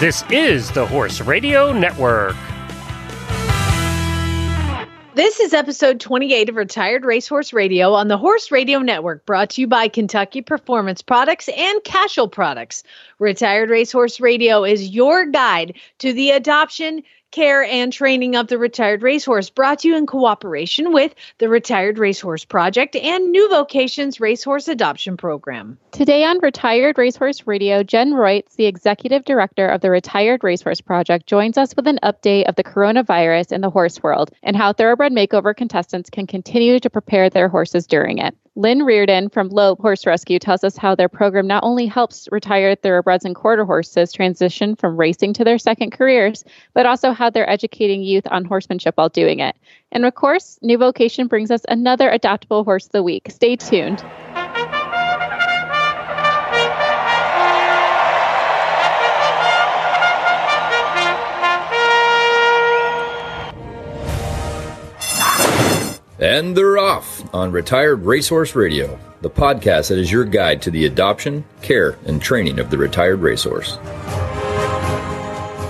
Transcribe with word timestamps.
This 0.00 0.24
is 0.30 0.70
the 0.70 0.86
Horse 0.86 1.20
Radio 1.20 1.74
Network. 1.74 2.34
This 5.14 5.38
is 5.40 5.52
episode 5.52 6.00
28 6.00 6.48
of 6.48 6.56
Retired 6.56 7.04
Racehorse 7.04 7.52
Radio 7.52 7.92
on 7.92 8.08
the 8.08 8.16
Horse 8.16 8.50
Radio 8.50 8.78
Network, 8.78 9.26
brought 9.26 9.50
to 9.50 9.60
you 9.60 9.66
by 9.66 9.88
Kentucky 9.88 10.40
Performance 10.40 11.02
Products 11.02 11.50
and 11.54 11.84
Cashel 11.84 12.28
Products. 12.28 12.82
Retired 13.18 13.68
Racehorse 13.68 14.20
Radio 14.20 14.64
is 14.64 14.88
your 14.88 15.26
guide 15.26 15.76
to 15.98 16.14
the 16.14 16.30
adoption, 16.30 17.02
care, 17.30 17.64
and 17.64 17.92
training 17.92 18.36
of 18.36 18.48
the 18.48 18.58
retired 18.58 19.02
racehorse, 19.02 19.50
brought 19.50 19.80
to 19.80 19.88
you 19.88 19.96
in 19.96 20.06
cooperation 20.06 20.92
with 20.92 21.14
the 21.38 21.48
Retired 21.48 21.98
Racehorse 21.98 22.44
Project 22.44 22.96
and 22.96 23.30
New 23.30 23.48
Vocations 23.48 24.20
Racehorse 24.20 24.68
Adoption 24.68 25.16
Program. 25.16 25.78
Today 25.92 26.24
on 26.24 26.38
Retired 26.40 26.98
Racehorse 26.98 27.46
Radio, 27.46 27.82
Jen 27.82 28.12
Roytz, 28.12 28.56
the 28.56 28.66
executive 28.66 29.24
director 29.24 29.66
of 29.66 29.80
the 29.80 29.90
Retired 29.90 30.42
Racehorse 30.42 30.80
Project, 30.80 31.26
joins 31.26 31.56
us 31.56 31.74
with 31.76 31.86
an 31.86 31.98
update 32.02 32.48
of 32.48 32.56
the 32.56 32.64
coronavirus 32.64 33.52
in 33.52 33.60
the 33.60 33.70
horse 33.70 34.02
world 34.02 34.30
and 34.42 34.56
how 34.56 34.72
thoroughbred 34.72 35.12
makeover 35.12 35.54
contestants 35.54 36.10
can 36.10 36.26
continue 36.26 36.78
to 36.80 36.90
prepare 36.90 37.30
their 37.30 37.48
horses 37.48 37.86
during 37.86 38.18
it. 38.18 38.36
Lynn 38.60 38.82
Reardon 38.82 39.30
from 39.30 39.48
LOPE 39.48 39.80
Horse 39.80 40.04
Rescue 40.04 40.38
tells 40.38 40.62
us 40.64 40.76
how 40.76 40.94
their 40.94 41.08
program 41.08 41.46
not 41.46 41.64
only 41.64 41.86
helps 41.86 42.28
retired 42.30 42.82
thoroughbreds 42.82 43.24
and 43.24 43.34
quarter 43.34 43.64
horses 43.64 44.12
transition 44.12 44.76
from 44.76 44.98
racing 44.98 45.32
to 45.32 45.44
their 45.44 45.56
second 45.56 45.92
careers, 45.92 46.44
but 46.74 46.84
also 46.84 47.12
how 47.12 47.30
they're 47.30 47.48
educating 47.48 48.02
youth 48.02 48.26
on 48.30 48.44
horsemanship 48.44 48.98
while 48.98 49.08
doing 49.08 49.38
it. 49.40 49.56
And 49.92 50.04
of 50.04 50.14
course, 50.14 50.58
New 50.60 50.76
Vocation 50.76 51.26
brings 51.26 51.50
us 51.50 51.62
another 51.70 52.10
adoptable 52.10 52.62
horse 52.66 52.84
of 52.84 52.92
the 52.92 53.02
week. 53.02 53.28
Stay 53.30 53.56
tuned. 53.56 54.04
And 66.20 66.54
they're 66.54 66.76
off 66.76 67.34
on 67.34 67.50
Retired 67.50 68.04
Racehorse 68.04 68.54
Radio, 68.54 68.98
the 69.22 69.30
podcast 69.30 69.88
that 69.88 69.96
is 69.98 70.12
your 70.12 70.26
guide 70.26 70.60
to 70.60 70.70
the 70.70 70.84
adoption, 70.84 71.46
care, 71.62 71.96
and 72.04 72.20
training 72.20 72.58
of 72.58 72.68
the 72.68 72.76
retired 72.76 73.20
racehorse. 73.20 73.78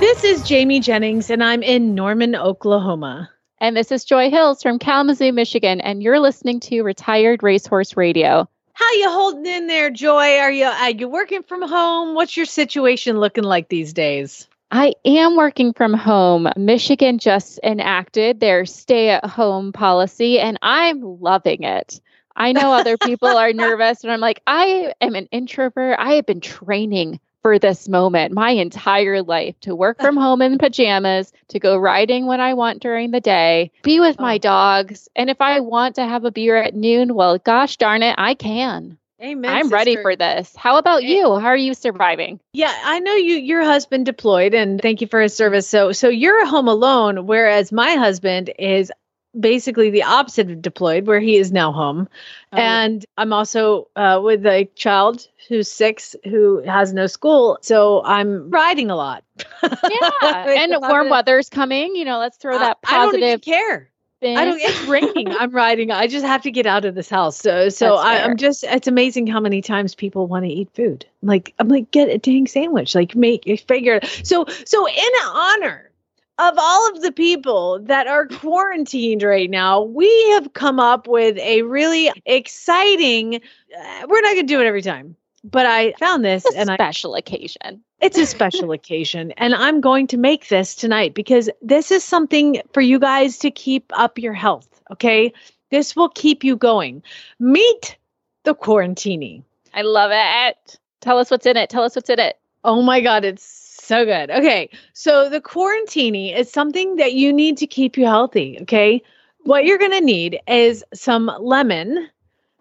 This 0.01 0.25
is 0.25 0.43
Jamie 0.43 0.81
Jennings, 0.81 1.31
and 1.31 1.45
I'm 1.45 1.62
in 1.62 1.95
Norman, 1.95 2.34
Oklahoma. 2.34 3.31
And 3.61 3.77
this 3.77 3.93
is 3.93 4.05
Joy 4.05 4.28
Hills 4.28 4.61
from 4.61 4.81
Kalamazoo, 4.81 5.33
Michigan, 5.33 5.81
and 5.81 6.03
you're 6.03 6.19
listening 6.19 6.59
to 6.61 6.83
Retired 6.83 7.45
Racehorse 7.45 7.97
Radio. 7.97 8.48
How 8.73 8.93
you 8.95 9.09
holding 9.09 9.47
in 9.47 9.69
there, 9.69 9.91
Joy? 9.91 10.39
Are 10.39 10.51
you 10.51 10.65
are 10.65 10.91
you 10.91 11.09
working 11.09 11.45
from 11.45 11.62
home? 11.62 12.17
What's 12.17 12.37
your 12.37 12.47
situation 12.47 13.21
looking 13.21 13.45
like 13.45 13.69
these 13.69 13.93
days? 13.93 14.48
I 14.73 14.95
am 15.05 15.37
working 15.37 15.73
from 15.73 15.95
home. 15.95 16.49
Michigan 16.57 17.19
just 17.19 17.59
enacted 17.65 18.39
their 18.39 18.65
stay 18.67 19.11
at 19.11 19.25
home 19.25 19.73
policy, 19.73 20.39
and 20.39 20.59
I'm 20.62 21.21
loving 21.21 21.65
it. 21.65 22.01
I 22.37 22.53
know 22.53 22.73
other 22.73 22.97
people 23.03 23.29
are 23.29 23.53
nervous, 23.53 24.05
and 24.05 24.12
I'm 24.12 24.21
like, 24.21 24.41
I 24.47 24.95
am 25.01 25.17
an 25.17 25.27
introvert. 25.33 25.97
I 25.99 26.12
have 26.15 26.27
been 26.27 26.41
training 26.41 27.19
for 27.43 27.59
this 27.59 27.89
moment 27.89 28.33
my 28.33 28.51
entire 28.51 29.23
life 29.23 29.59
to 29.61 29.75
work 29.75 30.01
from 30.01 30.17
home 30.17 30.41
in 30.41 30.57
pajamas, 30.57 31.33
to 31.49 31.59
go 31.59 31.77
riding 31.77 32.27
when 32.27 32.41
I 32.41 32.55
want 32.55 32.81
during 32.81 33.11
the 33.11 33.21
day, 33.21 33.73
be 33.83 33.99
with 33.99 34.21
my 34.21 34.37
oh. 34.37 34.39
dogs. 34.39 35.09
And 35.17 35.31
if 35.31 35.41
I 35.41 35.59
want 35.61 35.97
to 35.97 36.07
have 36.07 36.25
a 36.25 36.31
beer 36.31 36.57
at 36.57 36.77
noon, 36.77 37.15
well, 37.15 37.39
gosh 37.39 37.77
darn 37.77 38.05
it, 38.05 38.15
I 38.19 38.34
can. 38.34 38.99
Amen. 39.23 39.51
I'm 39.51 39.69
ready 39.69 39.97
for 39.97 40.17
this. 40.17 40.55
How 40.57 40.79
about 40.79 41.03
you? 41.03 41.39
How 41.39 41.49
are 41.49 41.57
you 41.57 41.75
surviving? 41.75 42.41
Yeah, 42.53 42.75
I 42.85 43.01
know 43.01 43.15
you 43.15 43.37
your 43.37 43.62
husband 43.62 44.07
deployed 44.07 44.55
and 44.55 44.81
thank 44.81 45.00
you 45.00 45.06
for 45.06 45.21
his 45.21 45.34
service. 45.34 45.69
So 45.69 45.93
so 45.93 46.09
you're 46.09 46.47
home 46.47 46.69
alone 46.69 47.27
whereas 47.27 47.71
my 47.71 47.97
husband 47.97 48.50
is 48.59 48.91
basically 49.39 49.91
the 49.91 50.03
opposite 50.03 50.50
of 50.50 50.62
deployed 50.62 51.06
where 51.06 51.21
he 51.21 51.37
is 51.37 51.53
now 51.53 51.72
home. 51.72 52.09
Oh. 52.53 52.56
And 52.59 53.05
I'm 53.17 53.33
also 53.33 53.89
uh, 53.94 54.21
with 54.22 54.44
a 54.47 54.69
child 54.75 55.27
who's 55.49 55.71
6 55.71 56.17
who 56.25 56.62
has 56.62 56.93
no 56.93 57.06
school, 57.06 57.59
so 57.61 58.03
I'm 58.05 58.50
riding 58.50 58.91
a 58.91 58.97
lot. 58.97 59.25
Yeah, 59.62 60.47
and 60.47 60.75
warm 60.81 61.09
weather's 61.09 61.49
coming. 61.49 61.94
You 61.94 62.05
know, 62.05 62.19
let's 62.19 62.37
throw 62.37 62.59
that 62.59 62.78
I 62.87 63.05
don't 63.05 63.12
positive. 63.12 63.43
care. 63.43 63.90
Spin. 64.20 64.36
I 64.36 64.44
don't. 64.44 64.60
It's 64.60 64.82
raining. 64.82 65.28
I'm 65.38 65.50
riding. 65.50 65.91
I 65.91 66.06
just 66.06 66.25
have 66.25 66.42
to 66.42 66.50
get 66.50 66.66
out 66.66 66.84
of 66.84 66.94
this 66.94 67.08
house. 67.08 67.36
So, 67.36 67.69
so 67.69 67.97
That's 67.97 68.06
I, 68.06 68.16
fair. 68.16 68.25
I'm 68.31 68.36
just. 68.36 68.64
It's 68.64 68.88
amazing 68.88 69.26
how 69.26 69.41
many 69.41 69.62
times 69.62 69.94
people 69.94 70.26
want 70.26 70.44
to 70.44 70.50
eat 70.50 70.70
food. 70.75 71.06
Like 71.22 71.54
I'm 71.58 71.69
like, 71.69 71.91
get 71.91 72.08
a 72.08 72.19
dang 72.19 72.47
sandwich. 72.47 72.94
Like 72.94 73.16
make 73.16 73.44
figure. 73.66 74.00
it. 74.03 74.20
So, 74.25 74.44
so 74.64 74.86
in 74.86 75.10
honor 75.25 75.91
of 76.38 76.54
all 76.56 76.91
of 76.91 77.03
the 77.03 77.12
people 77.12 77.81
that 77.81 78.06
are 78.06 78.26
quarantined 78.26 79.22
right 79.22 79.50
now, 79.50 79.82
we 79.82 80.31
have 80.31 80.52
come 80.52 80.81
up 80.81 81.06
with 81.06 81.37
a 81.38 81.62
really 81.62 82.10
exciting. 82.25 83.37
Uh, 83.37 84.06
we're 84.08 84.20
not 84.22 84.34
going 84.34 84.47
to 84.47 84.52
do 84.54 84.60
it 84.60 84.66
every 84.66 84.82
time, 84.82 85.16
but 85.45 85.67
I 85.67 85.93
found 85.99 86.25
this 86.25 86.45
It's 86.47 86.55
a 86.56 86.59
and 86.59 86.71
I 86.71 86.77
special 86.77 87.15
occasion. 87.15 87.83
it's 88.01 88.19
a 88.19 88.27
special 88.27 88.73
occasion, 88.78 89.33
and 89.33 89.55
I'm 89.55 89.81
going 89.81 90.06
to 90.09 90.17
make 90.17 90.49
this 90.49 90.75
tonight 90.75 91.15
because 91.15 91.49
this 91.62 91.91
is 91.91 92.05
something 92.05 92.61
for 92.73 92.81
you 92.81 92.99
guys 92.99 93.39
to 93.39 93.50
keep 93.50 93.91
up 93.95 94.19
your 94.19 94.34
health. 94.34 94.69
Okay. 94.93 95.33
This 95.71 95.95
will 95.95 96.09
keep 96.09 96.43
you 96.43 96.56
going. 96.56 97.00
Meet 97.39 97.97
the 98.43 98.55
Quarantini. 98.56 99.45
I 99.73 99.83
love 99.83 100.11
it. 100.12 100.79
Tell 101.00 101.17
us 101.19 101.31
what's 101.31 101.47
in 101.47 101.56
it. 101.56 101.71
Tell 101.71 101.84
us 101.84 101.95
what's 101.95 102.11
in 102.11 102.19
it. 102.19 102.39
Oh 102.65 102.83
my 102.83 103.00
God, 103.00 103.25
it's 103.25 103.45
so 103.45 104.05
good. 104.05 104.31
Okay. 104.33 104.69
So 104.95 105.29
the 105.29 105.41
Quarantini 105.41 106.37
is 106.37 106.50
something 106.50 106.97
that 106.97 107.12
you 107.12 107.33
need 107.33 107.56
to 107.59 107.69
keep 107.69 107.97
you 107.97 108.05
healthy. 108.05 108.59
Okay. 108.62 109.00
What 109.45 109.65
you're 109.65 109.79
going 109.79 109.93
to 109.93 110.00
need 110.00 110.41
is 110.49 110.84
some 110.93 111.31
lemon, 111.39 112.09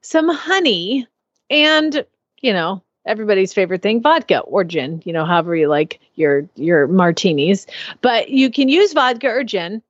some 0.03 0.29
honey, 0.29 1.07
and, 1.49 2.05
you 2.41 2.53
know, 2.53 2.81
everybody's 3.05 3.53
favorite 3.53 3.81
thing 3.81 4.01
vodka 4.01 4.39
or 4.39 4.63
gin 4.63 5.01
you 5.05 5.11
know 5.11 5.25
however 5.25 5.55
you 5.55 5.67
like 5.67 5.99
your 6.15 6.47
your 6.55 6.87
martinis. 6.87 7.65
But 8.01 8.29
you 8.29 8.51
can 8.51 8.69
use 8.69 8.93
vodka 8.93 9.27
or 9.27 9.43
gin. 9.43 9.81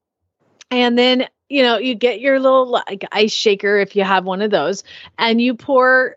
And 0.71 0.97
then 0.97 1.27
you 1.49 1.63
know 1.63 1.77
you 1.77 1.95
get 1.95 2.21
your 2.21 2.39
little 2.39 2.67
like 2.67 3.03
ice 3.11 3.33
shaker 3.33 3.77
if 3.77 3.95
you 3.95 4.03
have 4.03 4.25
one 4.25 4.41
of 4.41 4.51
those 4.51 4.83
and 5.17 5.41
you 5.41 5.55
pour 5.55 6.15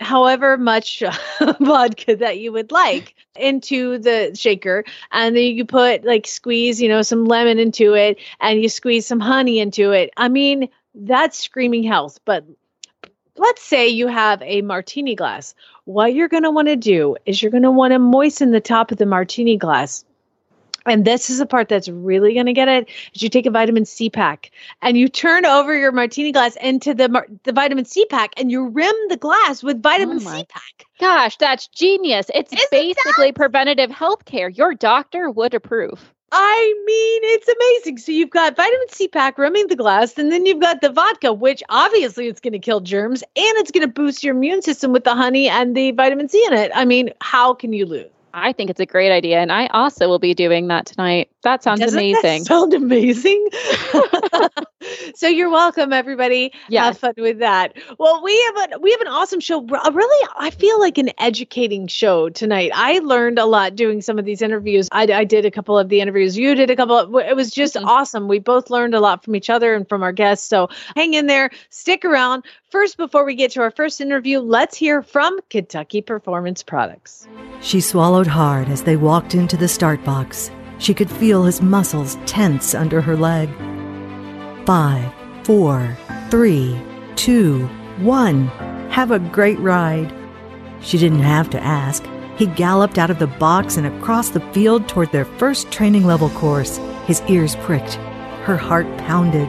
however 0.00 0.58
much 0.58 1.02
vodka 1.60 2.16
that 2.16 2.38
you 2.38 2.52
would 2.52 2.70
like 2.70 3.14
into 3.36 3.98
the 3.98 4.32
shaker. 4.34 4.84
And 5.12 5.36
then 5.36 5.44
you 5.44 5.64
put 5.64 6.04
like 6.04 6.26
squeeze 6.26 6.80
you 6.80 6.88
know 6.88 7.02
some 7.02 7.24
lemon 7.24 7.58
into 7.58 7.94
it 7.94 8.18
and 8.40 8.62
you 8.62 8.68
squeeze 8.68 9.06
some 9.06 9.20
honey 9.20 9.58
into 9.58 9.92
it. 9.92 10.10
I 10.16 10.28
mean 10.28 10.68
that's 10.94 11.38
screaming 11.38 11.82
health 11.82 12.20
but 12.24 12.44
let's 13.36 13.62
say 13.62 13.88
you 13.88 14.06
have 14.06 14.40
a 14.42 14.62
martini 14.62 15.14
glass 15.14 15.54
what 15.84 16.14
you're 16.14 16.28
going 16.28 16.42
to 16.42 16.50
want 16.50 16.68
to 16.68 16.76
do 16.76 17.16
is 17.26 17.42
you're 17.42 17.50
going 17.50 17.62
to 17.62 17.70
want 17.70 17.92
to 17.92 17.98
moisten 17.98 18.50
the 18.50 18.60
top 18.60 18.90
of 18.90 18.98
the 18.98 19.06
martini 19.06 19.56
glass 19.56 20.04
and 20.86 21.06
this 21.06 21.30
is 21.30 21.38
the 21.38 21.46
part 21.46 21.68
that's 21.68 21.88
really 21.88 22.34
going 22.34 22.46
to 22.46 22.52
get 22.52 22.68
it 22.68 22.88
is 23.14 23.22
you 23.22 23.28
take 23.28 23.46
a 23.46 23.50
vitamin 23.50 23.84
c 23.84 24.10
pack 24.10 24.50
and 24.82 24.96
you 24.96 25.08
turn 25.08 25.46
over 25.46 25.76
your 25.76 25.92
martini 25.92 26.32
glass 26.32 26.56
into 26.56 26.94
the 26.94 27.08
mar- 27.08 27.28
the 27.44 27.52
vitamin 27.52 27.84
c 27.84 28.06
pack 28.06 28.32
and 28.36 28.50
you 28.50 28.68
rim 28.68 28.94
the 29.08 29.16
glass 29.16 29.62
with 29.62 29.82
vitamin 29.82 30.16
Oh 30.16 30.20
c 30.20 30.44
pack 30.48 30.84
Gosh, 31.00 31.36
that's 31.38 31.66
genius. 31.68 32.30
It's 32.32 32.52
Isn't 32.52 32.70
basically 32.70 33.32
preventative 33.32 33.90
health 33.90 34.24
care. 34.24 34.48
Your 34.48 34.74
doctor 34.74 35.28
would 35.28 35.52
approve. 35.52 36.13
I 36.36 36.74
mean, 36.84 37.20
it's 37.34 37.48
amazing. 37.48 37.98
So 37.98 38.10
you've 38.10 38.30
got 38.30 38.56
vitamin 38.56 38.88
C 38.88 39.06
pack 39.06 39.38
rimming 39.38 39.68
the 39.68 39.76
glass, 39.76 40.18
and 40.18 40.32
then 40.32 40.46
you've 40.46 40.60
got 40.60 40.80
the 40.80 40.90
vodka, 40.90 41.32
which 41.32 41.62
obviously 41.68 42.26
it's 42.26 42.40
going 42.40 42.54
to 42.54 42.58
kill 42.58 42.80
germs, 42.80 43.22
and 43.22 43.32
it's 43.58 43.70
going 43.70 43.86
to 43.86 43.92
boost 43.92 44.24
your 44.24 44.34
immune 44.34 44.60
system 44.60 44.92
with 44.92 45.04
the 45.04 45.14
honey 45.14 45.48
and 45.48 45.76
the 45.76 45.92
vitamin 45.92 46.28
C 46.28 46.44
in 46.46 46.52
it. 46.52 46.72
I 46.74 46.84
mean, 46.86 47.10
how 47.20 47.54
can 47.54 47.72
you 47.72 47.86
lose? 47.86 48.13
I 48.36 48.52
think 48.52 48.68
it's 48.68 48.80
a 48.80 48.86
great 48.86 49.12
idea. 49.12 49.38
And 49.38 49.52
I 49.52 49.68
also 49.68 50.08
will 50.08 50.18
be 50.18 50.34
doing 50.34 50.66
that 50.66 50.86
tonight. 50.86 51.30
That 51.44 51.62
sounds 51.62 51.78
Doesn't 51.80 51.96
that 51.96 52.18
amazing. 52.24 52.44
sound 52.46 52.74
amazing. 52.74 53.46
so 55.14 55.28
you're 55.28 55.50
welcome, 55.50 55.92
everybody. 55.92 56.52
Yes. 56.68 56.84
Have 56.84 56.98
fun 56.98 57.14
with 57.18 57.38
that. 57.38 57.74
Well, 57.98 58.22
we 58.24 58.36
have 58.42 58.72
a 58.72 58.78
we 58.80 58.90
have 58.90 59.00
an 59.02 59.06
awesome 59.08 59.38
show. 59.40 59.60
Really, 59.62 60.28
I 60.36 60.50
feel 60.50 60.80
like 60.80 60.98
an 60.98 61.10
educating 61.18 61.86
show 61.86 62.28
tonight. 62.28 62.72
I 62.74 62.98
learned 62.98 63.38
a 63.38 63.44
lot 63.46 63.76
doing 63.76 64.02
some 64.02 64.18
of 64.18 64.24
these 64.24 64.42
interviews. 64.42 64.88
I, 64.90 65.04
I 65.04 65.24
did 65.24 65.44
a 65.44 65.50
couple 65.50 65.78
of 65.78 65.88
the 65.88 66.00
interviews. 66.00 66.36
You 66.36 66.54
did 66.56 66.70
a 66.70 66.76
couple. 66.76 66.96
Of, 66.98 67.14
it 67.26 67.36
was 67.36 67.50
just 67.50 67.74
Mhm. 67.76 67.84
awesome. 67.86 68.26
We 68.26 68.40
both 68.40 68.68
learned 68.70 68.94
a 68.94 69.00
lot 69.00 69.24
from 69.24 69.36
each 69.36 69.48
other 69.50 69.74
and 69.74 69.88
from 69.88 70.02
our 70.02 70.12
guests. 70.12 70.48
So 70.48 70.68
hang 70.96 71.14
in 71.14 71.26
there. 71.26 71.50
Stick 71.70 72.04
around. 72.04 72.44
First, 72.70 72.96
before 72.96 73.24
we 73.24 73.36
get 73.36 73.52
to 73.52 73.60
our 73.60 73.70
first 73.70 74.00
interview, 74.00 74.40
let's 74.40 74.76
hear 74.76 75.02
from 75.02 75.38
Kentucky 75.50 76.02
Performance 76.02 76.64
Products. 76.64 77.28
She 77.62 77.80
swallowed 77.80 78.23
hard 78.26 78.68
as 78.68 78.82
they 78.82 78.96
walked 78.96 79.34
into 79.34 79.56
the 79.56 79.68
start 79.68 80.04
box. 80.04 80.50
She 80.78 80.94
could 80.94 81.10
feel 81.10 81.44
his 81.44 81.62
muscles 81.62 82.18
tense 82.26 82.74
under 82.74 83.00
her 83.00 83.16
leg. 83.16 83.48
Five, 84.66 85.12
four, 85.44 85.96
three, 86.30 86.80
two, 87.16 87.66
one. 87.98 88.48
Have 88.90 89.10
a 89.10 89.18
great 89.18 89.58
ride. 89.58 90.12
She 90.80 90.98
didn't 90.98 91.20
have 91.20 91.50
to 91.50 91.62
ask. 91.62 92.04
He 92.36 92.46
galloped 92.46 92.98
out 92.98 93.10
of 93.10 93.18
the 93.18 93.26
box 93.26 93.76
and 93.76 93.86
across 93.86 94.30
the 94.30 94.40
field 94.52 94.88
toward 94.88 95.12
their 95.12 95.24
first 95.24 95.70
training 95.70 96.04
level 96.04 96.30
course. 96.30 96.78
His 97.06 97.22
ears 97.28 97.56
pricked. 97.56 97.94
Her 98.44 98.56
heart 98.56 98.86
pounded. 98.98 99.48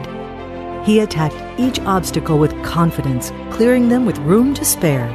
He 0.86 1.00
attacked 1.00 1.60
each 1.60 1.80
obstacle 1.80 2.38
with 2.38 2.62
confidence, 2.62 3.32
clearing 3.50 3.88
them 3.88 4.06
with 4.06 4.18
room 4.18 4.54
to 4.54 4.64
spare. 4.64 5.08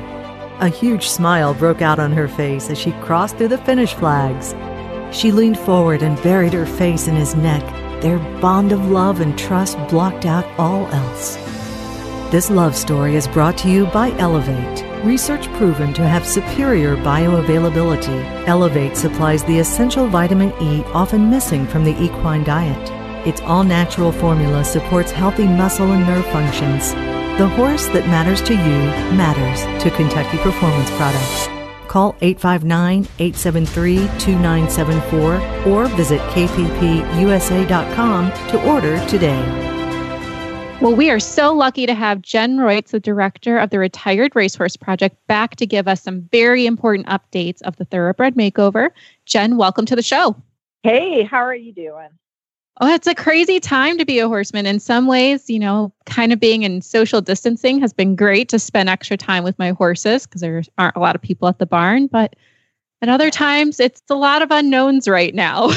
A 0.61 0.69
huge 0.69 1.09
smile 1.09 1.55
broke 1.55 1.81
out 1.81 1.97
on 1.97 2.11
her 2.11 2.27
face 2.27 2.69
as 2.69 2.77
she 2.77 2.91
crossed 3.01 3.35
through 3.35 3.47
the 3.47 3.57
finish 3.57 3.95
flags. 3.95 4.53
She 5.11 5.31
leaned 5.31 5.57
forward 5.57 6.03
and 6.03 6.21
buried 6.21 6.53
her 6.53 6.67
face 6.67 7.07
in 7.07 7.15
his 7.15 7.33
neck. 7.33 7.63
Their 8.03 8.19
bond 8.39 8.71
of 8.71 8.91
love 8.91 9.21
and 9.21 9.35
trust 9.35 9.79
blocked 9.89 10.27
out 10.27 10.45
all 10.59 10.85
else. 10.89 11.35
This 12.29 12.51
love 12.51 12.75
story 12.75 13.15
is 13.15 13.27
brought 13.27 13.57
to 13.57 13.71
you 13.71 13.87
by 13.87 14.11
Elevate. 14.19 14.85
Research 15.03 15.51
proven 15.53 15.95
to 15.95 16.07
have 16.07 16.27
superior 16.27 16.95
bioavailability, 16.97 18.47
Elevate 18.47 18.95
supplies 18.95 19.43
the 19.45 19.57
essential 19.57 20.05
vitamin 20.05 20.53
E 20.61 20.83
often 20.93 21.27
missing 21.27 21.65
from 21.65 21.83
the 21.83 21.99
equine 21.99 22.43
diet. 22.43 23.27
Its 23.27 23.41
all 23.41 23.63
natural 23.63 24.11
formula 24.11 24.63
supports 24.63 25.09
healthy 25.09 25.47
muscle 25.47 25.91
and 25.91 26.05
nerve 26.05 26.25
functions. 26.27 26.93
The 27.37 27.47
horse 27.47 27.87
that 27.87 28.05
matters 28.07 28.41
to 28.43 28.53
you 28.53 28.57
matters 29.15 29.61
to 29.83 29.89
Kentucky 29.91 30.37
Performance 30.39 30.91
Products. 30.91 31.47
Call 31.87 32.15
859 32.21 33.07
873 33.19 33.95
2974 34.19 35.71
or 35.71 35.87
visit 35.95 36.19
kppusa.com 36.31 36.71
to 38.49 38.63
order 38.69 39.05
today. 39.07 39.41
Well, 40.81 40.95
we 40.95 41.09
are 41.09 41.19
so 41.19 41.53
lucky 41.53 41.85
to 41.85 41.93
have 41.93 42.21
Jen 42.21 42.57
Roytz, 42.57 42.89
the 42.89 42.99
director 42.99 43.57
of 43.57 43.69
the 43.69 43.79
Retired 43.79 44.35
Racehorse 44.35 44.75
Project, 44.75 45.15
back 45.27 45.55
to 45.57 45.65
give 45.65 45.87
us 45.87 46.01
some 46.01 46.21
very 46.31 46.65
important 46.65 47.07
updates 47.07 47.61
of 47.61 47.75
the 47.77 47.85
Thoroughbred 47.85 48.35
Makeover. 48.35 48.89
Jen, 49.25 49.57
welcome 49.57 49.85
to 49.85 49.95
the 49.95 50.01
show. 50.01 50.35
Hey, 50.83 51.23
how 51.23 51.37
are 51.37 51.55
you 51.55 51.71
doing? 51.71 52.09
Oh, 52.83 52.91
it's 52.91 53.05
a 53.05 53.13
crazy 53.13 53.59
time 53.59 53.99
to 53.99 54.05
be 54.05 54.17
a 54.17 54.27
horseman. 54.27 54.65
In 54.65 54.79
some 54.79 55.05
ways, 55.05 55.51
you 55.51 55.59
know, 55.59 55.93
kind 56.07 56.33
of 56.33 56.39
being 56.39 56.63
in 56.63 56.81
social 56.81 57.21
distancing 57.21 57.79
has 57.79 57.93
been 57.93 58.15
great 58.15 58.49
to 58.49 58.57
spend 58.57 58.89
extra 58.89 59.15
time 59.15 59.43
with 59.43 59.57
my 59.59 59.69
horses 59.69 60.25
because 60.25 60.41
there 60.41 60.63
aren't 60.79 60.95
a 60.95 60.99
lot 60.99 61.15
of 61.15 61.21
people 61.21 61.47
at 61.47 61.59
the 61.59 61.67
barn. 61.67 62.07
But 62.07 62.35
at 63.03 63.07
other 63.07 63.29
times, 63.29 63.79
it's 63.79 64.01
a 64.09 64.15
lot 64.15 64.41
of 64.41 64.49
unknowns 64.49 65.07
right 65.07 65.35
now. 65.35 65.69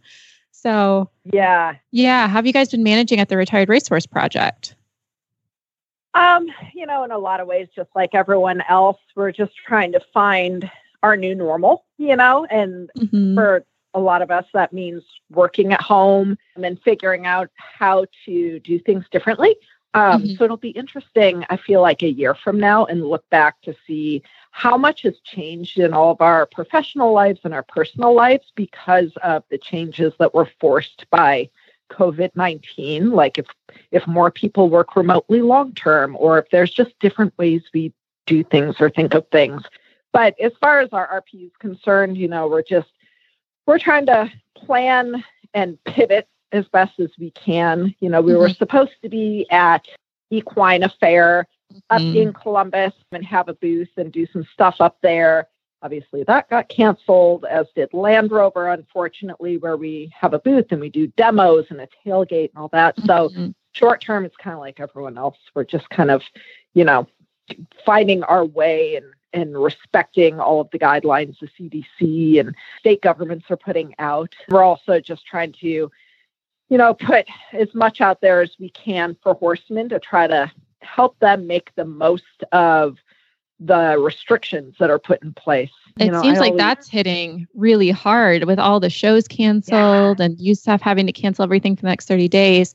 so, 0.52 1.10
yeah. 1.24 1.74
Yeah. 1.90 2.28
How 2.28 2.34
have 2.34 2.46
you 2.46 2.52
guys 2.52 2.70
been 2.70 2.84
managing 2.84 3.18
at 3.18 3.28
the 3.28 3.36
Retired 3.36 3.68
Racehorse 3.68 4.06
Project? 4.06 4.76
Um, 6.14 6.46
you 6.74 6.86
know, 6.86 7.02
in 7.02 7.10
a 7.10 7.18
lot 7.18 7.40
of 7.40 7.48
ways, 7.48 7.66
just 7.74 7.90
like 7.96 8.14
everyone 8.14 8.62
else, 8.68 8.98
we're 9.16 9.32
just 9.32 9.56
trying 9.66 9.90
to 9.92 10.00
find 10.14 10.70
our 11.02 11.16
new 11.16 11.34
normal, 11.34 11.84
you 11.98 12.14
know, 12.14 12.46
and 12.46 12.88
mm-hmm. 12.96 13.34
for 13.34 13.64
a 13.94 14.00
lot 14.00 14.22
of 14.22 14.30
us, 14.30 14.44
that 14.54 14.72
means 14.72 15.02
working 15.30 15.72
at 15.72 15.80
home 15.80 16.38
and 16.56 16.80
figuring 16.82 17.26
out 17.26 17.50
how 17.56 18.06
to 18.24 18.58
do 18.60 18.78
things 18.78 19.04
differently. 19.10 19.56
Um, 19.94 20.22
mm-hmm. 20.22 20.34
So 20.36 20.44
it'll 20.44 20.56
be 20.56 20.70
interesting, 20.70 21.44
I 21.50 21.56
feel 21.58 21.82
like, 21.82 22.02
a 22.02 22.10
year 22.10 22.34
from 22.34 22.58
now 22.58 22.86
and 22.86 23.04
look 23.06 23.28
back 23.28 23.60
to 23.62 23.74
see 23.86 24.22
how 24.50 24.76
much 24.76 25.02
has 25.02 25.18
changed 25.20 25.78
in 25.78 25.92
all 25.92 26.12
of 26.12 26.20
our 26.20 26.46
professional 26.46 27.12
lives 27.12 27.40
and 27.44 27.52
our 27.52 27.62
personal 27.62 28.14
lives 28.14 28.52
because 28.54 29.12
of 29.22 29.44
the 29.50 29.58
changes 29.58 30.14
that 30.18 30.34
were 30.34 30.48
forced 30.60 31.04
by 31.10 31.50
COVID 31.90 32.30
19. 32.34 33.10
Like 33.10 33.36
if, 33.36 33.46
if 33.90 34.06
more 34.06 34.30
people 34.30 34.70
work 34.70 34.96
remotely 34.96 35.42
long 35.42 35.74
term, 35.74 36.16
or 36.18 36.38
if 36.38 36.48
there's 36.50 36.72
just 36.72 36.98
different 37.00 37.36
ways 37.36 37.62
we 37.74 37.92
do 38.26 38.42
things 38.44 38.76
or 38.80 38.88
think 38.88 39.12
of 39.14 39.26
things. 39.28 39.62
But 40.12 40.38
as 40.40 40.52
far 40.60 40.80
as 40.80 40.90
RRP 40.90 41.46
is 41.46 41.52
concerned, 41.58 42.16
you 42.16 42.28
know, 42.28 42.46
we're 42.46 42.62
just 42.62 42.88
we're 43.66 43.78
trying 43.78 44.06
to 44.06 44.30
plan 44.56 45.24
and 45.54 45.82
pivot 45.84 46.28
as 46.52 46.66
best 46.68 46.98
as 47.00 47.10
we 47.18 47.30
can. 47.30 47.94
You 48.00 48.10
know, 48.10 48.20
we 48.20 48.32
mm-hmm. 48.32 48.40
were 48.40 48.48
supposed 48.50 48.92
to 49.02 49.08
be 49.08 49.46
at 49.50 49.86
Equine 50.30 50.82
Affaire 50.82 51.46
up 51.90 52.00
mm-hmm. 52.00 52.16
in 52.16 52.32
Columbus 52.32 52.92
and 53.12 53.24
have 53.24 53.48
a 53.48 53.54
booth 53.54 53.88
and 53.96 54.12
do 54.12 54.26
some 54.32 54.46
stuff 54.52 54.76
up 54.80 54.98
there. 55.02 55.48
Obviously, 55.82 56.22
that 56.24 56.48
got 56.48 56.68
canceled, 56.68 57.44
as 57.44 57.66
did 57.74 57.92
Land 57.92 58.30
Rover, 58.30 58.68
unfortunately, 58.68 59.56
where 59.56 59.76
we 59.76 60.12
have 60.18 60.32
a 60.32 60.38
booth 60.38 60.66
and 60.70 60.80
we 60.80 60.88
do 60.88 61.08
demos 61.08 61.66
and 61.70 61.80
a 61.80 61.88
tailgate 62.06 62.50
and 62.50 62.58
all 62.58 62.68
that. 62.68 62.96
Mm-hmm. 62.98 63.06
So, 63.06 63.54
short 63.72 64.00
term, 64.00 64.24
it's 64.24 64.36
kind 64.36 64.54
of 64.54 64.60
like 64.60 64.78
everyone 64.78 65.18
else. 65.18 65.36
We're 65.54 65.64
just 65.64 65.88
kind 65.90 66.12
of, 66.12 66.22
you 66.74 66.84
know, 66.84 67.08
finding 67.84 68.22
our 68.22 68.44
way 68.44 68.94
and 68.94 69.06
and 69.32 69.60
respecting 69.60 70.40
all 70.40 70.60
of 70.60 70.70
the 70.70 70.78
guidelines 70.78 71.36
the 71.40 71.48
CDC 71.58 72.40
and 72.40 72.54
state 72.78 73.02
governments 73.02 73.46
are 73.50 73.56
putting 73.56 73.94
out. 73.98 74.34
We're 74.48 74.62
also 74.62 75.00
just 75.00 75.26
trying 75.26 75.52
to, 75.60 75.90
you 76.68 76.78
know, 76.78 76.94
put 76.94 77.26
as 77.52 77.74
much 77.74 78.00
out 78.00 78.20
there 78.20 78.40
as 78.40 78.56
we 78.58 78.70
can 78.70 79.16
for 79.22 79.34
horsemen 79.34 79.88
to 79.90 79.98
try 79.98 80.26
to 80.26 80.50
help 80.80 81.18
them 81.20 81.46
make 81.46 81.74
the 81.74 81.84
most 81.84 82.24
of 82.52 82.98
the 83.60 83.96
restrictions 83.98 84.74
that 84.80 84.90
are 84.90 84.98
put 84.98 85.22
in 85.22 85.32
place. 85.34 85.70
You 85.98 86.06
it 86.06 86.12
know, 86.12 86.22
seems 86.22 86.38
I 86.38 86.40
like 86.40 86.50
always, 86.52 86.60
that's 86.60 86.88
hitting 86.88 87.46
really 87.54 87.90
hard 87.90 88.44
with 88.44 88.58
all 88.58 88.80
the 88.80 88.90
shows 88.90 89.28
canceled 89.28 90.18
yeah. 90.18 90.24
and 90.24 90.38
USEF 90.38 90.80
having 90.80 91.06
to 91.06 91.12
cancel 91.12 91.44
everything 91.44 91.76
for 91.76 91.82
the 91.82 91.88
next 91.88 92.08
30 92.08 92.28
days. 92.28 92.74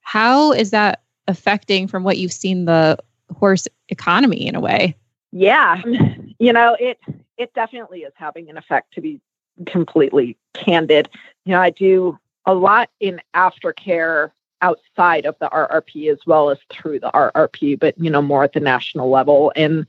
How 0.00 0.52
is 0.52 0.70
that 0.70 1.02
affecting 1.28 1.86
from 1.86 2.02
what 2.02 2.18
you've 2.18 2.32
seen 2.32 2.64
the 2.64 2.98
horse 3.36 3.68
economy 3.88 4.46
in 4.46 4.54
a 4.54 4.60
way? 4.60 4.96
Yeah, 5.32 5.82
you 6.38 6.52
know, 6.52 6.76
it 6.78 6.98
it 7.38 7.52
definitely 7.54 8.00
is 8.00 8.12
having 8.14 8.50
an 8.50 8.58
effect 8.58 8.94
to 8.94 9.00
be 9.00 9.20
completely 9.66 10.36
candid. 10.54 11.08
You 11.44 11.52
know, 11.52 11.60
I 11.60 11.70
do 11.70 12.18
a 12.46 12.54
lot 12.54 12.90
in 13.00 13.20
aftercare 13.34 14.30
outside 14.60 15.26
of 15.26 15.36
the 15.40 15.48
RRP 15.48 16.10
as 16.10 16.18
well 16.26 16.50
as 16.50 16.58
through 16.70 17.00
the 17.00 17.10
RRP, 17.12 17.78
but 17.78 17.98
you 17.98 18.10
know, 18.10 18.22
more 18.22 18.44
at 18.44 18.52
the 18.52 18.60
national 18.60 19.10
level. 19.10 19.52
And 19.56 19.86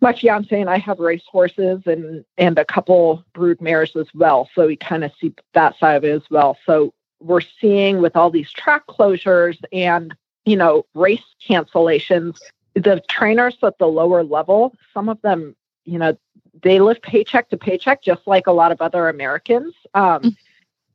my 0.00 0.12
fiance 0.12 0.58
and 0.58 0.70
I 0.70 0.78
have 0.78 1.00
race 1.00 1.24
horses 1.28 1.82
and 1.86 2.24
and 2.36 2.58
a 2.58 2.64
couple 2.64 3.24
brood 3.32 3.60
mares 3.60 3.96
as 3.96 4.06
well. 4.14 4.48
So 4.54 4.66
we 4.66 4.76
kind 4.76 5.04
of 5.04 5.12
see 5.20 5.34
that 5.54 5.76
side 5.78 5.96
of 5.96 6.04
it 6.04 6.10
as 6.12 6.30
well. 6.30 6.56
So 6.64 6.94
we're 7.20 7.40
seeing 7.40 8.00
with 8.00 8.16
all 8.16 8.30
these 8.30 8.52
track 8.52 8.86
closures 8.86 9.58
and 9.72 10.14
you 10.44 10.56
know 10.56 10.86
race 10.94 11.24
cancellations 11.46 12.38
the 12.78 13.02
trainers 13.08 13.56
at 13.62 13.78
the 13.78 13.86
lower 13.86 14.22
level, 14.22 14.74
some 14.94 15.08
of 15.08 15.20
them, 15.22 15.56
you 15.84 15.98
know, 15.98 16.16
they 16.62 16.80
live 16.80 17.00
paycheck 17.02 17.48
to 17.50 17.56
paycheck, 17.56 18.02
just 18.02 18.26
like 18.26 18.46
a 18.46 18.52
lot 18.52 18.72
of 18.72 18.80
other 18.80 19.08
Americans. 19.08 19.74
Um, 19.94 20.02
mm-hmm. 20.02 20.28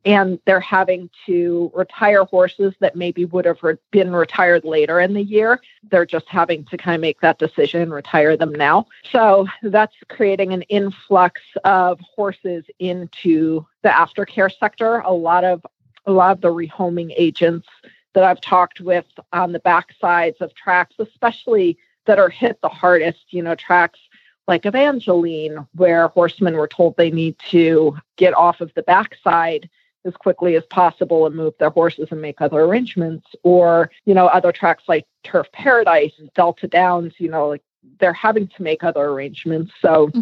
And 0.06 0.38
they're 0.44 0.60
having 0.60 1.08
to 1.24 1.72
retire 1.74 2.24
horses 2.24 2.74
that 2.80 2.94
maybe 2.94 3.24
would 3.24 3.46
have 3.46 3.62
re- 3.62 3.78
been 3.90 4.12
retired 4.12 4.62
later 4.62 5.00
in 5.00 5.14
the 5.14 5.22
year. 5.22 5.62
They're 5.90 6.04
just 6.04 6.28
having 6.28 6.66
to 6.66 6.76
kind 6.76 6.94
of 6.94 7.00
make 7.00 7.22
that 7.22 7.38
decision, 7.38 7.90
retire 7.90 8.36
them 8.36 8.52
now. 8.52 8.86
So 9.10 9.46
that's 9.62 9.94
creating 10.10 10.52
an 10.52 10.60
influx 10.62 11.40
of 11.64 11.98
horses 12.00 12.64
into 12.78 13.64
the 13.82 13.88
aftercare 13.88 14.50
sector. 14.54 14.98
A 14.98 15.12
lot 15.12 15.42
of 15.42 15.64
a 16.04 16.12
lot 16.12 16.32
of 16.32 16.42
the 16.42 16.48
rehoming 16.48 17.14
agents 17.16 17.66
that 18.14 18.24
I've 18.24 18.40
talked 18.40 18.80
with 18.80 19.06
on 19.32 19.52
the 19.52 19.60
backsides 19.60 20.40
of 20.40 20.54
tracks, 20.54 20.94
especially 20.98 21.76
that 22.06 22.18
are 22.18 22.28
hit 22.28 22.60
the 22.62 22.68
hardest, 22.68 23.32
you 23.32 23.42
know, 23.42 23.54
tracks 23.54 23.98
like 24.46 24.66
Evangeline, 24.66 25.66
where 25.74 26.08
horsemen 26.08 26.54
were 26.56 26.68
told 26.68 26.96
they 26.96 27.10
need 27.10 27.36
to 27.50 27.96
get 28.16 28.34
off 28.34 28.60
of 28.60 28.72
the 28.74 28.82
backside 28.82 29.68
as 30.04 30.14
quickly 30.16 30.54
as 30.54 30.64
possible 30.66 31.24
and 31.24 31.34
move 31.34 31.54
their 31.58 31.70
horses 31.70 32.08
and 32.10 32.20
make 32.20 32.40
other 32.42 32.60
arrangements, 32.60 33.26
or, 33.42 33.90
you 34.04 34.12
know, 34.12 34.26
other 34.26 34.52
tracks 34.52 34.84
like 34.86 35.06
Turf 35.22 35.50
Paradise, 35.52 36.12
and 36.18 36.30
Delta 36.34 36.68
Downs, 36.68 37.14
you 37.16 37.30
know, 37.30 37.48
like 37.48 37.62
they're 38.00 38.12
having 38.12 38.46
to 38.48 38.62
make 38.62 38.84
other 38.84 39.06
arrangements. 39.06 39.72
So 39.80 40.08
mm-hmm. 40.08 40.20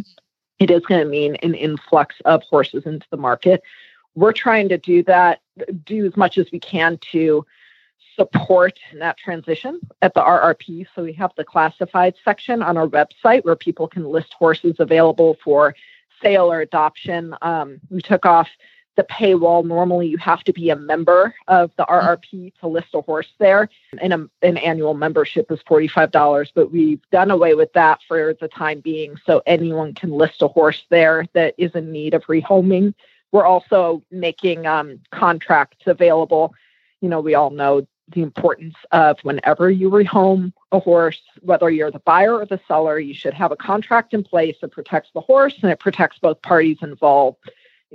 it 0.60 0.70
is 0.70 0.82
going 0.86 1.00
to 1.04 1.10
mean 1.10 1.34
an 1.42 1.54
influx 1.54 2.14
of 2.24 2.44
horses 2.44 2.84
into 2.86 3.06
the 3.10 3.16
market. 3.16 3.60
We're 4.14 4.32
trying 4.32 4.68
to 4.68 4.78
do 4.78 5.02
that, 5.04 5.40
do 5.84 6.06
as 6.06 6.16
much 6.16 6.38
as 6.38 6.46
we 6.52 6.60
can 6.60 6.98
to 7.10 7.44
support 8.16 8.78
in 8.92 8.98
that 8.98 9.16
transition 9.18 9.80
at 10.02 10.14
the 10.14 10.20
RRP. 10.20 10.86
So 10.94 11.02
we 11.02 11.12
have 11.14 11.32
the 11.36 11.44
classified 11.44 12.14
section 12.24 12.62
on 12.62 12.76
our 12.76 12.86
website 12.86 13.44
where 13.44 13.56
people 13.56 13.88
can 13.88 14.04
list 14.04 14.34
horses 14.34 14.76
available 14.78 15.36
for 15.42 15.74
sale 16.22 16.52
or 16.52 16.60
adoption. 16.60 17.34
Um, 17.42 17.80
we 17.90 18.00
took 18.00 18.26
off 18.26 18.48
the 18.96 19.04
paywall. 19.04 19.64
Normally, 19.64 20.08
you 20.08 20.18
have 20.18 20.44
to 20.44 20.52
be 20.52 20.68
a 20.68 20.76
member 20.76 21.34
of 21.48 21.70
the 21.78 21.84
RRP 21.84 22.52
to 22.60 22.68
list 22.68 22.88
a 22.92 23.00
horse 23.00 23.32
there, 23.38 23.70
and 24.00 24.12
a, 24.12 24.28
an 24.42 24.58
annual 24.58 24.92
membership 24.92 25.50
is 25.50 25.60
$45. 25.62 26.50
But 26.54 26.70
we've 26.70 27.00
done 27.10 27.30
away 27.30 27.54
with 27.54 27.72
that 27.72 28.00
for 28.06 28.34
the 28.38 28.48
time 28.48 28.80
being, 28.80 29.16
so 29.24 29.42
anyone 29.46 29.94
can 29.94 30.10
list 30.10 30.42
a 30.42 30.48
horse 30.48 30.84
there 30.90 31.26
that 31.32 31.54
is 31.56 31.74
in 31.74 31.90
need 31.90 32.12
of 32.12 32.22
rehoming. 32.24 32.94
We're 33.32 33.46
also 33.46 34.02
making 34.10 34.66
um, 34.66 35.00
contracts 35.10 35.86
available 35.86 36.54
you 37.02 37.08
know, 37.08 37.20
we 37.20 37.34
all 37.34 37.50
know 37.50 37.86
the 38.08 38.22
importance 38.22 38.74
of 38.90 39.18
whenever 39.20 39.70
you 39.70 39.90
rehome 39.90 40.52
a 40.72 40.78
horse, 40.78 41.20
whether 41.40 41.70
you're 41.70 41.90
the 41.90 42.00
buyer 42.00 42.34
or 42.34 42.46
the 42.46 42.60
seller, 42.66 42.98
you 42.98 43.14
should 43.14 43.34
have 43.34 43.52
a 43.52 43.56
contract 43.56 44.12
in 44.12 44.22
place 44.22 44.56
that 44.60 44.72
protects 44.72 45.10
the 45.14 45.20
horse 45.20 45.58
and 45.62 45.70
it 45.70 45.78
protects 45.78 46.18
both 46.18 46.40
parties 46.42 46.78
involved. 46.82 47.38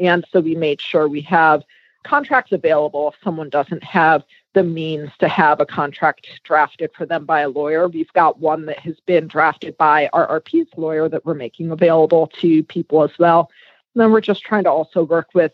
And 0.02 0.26
so 0.32 0.40
we 0.40 0.56
made 0.56 0.82
sure 0.82 1.08
we 1.08 1.22
have 1.22 1.64
contracts 2.04 2.52
available 2.52 3.10
if 3.10 3.16
someone 3.24 3.50
doesn't 3.50 3.84
have 3.84 4.24
the 4.54 4.64
means 4.64 5.12
to 5.20 5.28
have 5.28 5.60
a 5.60 5.66
contract 5.66 6.28
drafted 6.44 6.90
for 6.96 7.06
them 7.06 7.26
by 7.26 7.42
a 7.42 7.50
lawyer. 7.50 7.88
We've 7.88 8.12
got 8.14 8.40
one 8.40 8.66
that 8.68 8.80
has 8.80 9.00
been 9.02 9.28
drafted 9.28 9.78
by 9.78 10.10
our 10.14 10.40
RRP's 10.40 10.70
lawyer 10.78 11.10
that 11.10 11.26
we're 11.26 11.34
making 11.34 11.72
available 11.72 12.28
to 12.40 12.64
people 12.64 13.04
as 13.04 13.12
well. 13.20 13.52
And 13.94 14.02
then 14.02 14.12
we're 14.12 14.22
just 14.22 14.44
trying 14.44 14.64
to 14.64 14.72
also 14.72 15.04
work 15.04 15.30
with 15.34 15.52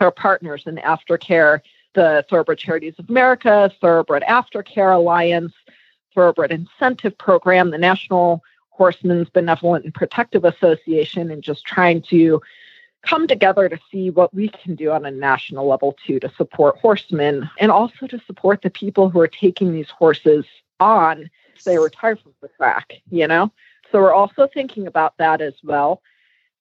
our 0.00 0.10
partners 0.10 0.64
in 0.66 0.76
aftercare, 0.76 1.60
the 1.94 2.24
Thoroughbred 2.28 2.58
Charities 2.58 2.94
of 2.98 3.08
America, 3.08 3.70
Thoroughbred 3.80 4.22
Aftercare 4.22 4.94
Alliance, 4.94 5.52
Thoroughbred 6.14 6.52
Incentive 6.52 7.16
Program, 7.18 7.70
the 7.70 7.78
National 7.78 8.42
Horsemen's 8.70 9.28
Benevolent 9.30 9.84
and 9.84 9.94
Protective 9.94 10.44
Association, 10.44 11.30
and 11.30 11.42
just 11.42 11.64
trying 11.64 12.02
to 12.02 12.40
come 13.02 13.26
together 13.26 13.68
to 13.68 13.78
see 13.90 14.10
what 14.10 14.32
we 14.32 14.48
can 14.48 14.74
do 14.74 14.90
on 14.90 15.04
a 15.04 15.10
national 15.10 15.66
level 15.66 15.96
too 16.06 16.20
to 16.20 16.30
support 16.36 16.78
horsemen 16.78 17.50
and 17.58 17.72
also 17.72 18.06
to 18.06 18.20
support 18.26 18.62
the 18.62 18.70
people 18.70 19.10
who 19.10 19.18
are 19.20 19.28
taking 19.28 19.72
these 19.72 19.90
horses 19.90 20.44
on 20.78 21.28
they 21.64 21.78
retire 21.78 22.16
from 22.16 22.32
the 22.40 22.48
track, 22.56 22.94
you 23.10 23.26
know? 23.26 23.52
So 23.90 24.00
we're 24.00 24.12
also 24.12 24.48
thinking 24.52 24.86
about 24.86 25.16
that 25.18 25.40
as 25.40 25.54
well. 25.62 26.02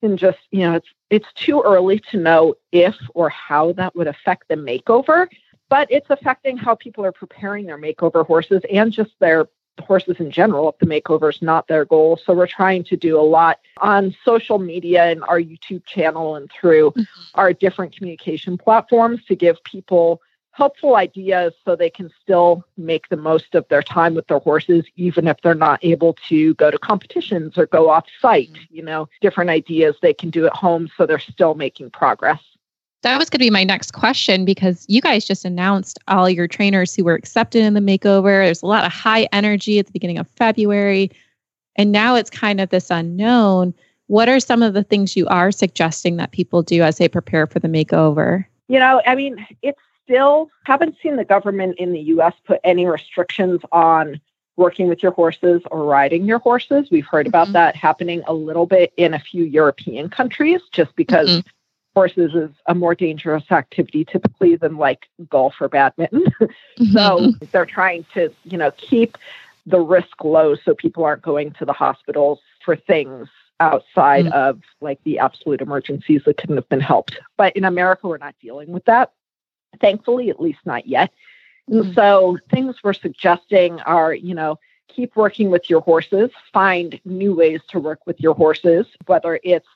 And 0.02 0.18
just, 0.18 0.40
you 0.52 0.62
know, 0.62 0.76
it's 0.76 0.90
it's 1.10 1.34
too 1.34 1.62
early 1.62 2.00
to 2.12 2.18
know 2.18 2.56
if 2.72 2.96
or 3.14 3.30
how 3.30 3.74
that 3.74 3.96
would 3.96 4.08
affect 4.08 4.48
the 4.48 4.56
makeover, 4.56 5.28
but 5.70 5.92
it's 5.92 6.10
affecting 6.10 6.58
how 6.58 6.76
people 6.76 7.06
are 7.06 7.12
preparing 7.12 7.66
their 7.66 7.78
makeover 7.78 8.26
horses 8.26 8.62
and 8.72 8.92
just 8.92 9.12
their 9.20 9.48
horses 9.80 10.18
in 10.20 10.32
general 10.32 10.70
if 10.70 10.78
the 10.80 10.86
makeover 10.86 11.30
is 11.30 11.42
not 11.42 11.68
their 11.68 11.86
goal. 11.86 12.18
So 12.24 12.34
we're 12.34 12.48
trying 12.48 12.84
to 12.86 12.98
do 12.98 13.20
a 13.20 13.22
lot 13.22 13.60
on 13.78 14.16
social 14.24 14.60
media 14.60 15.06
and 15.06 15.24
our 15.24 15.40
YouTube 15.40 15.86
channel 15.86 16.36
and 16.36 16.50
through 16.52 16.92
mm-hmm. 16.92 17.22
our 17.36 17.54
different 17.54 17.96
communication 17.96 18.58
platforms 18.58 19.24
to 19.26 19.36
give 19.36 19.64
people 19.64 20.22
helpful 20.52 20.96
ideas 20.96 21.54
so 21.64 21.76
they 21.76 21.90
can 21.90 22.12
still 22.22 22.64
make 22.78 23.08
the 23.10 23.18
most 23.18 23.56
of 23.56 23.68
their 23.70 23.82
time 23.82 24.14
with 24.14 24.28
their 24.28 24.40
horses 24.40 24.84
even 24.96 25.28
if 25.28 25.38
they're 25.42 25.56
not 25.56 25.80
able 25.84 26.16
to 26.28 26.54
go 26.56 26.70
to 26.70 26.78
competitions 26.78 27.58
or 27.58 27.66
go 27.68 27.90
off 27.90 28.06
site 28.22 28.52
mm-hmm. 28.52 28.76
you 28.76 28.84
know 28.84 29.08
different 29.22 29.50
ideas 29.50 29.96
they 30.02 30.14
can 30.14 30.30
do 30.30 30.46
at 30.46 30.54
home 30.54 30.90
so 30.98 31.06
they're 31.06 31.20
still 31.20 31.56
making 31.56 31.90
progress 31.90 32.42
that 33.04 33.18
was 33.18 33.30
going 33.30 33.40
to 33.40 33.46
be 33.46 33.50
my 33.50 33.64
next 33.64 33.92
question 33.92 34.46
because 34.46 34.86
you 34.88 35.02
guys 35.02 35.26
just 35.26 35.44
announced 35.44 35.98
all 36.08 36.30
your 36.30 36.48
trainers 36.48 36.96
who 36.96 37.04
were 37.04 37.16
accepted 37.16 37.64
in 37.64 37.74
the 37.74 37.80
makeover. 37.80 38.46
There's 38.46 38.62
a 38.62 38.68
lot 38.68 38.86
of 38.86 38.92
high 38.92 39.28
energy 39.32 39.80
at 39.80 39.88
the 39.88 39.92
beginning 39.92 40.20
of 40.20 40.28
February. 40.36 41.10
And 41.76 41.92
now 41.92 42.16
it's 42.16 42.30
kind 42.30 42.62
of 42.62 42.70
this 42.70 42.92
unknown. 42.92 43.74
What 44.06 44.30
are 44.30 44.40
some 44.40 44.62
of 44.62 44.76
the 44.76 44.84
things 44.84 45.16
you 45.16 45.26
are 45.28 45.52
suggesting 45.52 46.18
that 46.18 46.32
people 46.32 46.62
do 46.62 46.84
as 46.84 46.98
they 46.98 47.08
prepare 47.08 47.48
for 47.48 47.60
the 47.60 47.68
makeover? 47.68 48.46
You 48.68 48.78
know, 48.78 49.02
I 49.08 49.16
mean, 49.16 49.48
it's 49.64 49.82
still 50.12 50.50
haven't 50.66 50.96
seen 51.02 51.16
the 51.16 51.26
government 51.26 51.78
in 51.78 51.94
the 51.94 52.00
US 52.00 52.34
put 52.46 52.60
any 52.64 52.86
restrictions 52.86 53.62
on 53.72 54.20
working 54.58 54.88
with 54.88 55.02
your 55.02 55.14
horses 55.14 55.62
or 55.72 55.86
riding 55.86 56.26
your 56.26 56.40
horses. 56.40 56.90
We've 56.92 57.06
heard 57.06 57.28
about 57.28 57.46
mm-hmm. 57.46 57.54
that 57.54 57.76
happening 57.76 58.22
a 58.28 58.34
little 58.34 58.66
bit 58.66 58.92
in 58.98 59.14
a 59.14 59.20
few 59.20 59.46
European 59.46 60.10
countries 60.10 60.62
just 60.72 60.96
because 60.96 61.30
mm-hmm 61.30 61.50
horses 61.94 62.34
is 62.34 62.50
a 62.68 62.74
more 62.74 62.96
dangerous 62.96 63.44
activity 63.52 64.06
typically 64.06 64.56
than 64.56 64.78
like 64.78 65.10
golf 65.30 65.56
or 65.60 65.68
badminton. 65.68 66.24
Mm-hmm. 66.80 66.94
so 66.94 67.32
they're 67.52 67.66
trying 67.66 68.06
to, 68.14 68.32
you 68.46 68.58
know, 68.58 68.72
keep 68.72 69.18
the 69.66 69.82
risk 69.82 70.24
low 70.24 70.56
so 70.56 70.74
people 70.74 71.04
aren't 71.04 71.22
going 71.22 71.52
to 71.52 71.66
the 71.66 71.74
hospitals 71.74 72.40
for 72.64 72.78
things 72.78 73.28
outside 73.60 74.26
mm-hmm. 74.26 74.34
of 74.34 74.62
like 74.80 75.04
the 75.04 75.20
absolute 75.20 75.60
emergencies 75.60 76.22
that 76.26 76.38
couldn't 76.38 76.56
have 76.56 76.70
been 76.70 76.80
helped. 76.80 77.20
But 77.36 77.58
in 77.58 77.66
America, 77.66 78.08
we're 78.08 78.18
not 78.18 78.36
dealing 78.42 78.72
with 78.72 78.86
that. 78.86 79.12
Thankfully, 79.80 80.30
at 80.30 80.42
least 80.42 80.60
not 80.66 80.88
yet. 80.88 81.12
Mm-hmm. 81.70 81.94
So 81.94 82.38
things 82.50 82.78
we're 82.84 82.94
suggesting 82.94 83.80
are, 83.82 84.14
you 84.14 84.36
know, 84.36 84.60
keep 84.88 85.16
working 85.16 85.50
with 85.50 85.70
your 85.70 85.82
horses, 85.82 86.32
find 86.52 87.00
new 87.06 87.34
ways 87.34 87.62
to 87.70 87.80
work 87.80 88.06
with 88.06 88.20
your 88.20 88.34
horses, 88.34 88.86
whether 89.06 89.40
it's 89.44 89.68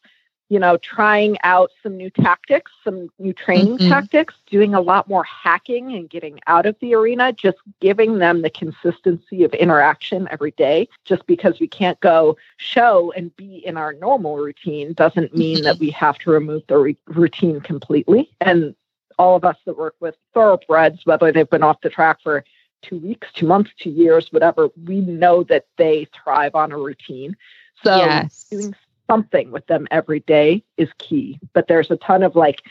you 0.49 0.59
know, 0.59 0.77
trying 0.77 1.37
out 1.43 1.71
some 1.81 1.97
new 1.97 2.09
tactics, 2.09 2.71
some 2.83 3.09
new 3.17 3.33
training 3.33 3.77
mm-hmm. 3.77 3.89
tactics, 3.89 4.35
doing 4.45 4.75
a 4.75 4.81
lot 4.81 5.07
more 5.09 5.23
hacking 5.23 5.93
and 5.93 6.09
getting 6.09 6.39
out 6.45 6.67
of 6.67 6.75
the 6.81 6.93
arena, 6.93 7.33
just 7.33 7.57
giving 7.79 8.19
them 8.19 8.43
the 8.43 8.49
consistency 8.49 9.43
of 9.43 9.53
interaction 9.55 10.27
every 10.29 10.51
day. 10.51 10.87
Just 11.03 11.25
because 11.25 11.59
we 11.59 11.67
can't 11.67 11.99
go 11.99 12.37
show 12.57 13.11
and 13.13 13.35
be 13.35 13.65
in 13.65 13.75
our 13.75 13.93
normal 13.93 14.37
routine 14.37 14.93
doesn't 14.93 15.35
mean 15.35 15.63
that 15.63 15.79
we 15.79 15.89
have 15.89 16.19
to 16.19 16.29
remove 16.29 16.61
the 16.67 16.77
re- 16.77 16.97
routine 17.07 17.59
completely. 17.59 18.29
And 18.39 18.75
all 19.17 19.35
of 19.35 19.45
us 19.45 19.57
that 19.65 19.77
work 19.77 19.95
with 19.99 20.15
thoroughbreds, 20.33 21.05
whether 21.05 21.31
they've 21.31 21.49
been 21.49 21.63
off 21.63 21.81
the 21.81 21.89
track 21.89 22.19
for 22.21 22.43
two 22.81 22.97
weeks, 22.99 23.27
two 23.33 23.47
months, 23.47 23.71
two 23.79 23.89
years, 23.89 24.31
whatever, 24.31 24.69
we 24.85 25.01
know 25.01 25.43
that 25.43 25.65
they 25.77 26.07
thrive 26.23 26.55
on 26.55 26.71
a 26.71 26.77
routine. 26.77 27.35
So 27.83 27.95
yes. 27.95 28.45
doing 28.49 28.75
something 29.09 29.51
with 29.51 29.65
them 29.67 29.87
every 29.91 30.21
day 30.21 30.63
is 30.77 30.89
key. 30.97 31.39
But 31.53 31.67
there's 31.67 31.91
a 31.91 31.97
ton 31.97 32.23
of 32.23 32.35
like 32.35 32.61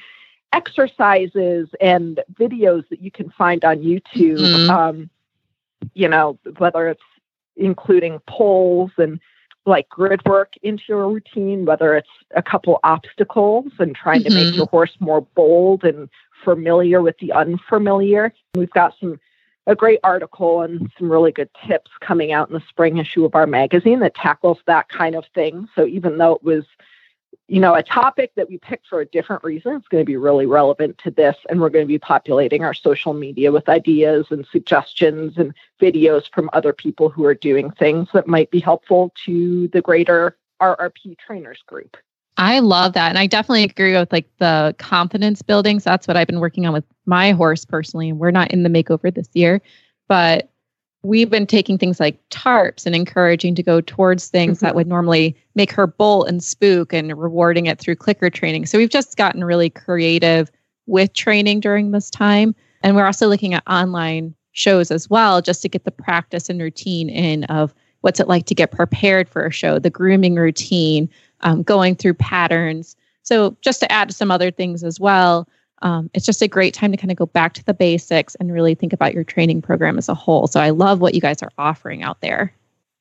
exercises 0.53 1.69
and 1.81 2.21
videos 2.35 2.89
that 2.89 3.03
you 3.03 3.11
can 3.11 3.31
find 3.31 3.65
on 3.65 3.79
YouTube. 3.79 4.39
Mm-hmm. 4.39 4.71
Um, 4.71 5.11
you 5.95 6.09
know, 6.09 6.39
whether 6.59 6.89
it's 6.89 7.03
including 7.57 8.21
poles 8.27 8.91
and 8.97 9.21
like 9.67 9.89
grid 9.89 10.21
work 10.27 10.55
into 10.63 10.83
your 10.89 11.09
routine, 11.09 11.65
whether 11.65 11.97
it's 11.97 12.09
a 12.37 12.43
couple 12.43 12.81
obstacles 12.85 13.73
and 13.79 13.95
trying 13.95 14.21
mm-hmm. 14.21 14.29
to 14.29 14.35
make 14.35 14.47
mm-hmm. 14.49 14.57
your 14.57 14.67
horse 14.67 14.95
more 15.01 15.23
bold 15.35 15.85
and 15.85 16.09
familiar 16.45 17.03
with 17.03 17.19
the 17.19 17.33
unfamiliar. 17.33 18.33
We've 18.55 18.71
got 18.71 18.95
some 19.01 19.19
a 19.67 19.75
great 19.75 20.01
article 20.05 20.63
and 20.63 20.91
some 20.99 21.11
really 21.11 21.33
good 21.33 21.49
tips 21.67 21.91
coming 22.01 22.33
out 22.33 22.49
in 22.49 22.55
the 22.55 22.63
spring 22.69 22.99
issue 22.99 23.25
of 23.25 23.35
our 23.35 23.47
magazine 23.47 24.01
that 24.01 24.15
tackles 24.15 24.59
that 24.67 24.89
kind 24.89 25.15
of 25.15 25.25
thing. 25.35 25.69
So 25.75 25.87
even 25.87 26.19
though 26.19 26.35
it 26.35 26.43
was, 26.43 26.67
you 27.49 27.61
know, 27.61 27.75
a 27.75 27.83
topic 27.83 28.33
that 28.37 28.49
we 28.49 28.59
picked 28.59 28.87
for 28.87 29.01
a 29.01 29.07
different 29.07 29.43
reason, 29.43 29.75
it's 29.77 29.89
going 29.89 30.03
to 30.03 30.07
be 30.07 30.17
really 30.17 30.47
relevant 30.47 30.99
to 30.99 31.11
this. 31.11 31.37
And 31.49 31.61
we're 31.61 31.71
going 31.71 31.85
to 31.85 31.89
be 31.89 31.99
populating 31.99 32.63
our 32.63 32.75
social 32.75 33.15
media 33.15 33.53
with 33.53 33.69
ideas 33.69 34.27
and 34.31 34.47
suggestions 34.53 35.39
and 35.39 35.55
videos 35.81 36.25
from 36.33 36.51
other 36.53 36.73
people 36.73 37.09
who 37.09 37.25
are 37.25 37.35
doing 37.35 37.71
things 37.71 38.09
that 38.13 38.27
might 38.27 38.51
be 38.51 38.61
helpful 38.61 39.13
to 39.25 39.69
the 39.69 39.81
greater 39.81 40.37
RRP 40.61 41.17
trainers 41.19 41.63
group. 41.67 41.97
I 42.37 42.59
love 42.59 42.95
that. 42.95 43.11
And 43.11 43.19
I 43.19 43.27
definitely 43.27 43.65
agree 43.65 43.95
with 43.95 44.13
like 44.13 44.29
the 44.39 44.75
confidence 44.79 45.41
building. 45.43 45.79
So 45.81 45.91
that's 45.91 46.09
what 46.09 46.17
I've 46.17 46.27
been 46.27 46.41
working 46.41 46.67
on 46.67 46.73
with 46.73 46.85
my 47.07 47.31
horse 47.33 47.65
personally. 47.65 48.11
And 48.11 48.19
we're 48.19 48.31
not 48.31 48.51
in 48.51 48.65
the 48.65 48.69
makeover 48.69 49.15
this 49.15 49.29
year, 49.35 49.61
but 50.09 50.51
we've 51.05 51.31
been 51.31 51.47
taking 51.47 51.79
things 51.79 52.01
like 52.01 52.19
tarps 52.31 52.87
and 52.87 52.95
encouraging 52.97 53.55
to 53.55 53.63
go 53.63 53.81
towards 53.81 54.29
things 54.29 54.59
mm-hmm. 54.59 54.67
that 54.67 54.75
would 54.75 54.87
normally 54.87 55.37
make 55.55 55.71
her 55.71 55.87
bolt 55.87 56.29
and 56.29 56.43
spook 56.43 56.93
and 56.93 57.17
rewarding 57.17 57.67
it 57.67 57.79
through 57.79 57.95
clicker 57.95 58.31
training. 58.31 58.67
So 58.67 58.79
we've 58.79 58.91
just 58.91 59.17
gotten 59.17 59.45
really 59.45 59.71
creative 59.71 60.51
with 60.87 61.13
training 61.13 61.61
during 61.61 61.93
this 61.93 62.11
time. 62.11 62.55
And 62.83 62.97
we're 62.97 63.07
also 63.07 63.29
looking 63.29 63.55
at 63.55 63.63
online 63.69 64.35
shows 64.53 64.91
as 64.91 65.09
well, 65.09 65.41
just 65.41 65.63
to 65.63 65.69
get 65.69 65.85
the 65.85 65.91
practice 65.91 66.49
and 66.49 66.61
routine 66.61 67.09
in 67.11 67.45
of 67.45 67.75
what's 68.01 68.21
it 68.21 68.29
like 68.29 68.47
to 68.47 68.55
get 68.55 68.71
prepared 68.71 69.29
for 69.29 69.47
a 69.47 69.51
show, 69.51 69.79
the 69.79 69.91
grooming 69.91 70.37
routine, 70.37 71.09
um, 71.45 71.63
going 71.63 71.95
through 71.95 72.15
patterns. 72.15 72.97
So, 73.23 73.57
just 73.61 73.81
to 73.81 73.91
add 73.91 74.13
some 74.13 74.31
other 74.31 74.51
things 74.51 74.83
as 74.83 74.99
well, 74.99 75.49
um, 75.83 76.11
it's 76.15 76.27
just 76.27 76.43
a 76.43 76.49
great 76.49 76.75
time 76.75 76.91
to 76.91 76.97
kind 76.97 77.11
of 77.11 77.17
go 77.17 77.27
back 77.27 77.55
to 77.55 77.65
the 77.65 77.75
basics 77.75 78.35
and 78.37 78.53
really 78.53 78.75
think 78.75 78.93
about 78.93 79.15
your 79.15 79.25
training 79.25 79.63
program 79.63 79.97
as 79.97 80.09
a 80.09 80.15
whole. 80.15 80.47
So, 80.47 80.61
I 80.61 80.71
love 80.71 81.01
what 81.01 81.15
you 81.15 81.21
guys 81.21 81.43
are 81.43 81.53
offering 81.57 82.03
out 82.03 82.21
there. 82.21 82.53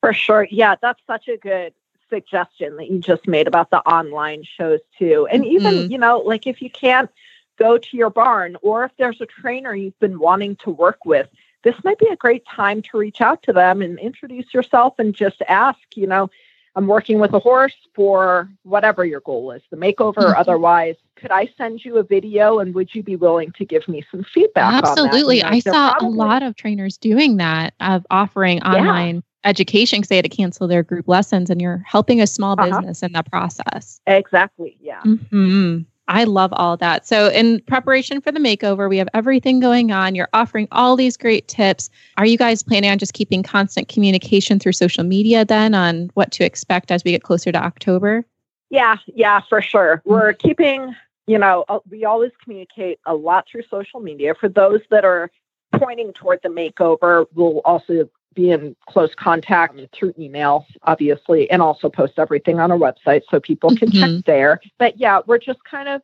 For 0.01 0.13
sure. 0.13 0.47
Yeah, 0.51 0.75
that's 0.81 1.01
such 1.07 1.27
a 1.27 1.37
good 1.37 1.73
suggestion 2.09 2.77
that 2.77 2.89
you 2.89 2.99
just 2.99 3.27
made 3.27 3.47
about 3.47 3.71
the 3.71 3.79
online 3.79 4.43
shows, 4.43 4.81
too. 4.99 5.27
And 5.31 5.45
even, 5.45 5.73
mm-hmm. 5.73 5.91
you 5.91 5.97
know, 5.97 6.19
like 6.19 6.45
if 6.45 6.61
you 6.61 6.69
can't 6.69 7.09
go 7.57 7.77
to 7.77 7.97
your 7.97 8.09
barn 8.09 8.57
or 8.61 8.83
if 8.85 8.91
there's 8.97 9.21
a 9.21 9.25
trainer 9.25 9.73
you've 9.73 9.99
been 9.99 10.19
wanting 10.19 10.55
to 10.57 10.69
work 10.69 11.05
with, 11.05 11.27
this 11.63 11.75
might 11.83 11.97
be 11.97 12.07
a 12.07 12.15
great 12.15 12.45
time 12.45 12.81
to 12.81 12.97
reach 12.97 13.21
out 13.21 13.41
to 13.43 13.53
them 13.53 13.81
and 13.81 13.97
introduce 13.99 14.53
yourself 14.53 14.95
and 14.99 15.15
just 15.15 15.41
ask, 15.47 15.79
you 15.95 16.05
know, 16.05 16.29
I'm 16.75 16.87
working 16.87 17.19
with 17.19 17.33
a 17.33 17.39
horse 17.39 17.75
for 17.93 18.49
whatever 18.63 19.05
your 19.05 19.21
goal 19.21 19.51
is, 19.51 19.61
the 19.69 19.77
makeover 19.77 20.15
mm-hmm. 20.15 20.31
or 20.31 20.35
otherwise. 20.35 20.95
Could 21.15 21.31
I 21.31 21.47
send 21.57 21.85
you 21.85 21.97
a 21.97 22.03
video 22.03 22.59
and 22.59 22.73
would 22.73 22.93
you 22.93 23.03
be 23.03 23.15
willing 23.15 23.51
to 23.53 23.65
give 23.65 23.87
me 23.87 24.03
some 24.09 24.25
feedback? 24.33 24.83
Absolutely. 24.83 25.43
I 25.43 25.59
saw 25.59 25.91
probably... 25.91 26.07
a 26.07 26.11
lot 26.11 26.43
of 26.43 26.55
trainers 26.55 26.97
doing 26.97 27.37
that, 27.37 27.75
of 27.79 28.05
offering 28.09 28.57
yeah. 28.57 28.73
online 28.73 29.23
education 29.45 29.99
because 29.99 30.09
they 30.09 30.15
had 30.15 30.25
to 30.25 30.29
cancel 30.29 30.67
their 30.67 30.83
group 30.83 31.07
lessons 31.07 31.49
and 31.49 31.61
you're 31.61 31.83
helping 31.85 32.21
a 32.21 32.27
small 32.27 32.53
uh-huh. 32.53 32.79
business 32.79 33.03
in 33.03 33.11
that 33.13 33.29
process. 33.29 34.01
Exactly. 34.07 34.77
Yeah. 34.81 35.01
Mm-hmm. 35.01 35.81
I 36.07 36.25
love 36.25 36.51
all 36.53 36.75
that. 36.77 37.07
So, 37.07 37.29
in 37.29 37.61
preparation 37.61 38.19
for 38.19 38.31
the 38.31 38.39
makeover, 38.39 38.89
we 38.89 38.97
have 38.97 39.07
everything 39.13 39.59
going 39.59 39.91
on. 39.91 40.15
You're 40.15 40.29
offering 40.33 40.67
all 40.71 40.95
these 40.95 41.15
great 41.15 41.47
tips. 41.47 41.89
Are 42.17 42.25
you 42.25 42.37
guys 42.37 42.61
planning 42.61 42.91
on 42.91 42.97
just 42.97 43.13
keeping 43.13 43.41
constant 43.41 43.87
communication 43.87 44.59
through 44.59 44.73
social 44.73 45.03
media 45.03 45.45
then 45.45 45.73
on 45.73 46.09
what 46.13 46.31
to 46.33 46.43
expect 46.43 46.91
as 46.91 47.03
we 47.03 47.11
get 47.11 47.23
closer 47.23 47.51
to 47.51 47.63
October? 47.63 48.25
Yeah, 48.69 48.97
yeah, 49.07 49.41
for 49.47 49.61
sure. 49.61 50.01
We're 50.03 50.33
keeping, 50.33 50.95
you 51.27 51.37
know, 51.37 51.63
uh, 51.69 51.79
we 51.89 52.05
always 52.05 52.31
communicate 52.43 52.99
a 53.05 53.13
lot 53.13 53.47
through 53.49 53.63
social 53.69 53.99
media. 53.99 54.33
For 54.35 54.49
those 54.49 54.81
that 54.89 55.05
are 55.05 55.31
pointing 55.73 56.11
toward 56.13 56.39
the 56.43 56.49
makeover, 56.49 57.27
we'll 57.33 57.61
also 57.65 58.09
be 58.33 58.51
in 58.51 58.75
close 58.87 59.13
contact 59.15 59.79
through 59.93 60.13
email, 60.17 60.65
obviously, 60.83 61.49
and 61.51 61.61
also 61.61 61.89
post 61.89 62.13
everything 62.17 62.59
on 62.59 62.71
our 62.71 62.77
website 62.77 63.21
so 63.29 63.39
people 63.39 63.75
can 63.75 63.89
Mhm. 63.89 63.99
check 63.99 64.25
there. 64.25 64.61
But 64.77 64.97
yeah, 64.97 65.21
we're 65.25 65.37
just 65.37 65.63
kind 65.63 65.87
of, 65.89 66.01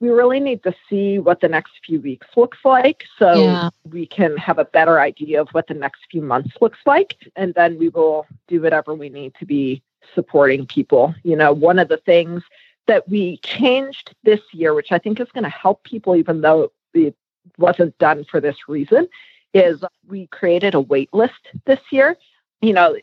we 0.00 0.10
really 0.10 0.40
need 0.40 0.62
to 0.62 0.74
see 0.88 1.18
what 1.18 1.40
the 1.40 1.48
next 1.48 1.72
few 1.84 2.00
weeks 2.00 2.26
looks 2.36 2.58
like 2.64 3.04
so 3.18 3.42
Yeah. 3.42 3.70
we 3.90 4.06
can 4.06 4.36
have 4.36 4.58
a 4.58 4.64
better 4.64 5.00
idea 5.00 5.40
of 5.40 5.48
what 5.50 5.66
the 5.66 5.74
next 5.74 6.02
few 6.10 6.22
months 6.22 6.56
looks 6.60 6.78
like. 6.86 7.16
And 7.36 7.52
then 7.54 7.78
we 7.78 7.88
will 7.88 8.26
do 8.46 8.60
whatever 8.62 8.94
we 8.94 9.08
need 9.08 9.34
to 9.40 9.44
be 9.46 9.82
supporting 10.14 10.66
people. 10.66 11.14
You 11.24 11.36
know, 11.36 11.52
one 11.52 11.78
of 11.78 11.88
the 11.88 11.96
things 11.96 12.42
that 12.86 13.08
we 13.08 13.38
changed 13.38 14.14
this 14.22 14.40
year, 14.52 14.72
which 14.72 14.92
I 14.92 14.98
think 14.98 15.20
is 15.20 15.30
going 15.32 15.44
to 15.44 15.50
help 15.50 15.82
people, 15.82 16.16
even 16.16 16.40
though 16.40 16.72
it 16.94 17.14
wasn't 17.58 17.98
done 17.98 18.24
for 18.24 18.40
this 18.40 18.68
reason, 18.68 19.08
is 19.54 19.82
we 20.06 20.26
created 20.28 20.74
a 20.74 20.80
wait 20.80 21.12
list 21.12 21.48
this 21.64 21.80
year. 21.90 22.16
You 22.60 22.72
know, 22.72 22.96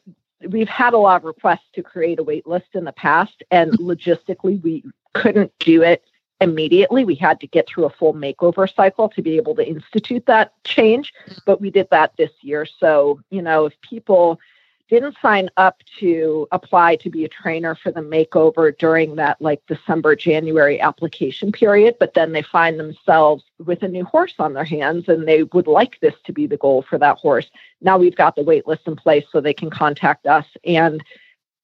we've 0.48 0.68
had 0.68 0.94
a 0.94 0.98
lot 0.98 1.18
of 1.18 1.24
requests 1.24 1.68
to 1.74 1.84
create 1.84 2.20
a 2.20 2.24
wait 2.24 2.46
list 2.46 2.68
in 2.74 2.84
the 2.84 2.92
past, 2.92 3.44
and 3.52 3.72
logistically, 3.74 4.62
we 4.62 4.84
couldn't 5.14 5.52
do 5.60 5.82
it 5.82 6.04
immediately. 6.42 7.06
We 7.06 7.16
had 7.16 7.40
to 7.40 7.48
get 7.48 7.68
through 7.68 7.86
a 7.86 7.90
full 7.90 8.14
makeover 8.14 8.74
cycle 8.74 9.10
to 9.10 9.22
be 9.22 9.38
able 9.38 9.56
to 9.56 9.66
institute 9.66 10.26
that 10.26 10.52
change, 10.64 11.14
but 11.46 11.62
we 11.62 11.72
did 11.72 11.88
that 11.92 12.14
this 12.18 12.32
year. 12.42 12.66
So, 12.66 13.22
you 13.30 13.42
know, 13.42 13.66
if 13.66 13.74
people 13.82 14.40
didn't 14.90 15.18
sign 15.22 15.50
up 15.58 15.82
to 16.00 16.48
apply 16.52 16.96
to 16.98 17.10
be 17.10 17.26
a 17.26 17.30
trainer 17.30 17.76
for 17.76 17.92
the 17.92 18.02
makeover 18.02 18.78
during 18.78 19.16
that 19.16 19.42
like 19.42 19.62
December, 19.68 20.16
January 20.16 20.80
application 20.80 21.52
period, 21.52 21.96
but 22.00 22.14
then 22.14 22.32
they 22.32 22.44
find 22.44 22.80
themselves 22.80 23.44
with 23.66 23.82
a 23.82 23.88
new 23.88 24.06
horse 24.06 24.36
on 24.38 24.54
their 24.54 24.64
hands 24.64 25.08
and 25.08 25.28
they 25.28 25.44
would 25.44 25.68
like 25.68 26.00
this 26.02 26.14
to 26.26 26.34
be 26.34 26.46
the 26.46 26.58
goal 26.58 26.84
for 26.88 27.00
that 27.00 27.18
horse. 27.18 27.50
Now 27.82 27.98
we've 27.98 28.16
got 28.16 28.36
the 28.36 28.44
wait 28.44 28.68
list 28.68 28.88
in 28.88 28.96
place 28.96 29.26
so 29.32 29.42
they 29.42 29.54
can 29.54 29.70
contact 29.70 30.28
us 30.28 30.46
and 30.64 31.04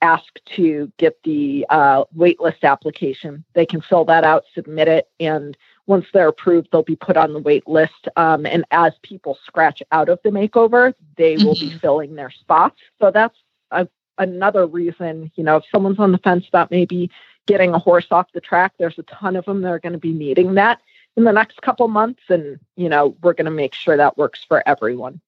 ask 0.01 0.25
to 0.55 0.91
get 0.97 1.21
the 1.23 1.65
uh, 1.69 2.05
waitlist 2.17 2.63
application. 2.63 3.45
They 3.53 3.67
can 3.67 3.81
fill 3.81 4.05
that 4.05 4.23
out, 4.23 4.45
submit 4.53 4.87
it, 4.87 5.09
and 5.19 5.55
once 5.91 6.05
they're 6.13 6.29
approved, 6.29 6.69
they'll 6.71 6.83
be 6.83 6.95
put 6.95 7.17
on 7.17 7.33
the 7.33 7.39
wait 7.39 7.67
list. 7.67 8.07
Um, 8.15 8.45
and 8.45 8.63
as 8.71 8.93
people 9.03 9.37
scratch 9.45 9.83
out 9.91 10.07
of 10.07 10.19
the 10.23 10.29
makeover, 10.29 10.93
they 11.17 11.35
will 11.35 11.55
be 11.55 11.69
filling 11.79 12.15
their 12.15 12.31
spots. 12.31 12.79
So 13.01 13.11
that's 13.11 13.37
a, 13.71 13.89
another 14.17 14.65
reason, 14.65 15.33
you 15.35 15.43
know, 15.43 15.57
if 15.57 15.65
someone's 15.69 15.99
on 15.99 16.13
the 16.13 16.17
fence 16.19 16.47
about 16.47 16.71
maybe 16.71 17.11
getting 17.45 17.73
a 17.73 17.77
horse 17.77 18.07
off 18.09 18.31
the 18.33 18.39
track, 18.39 18.71
there's 18.79 18.97
a 18.97 19.03
ton 19.03 19.35
of 19.35 19.43
them 19.43 19.63
that 19.63 19.67
are 19.67 19.79
going 19.79 19.91
to 19.91 19.99
be 19.99 20.13
needing 20.13 20.53
that 20.53 20.79
in 21.17 21.25
the 21.25 21.33
next 21.33 21.61
couple 21.61 21.89
months. 21.89 22.21
And, 22.29 22.57
you 22.77 22.87
know, 22.87 23.17
we're 23.21 23.33
going 23.33 23.45
to 23.45 23.51
make 23.51 23.73
sure 23.73 23.97
that 23.97 24.17
works 24.17 24.45
for 24.47 24.63
everyone. 24.65 25.19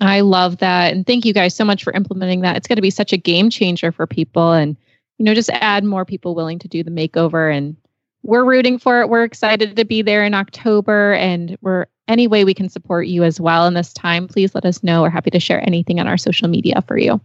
I 0.00 0.22
love 0.22 0.56
that. 0.58 0.94
And 0.94 1.06
thank 1.06 1.26
you 1.26 1.34
guys 1.34 1.54
so 1.54 1.66
much 1.66 1.84
for 1.84 1.92
implementing 1.92 2.40
that. 2.40 2.56
It's 2.56 2.66
going 2.66 2.76
to 2.76 2.82
be 2.82 2.88
such 2.88 3.12
a 3.12 3.18
game 3.18 3.50
changer 3.50 3.92
for 3.92 4.06
people 4.06 4.52
and, 4.52 4.74
you 5.18 5.26
know, 5.26 5.34
just 5.34 5.50
add 5.50 5.84
more 5.84 6.06
people 6.06 6.34
willing 6.34 6.58
to 6.60 6.66
do 6.66 6.82
the 6.82 6.90
makeover. 6.90 7.54
And 7.54 7.76
we're 8.22 8.44
rooting 8.44 8.78
for 8.78 9.00
it. 9.00 9.08
We're 9.08 9.24
excited 9.24 9.76
to 9.76 9.84
be 9.84 10.02
there 10.02 10.24
in 10.24 10.34
October. 10.34 11.14
And 11.14 11.56
we're 11.60 11.86
any 12.08 12.26
way 12.26 12.44
we 12.44 12.54
can 12.54 12.68
support 12.68 13.06
you 13.06 13.24
as 13.24 13.40
well 13.40 13.66
in 13.66 13.74
this 13.74 13.92
time, 13.92 14.28
please 14.28 14.54
let 14.54 14.64
us 14.64 14.82
know. 14.82 15.02
We're 15.02 15.10
happy 15.10 15.30
to 15.30 15.40
share 15.40 15.64
anything 15.66 16.00
on 16.00 16.08
our 16.08 16.18
social 16.18 16.48
media 16.48 16.82
for 16.86 16.98
you. 16.98 17.20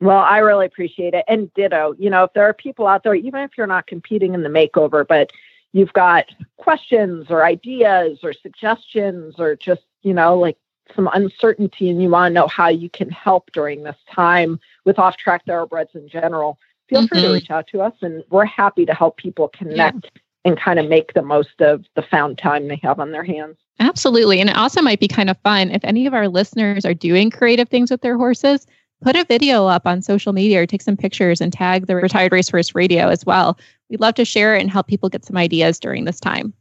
Well, 0.00 0.18
I 0.18 0.38
really 0.38 0.66
appreciate 0.66 1.14
it. 1.14 1.24
And 1.28 1.52
ditto, 1.54 1.94
you 1.98 2.10
know, 2.10 2.24
if 2.24 2.32
there 2.32 2.44
are 2.44 2.54
people 2.54 2.86
out 2.86 3.04
there, 3.04 3.14
even 3.14 3.40
if 3.40 3.52
you're 3.56 3.66
not 3.66 3.86
competing 3.86 4.34
in 4.34 4.42
the 4.42 4.48
makeover, 4.48 5.06
but 5.06 5.32
you've 5.72 5.92
got 5.92 6.26
questions 6.56 7.26
or 7.30 7.44
ideas 7.44 8.18
or 8.22 8.32
suggestions 8.32 9.36
or 9.38 9.54
just, 9.56 9.82
you 10.02 10.12
know, 10.12 10.36
like 10.38 10.56
some 10.94 11.08
uncertainty 11.12 11.88
and 11.88 12.02
you 12.02 12.10
want 12.10 12.30
to 12.30 12.34
know 12.34 12.48
how 12.48 12.68
you 12.68 12.90
can 12.90 13.10
help 13.10 13.50
during 13.52 13.84
this 13.84 13.96
time 14.10 14.58
with 14.84 14.98
off 14.98 15.16
track 15.16 15.44
thoroughbreds 15.46 15.94
in 15.94 16.08
general, 16.08 16.58
feel 16.88 17.06
free 17.06 17.20
to 17.20 17.28
Mhm. 17.28 17.34
reach 17.34 17.50
out 17.50 17.66
to 17.68 17.80
us 17.80 17.94
and 18.02 18.24
we're 18.30 18.44
happy 18.44 18.84
to 18.84 18.92
help 18.92 19.16
people 19.16 19.48
connect 19.48 20.10
and 20.44 20.58
kind 20.58 20.78
of 20.78 20.88
make 20.88 21.14
the 21.14 21.22
most 21.22 21.60
of 21.60 21.84
the 21.94 22.02
found 22.02 22.38
time 22.38 22.68
they 22.68 22.80
have 22.82 22.98
on 22.98 23.12
their 23.12 23.24
hands. 23.24 23.56
Absolutely. 23.78 24.40
And 24.40 24.50
it 24.50 24.56
also 24.56 24.82
might 24.82 25.00
be 25.00 25.08
kind 25.08 25.30
of 25.30 25.38
fun 25.38 25.70
if 25.70 25.84
any 25.84 26.06
of 26.06 26.14
our 26.14 26.28
listeners 26.28 26.84
are 26.84 26.94
doing 26.94 27.30
creative 27.30 27.68
things 27.68 27.90
with 27.90 28.00
their 28.00 28.16
horses, 28.16 28.66
put 29.02 29.16
a 29.16 29.24
video 29.24 29.66
up 29.66 29.86
on 29.86 30.02
social 30.02 30.32
media 30.32 30.62
or 30.62 30.66
take 30.66 30.82
some 30.82 30.96
pictures 30.96 31.40
and 31.40 31.52
tag 31.52 31.86
the 31.86 31.96
Retired 31.96 32.32
Racehorse 32.32 32.74
Radio 32.74 33.08
as 33.08 33.24
well. 33.24 33.58
We'd 33.88 34.00
love 34.00 34.14
to 34.14 34.24
share 34.24 34.56
it 34.56 34.60
and 34.60 34.70
help 34.70 34.86
people 34.86 35.08
get 35.08 35.24
some 35.24 35.36
ideas 35.36 35.78
during 35.78 36.04
this 36.04 36.20
time. 36.20 36.52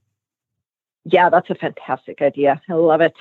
Yeah, 1.05 1.29
that's 1.29 1.49
a 1.49 1.55
fantastic 1.55 2.21
idea. 2.21 2.61
I 2.69 2.73
love 2.73 3.01
it. 3.01 3.13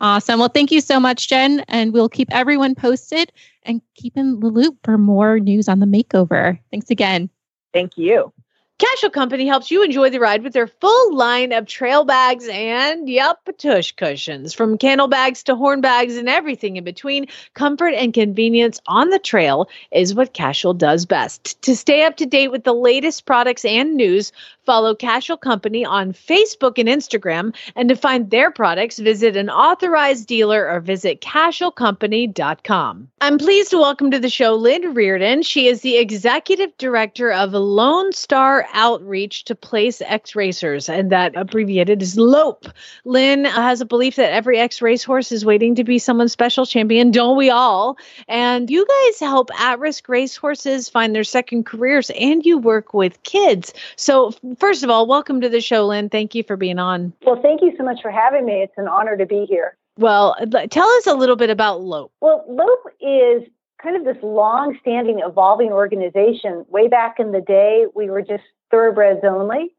Awesome. 0.00 0.38
Well, 0.38 0.48
thank 0.48 0.70
you 0.70 0.80
so 0.80 1.00
much, 1.00 1.28
Jen. 1.28 1.60
And 1.68 1.92
we'll 1.92 2.08
keep 2.08 2.28
everyone 2.30 2.74
posted 2.74 3.32
and 3.64 3.82
keep 3.94 4.16
in 4.16 4.40
the 4.40 4.46
loop 4.46 4.78
for 4.84 4.96
more 4.96 5.40
news 5.40 5.68
on 5.68 5.80
the 5.80 5.86
makeover. 5.86 6.58
Thanks 6.70 6.90
again. 6.90 7.28
Thank 7.72 7.98
you. 7.98 8.32
Cashel 8.78 9.10
Company 9.10 9.48
helps 9.48 9.72
you 9.72 9.82
enjoy 9.82 10.08
the 10.08 10.20
ride 10.20 10.44
with 10.44 10.52
their 10.52 10.68
full 10.68 11.16
line 11.16 11.52
of 11.52 11.66
trail 11.66 12.04
bags 12.04 12.46
and, 12.46 13.08
yep, 13.08 13.40
tush 13.58 13.90
cushions. 13.90 14.54
From 14.54 14.78
cantle 14.78 15.08
bags 15.08 15.42
to 15.44 15.56
horn 15.56 15.80
bags 15.80 16.16
and 16.16 16.28
everything 16.28 16.76
in 16.76 16.84
between, 16.84 17.26
comfort 17.54 17.94
and 17.94 18.14
convenience 18.14 18.80
on 18.86 19.10
the 19.10 19.18
trail 19.18 19.68
is 19.90 20.14
what 20.14 20.32
Cashel 20.32 20.74
does 20.74 21.06
best. 21.06 21.60
To 21.62 21.74
stay 21.74 22.04
up 22.04 22.18
to 22.18 22.26
date 22.26 22.52
with 22.52 22.62
the 22.62 22.72
latest 22.72 23.26
products 23.26 23.64
and 23.64 23.96
news, 23.96 24.30
follow 24.68 24.94
Cashel 24.94 25.38
Company 25.38 25.82
on 25.82 26.12
Facebook 26.12 26.76
and 26.76 26.90
Instagram. 26.90 27.56
And 27.74 27.88
to 27.88 27.96
find 27.96 28.28
their 28.28 28.50
products, 28.50 28.98
visit 28.98 29.34
an 29.34 29.48
authorized 29.48 30.28
dealer 30.28 30.68
or 30.68 30.80
visit 30.80 31.22
cashelcompany.com. 31.22 33.08
I'm 33.22 33.38
pleased 33.38 33.70
to 33.70 33.78
welcome 33.78 34.10
to 34.10 34.18
the 34.18 34.28
show 34.28 34.56
Lynn 34.56 34.92
Reardon. 34.92 35.42
She 35.42 35.68
is 35.68 35.80
the 35.80 35.96
executive 35.96 36.76
director 36.76 37.32
of 37.32 37.54
Lone 37.54 38.12
Star 38.12 38.66
Outreach 38.74 39.44
to 39.44 39.54
Place 39.54 40.02
X 40.02 40.36
Racers, 40.36 40.90
and 40.90 41.10
that 41.12 41.34
abbreviated 41.34 42.02
is 42.02 42.18
LOPE. 42.18 42.66
Lynn 43.06 43.46
has 43.46 43.80
a 43.80 43.86
belief 43.86 44.16
that 44.16 44.34
every 44.34 44.58
X 44.58 44.82
racehorse 44.82 45.32
is 45.32 45.46
waiting 45.46 45.76
to 45.76 45.84
be 45.84 45.98
someone's 45.98 46.32
special 46.32 46.66
champion, 46.66 47.10
don't 47.10 47.38
we 47.38 47.48
all? 47.48 47.96
And 48.28 48.68
you 48.68 48.86
guys 48.86 49.20
help 49.20 49.50
at 49.58 49.78
risk 49.78 50.10
racehorses 50.10 50.90
find 50.90 51.14
their 51.14 51.24
second 51.24 51.64
careers 51.64 52.10
and 52.10 52.44
you 52.44 52.58
work 52.58 52.92
with 52.92 53.22
kids. 53.22 53.72
So, 53.96 54.34
first 54.58 54.82
of 54.82 54.90
all, 54.90 55.06
welcome 55.06 55.40
to 55.40 55.48
the 55.48 55.60
show, 55.60 55.86
Lynn. 55.86 56.08
Thank 56.08 56.34
you 56.34 56.42
for 56.42 56.56
being 56.56 56.78
on. 56.78 57.12
Well, 57.22 57.40
thank 57.40 57.62
you 57.62 57.74
so 57.76 57.84
much 57.84 58.00
for 58.02 58.10
having 58.10 58.46
me. 58.46 58.62
It's 58.62 58.76
an 58.76 58.88
honor 58.88 59.16
to 59.16 59.26
be 59.26 59.46
here. 59.48 59.76
Well, 59.96 60.36
tell 60.70 60.88
us 60.88 61.06
a 61.06 61.14
little 61.14 61.36
bit 61.36 61.50
about 61.50 61.80
LOPE. 61.80 62.12
Well, 62.20 62.44
LOPE 62.48 62.92
is 63.00 63.48
kind 63.82 63.96
of 63.96 64.04
this 64.04 64.22
long 64.22 64.76
standing, 64.80 65.20
evolving 65.24 65.72
organization. 65.72 66.64
Way 66.68 66.88
back 66.88 67.16
in 67.18 67.32
the 67.32 67.40
day, 67.40 67.86
we 67.94 68.10
were 68.10 68.22
just 68.22 68.44
thoroughbreds 68.70 69.20
only. 69.24 69.74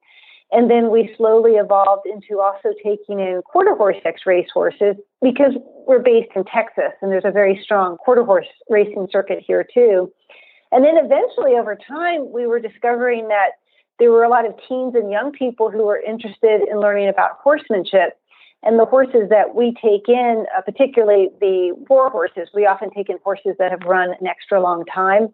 And 0.51 0.69
then 0.69 0.89
we 0.89 1.13
slowly 1.15 1.53
evolved 1.53 2.07
into 2.07 2.41
also 2.41 2.73
taking 2.83 3.19
in 3.19 3.41
quarter 3.45 3.75
horse 3.75 3.97
X 4.03 4.21
race 4.25 4.47
horses 4.51 4.95
because 5.21 5.53
we're 5.87 5.99
based 5.99 6.31
in 6.35 6.43
Texas 6.45 6.91
and 7.01 7.11
there's 7.11 7.25
a 7.25 7.31
very 7.31 7.59
strong 7.63 7.97
quarter 7.97 8.23
horse 8.23 8.47
racing 8.67 9.07
circuit 9.11 9.43
here 9.45 9.65
too. 9.71 10.11
And 10.71 10.83
then 10.83 10.97
eventually 10.97 11.53
over 11.53 11.75
time, 11.75 12.31
we 12.31 12.47
were 12.47 12.59
discovering 12.59 13.27
that 13.27 13.58
there 13.99 14.11
were 14.11 14.23
a 14.23 14.29
lot 14.29 14.45
of 14.45 14.53
teens 14.67 14.95
and 14.95 15.11
young 15.11 15.31
people 15.31 15.69
who 15.69 15.85
were 15.85 15.99
interested 15.99 16.61
in 16.69 16.79
learning 16.79 17.09
about 17.09 17.37
horsemanship. 17.43 18.17
And 18.63 18.77
the 18.77 18.85
horses 18.85 19.29
that 19.29 19.55
we 19.55 19.73
take 19.81 20.09
in, 20.09 20.45
uh, 20.57 20.61
particularly 20.61 21.29
the 21.39 21.73
war 21.89 22.09
horses, 22.09 22.49
we 22.53 22.65
often 22.65 22.89
take 22.91 23.09
in 23.09 23.17
horses 23.23 23.55
that 23.57 23.71
have 23.71 23.81
run 23.85 24.09
an 24.09 24.27
extra 24.27 24.59
long 24.61 24.83
time. 24.85 25.33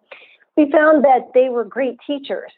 We 0.58 0.70
found 0.72 1.04
that 1.04 1.32
they 1.34 1.50
were 1.50 1.64
great 1.64 1.98
teachers. 2.06 2.52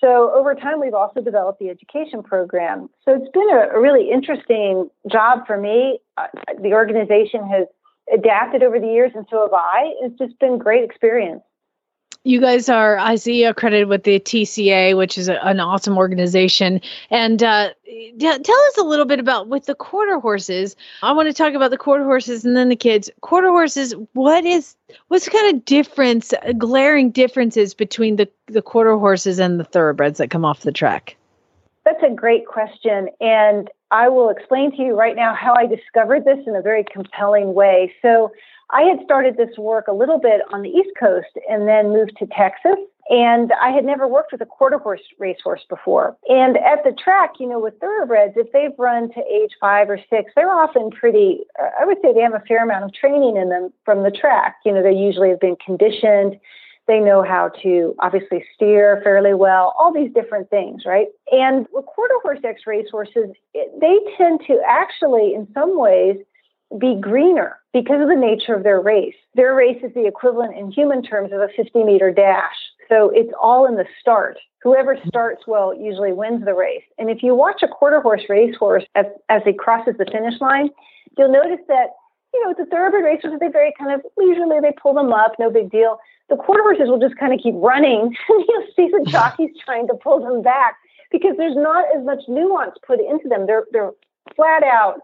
So 0.00 0.32
over 0.34 0.54
time, 0.54 0.80
we've 0.80 0.94
also 0.94 1.20
developed 1.20 1.58
the 1.58 1.70
education 1.70 2.22
program. 2.22 2.88
So 3.04 3.14
it's 3.14 3.30
been 3.32 3.50
a, 3.50 3.76
a 3.76 3.80
really 3.80 4.10
interesting 4.10 4.90
job 5.10 5.46
for 5.46 5.58
me. 5.58 5.98
Uh, 6.16 6.26
the 6.62 6.72
organization 6.74 7.48
has 7.48 7.66
adapted 8.12 8.62
over 8.62 8.78
the 8.78 8.86
years, 8.86 9.12
and 9.14 9.26
so 9.30 9.42
have 9.42 9.54
I. 9.54 9.92
It's 10.02 10.18
just 10.18 10.38
been 10.38 10.58
great 10.58 10.84
experience. 10.84 11.42
You 12.26 12.40
guys 12.40 12.68
are, 12.68 12.98
I 12.98 13.14
see, 13.14 13.44
accredited 13.44 13.88
with 13.88 14.02
the 14.02 14.18
TCA, 14.18 14.96
which 14.96 15.16
is 15.16 15.28
a, 15.28 15.40
an 15.46 15.60
awesome 15.60 15.96
organization. 15.96 16.80
And 17.08 17.40
uh, 17.40 17.70
t- 17.84 18.18
tell 18.18 18.32
us 18.36 18.78
a 18.78 18.82
little 18.82 19.04
bit 19.04 19.20
about 19.20 19.46
with 19.46 19.66
the 19.66 19.76
quarter 19.76 20.18
horses. 20.18 20.74
I 21.04 21.12
want 21.12 21.28
to 21.28 21.32
talk 21.32 21.54
about 21.54 21.70
the 21.70 21.78
quarter 21.78 22.02
horses 22.02 22.44
and 22.44 22.56
then 22.56 22.68
the 22.68 22.74
kids. 22.74 23.08
Quarter 23.20 23.50
horses, 23.50 23.94
what 24.14 24.44
is 24.44 24.74
what's 25.06 25.28
kind 25.28 25.54
of 25.54 25.64
difference, 25.64 26.34
glaring 26.58 27.12
differences 27.12 27.74
between 27.74 28.16
the 28.16 28.28
the 28.48 28.60
quarter 28.60 28.96
horses 28.96 29.38
and 29.38 29.60
the 29.60 29.64
thoroughbreds 29.64 30.18
that 30.18 30.28
come 30.28 30.44
off 30.44 30.62
the 30.62 30.72
track? 30.72 31.16
That's 31.84 32.02
a 32.02 32.12
great 32.12 32.48
question. 32.48 33.08
And 33.20 33.70
I 33.92 34.08
will 34.08 34.30
explain 34.30 34.72
to 34.72 34.82
you 34.82 34.98
right 34.98 35.14
now 35.14 35.32
how 35.32 35.54
I 35.54 35.66
discovered 35.66 36.24
this 36.24 36.38
in 36.44 36.56
a 36.56 36.60
very 36.60 36.84
compelling 36.92 37.54
way. 37.54 37.94
So, 38.02 38.32
I 38.70 38.82
had 38.82 38.98
started 39.04 39.36
this 39.36 39.56
work 39.58 39.86
a 39.88 39.92
little 39.92 40.18
bit 40.18 40.40
on 40.52 40.62
the 40.62 40.70
East 40.70 40.90
Coast 40.98 41.38
and 41.48 41.68
then 41.68 41.90
moved 41.90 42.16
to 42.18 42.26
Texas. 42.26 42.76
And 43.08 43.52
I 43.62 43.70
had 43.70 43.84
never 43.84 44.08
worked 44.08 44.32
with 44.32 44.40
a 44.40 44.46
quarter 44.46 44.78
horse 44.78 45.00
racehorse 45.20 45.64
before. 45.68 46.16
And 46.28 46.56
at 46.56 46.82
the 46.82 46.90
track, 46.92 47.34
you 47.38 47.48
know, 47.48 47.60
with 47.60 47.78
thoroughbreds, 47.78 48.34
if 48.36 48.50
they've 48.50 48.76
run 48.78 49.12
to 49.12 49.20
age 49.20 49.52
five 49.60 49.88
or 49.88 50.00
six, 50.10 50.32
they're 50.34 50.50
often 50.50 50.90
pretty, 50.90 51.44
I 51.80 51.84
would 51.84 51.98
say 52.02 52.12
they 52.12 52.22
have 52.22 52.34
a 52.34 52.42
fair 52.48 52.64
amount 52.64 52.84
of 52.84 52.92
training 52.92 53.36
in 53.36 53.48
them 53.48 53.72
from 53.84 54.02
the 54.02 54.10
track. 54.10 54.56
You 54.64 54.72
know, 54.72 54.82
they 54.82 54.92
usually 54.92 55.28
have 55.28 55.40
been 55.40 55.56
conditioned 55.64 56.40
they 56.86 57.00
know 57.00 57.22
how 57.22 57.50
to 57.62 57.94
obviously 57.98 58.44
steer 58.54 59.00
fairly 59.02 59.34
well, 59.34 59.74
all 59.78 59.92
these 59.92 60.12
different 60.12 60.50
things, 60.50 60.84
right? 60.86 61.08
And 61.32 61.66
with 61.72 61.84
quarter 61.86 62.14
horse 62.22 62.38
X 62.44 62.62
racehorses, 62.66 63.30
they 63.54 63.98
tend 64.16 64.40
to 64.46 64.60
actually, 64.66 65.34
in 65.34 65.48
some 65.52 65.78
ways, 65.78 66.16
be 66.78 66.96
greener 67.00 67.58
because 67.72 68.00
of 68.00 68.08
the 68.08 68.16
nature 68.16 68.54
of 68.54 68.62
their 68.62 68.80
race. 68.80 69.14
Their 69.34 69.54
race 69.54 69.78
is 69.82 69.94
the 69.94 70.06
equivalent 70.06 70.56
in 70.56 70.70
human 70.70 71.02
terms 71.02 71.32
of 71.32 71.40
a 71.40 71.48
50 71.56 71.84
meter 71.84 72.10
dash. 72.10 72.56
So 72.88 73.10
it's 73.14 73.32
all 73.40 73.66
in 73.66 73.76
the 73.76 73.86
start. 74.00 74.38
Whoever 74.62 74.96
mm-hmm. 74.96 75.08
starts 75.08 75.46
well 75.46 75.74
usually 75.74 76.12
wins 76.12 76.44
the 76.44 76.54
race. 76.54 76.84
And 76.98 77.10
if 77.10 77.22
you 77.22 77.34
watch 77.34 77.62
a 77.62 77.68
quarter 77.68 78.00
horse 78.00 78.22
racehorse 78.28 78.84
as, 78.94 79.06
as 79.28 79.42
he 79.44 79.52
crosses 79.52 79.94
the 79.98 80.06
finish 80.10 80.40
line, 80.40 80.70
you'll 81.16 81.32
notice 81.32 81.64
that, 81.68 81.90
you 82.34 82.44
know, 82.44 82.54
the 82.56 82.66
thoroughbred 82.66 83.04
racehorses, 83.04 83.40
they 83.40 83.48
very 83.48 83.72
kind 83.78 83.92
of 83.92 84.00
leisurely, 84.16 84.60
they 84.60 84.72
pull 84.80 84.94
them 84.94 85.12
up, 85.12 85.34
no 85.38 85.50
big 85.50 85.70
deal 85.70 85.98
the 86.28 86.36
quarter 86.36 86.62
horses 86.62 86.88
will 86.88 86.98
just 86.98 87.16
kind 87.16 87.32
of 87.32 87.40
keep 87.40 87.54
running 87.56 88.00
and 88.28 88.44
you'll 88.48 88.66
see 88.74 88.88
the 88.88 89.04
jockeys 89.10 89.50
trying 89.64 89.86
to 89.86 89.94
pull 89.94 90.20
them 90.20 90.42
back 90.42 90.76
because 91.10 91.36
there's 91.36 91.56
not 91.56 91.84
as 91.96 92.04
much 92.04 92.22
nuance 92.28 92.74
put 92.86 93.00
into 93.00 93.28
them. 93.28 93.46
They're, 93.46 93.64
they're 93.72 93.92
flat 94.34 94.64
out 94.64 95.00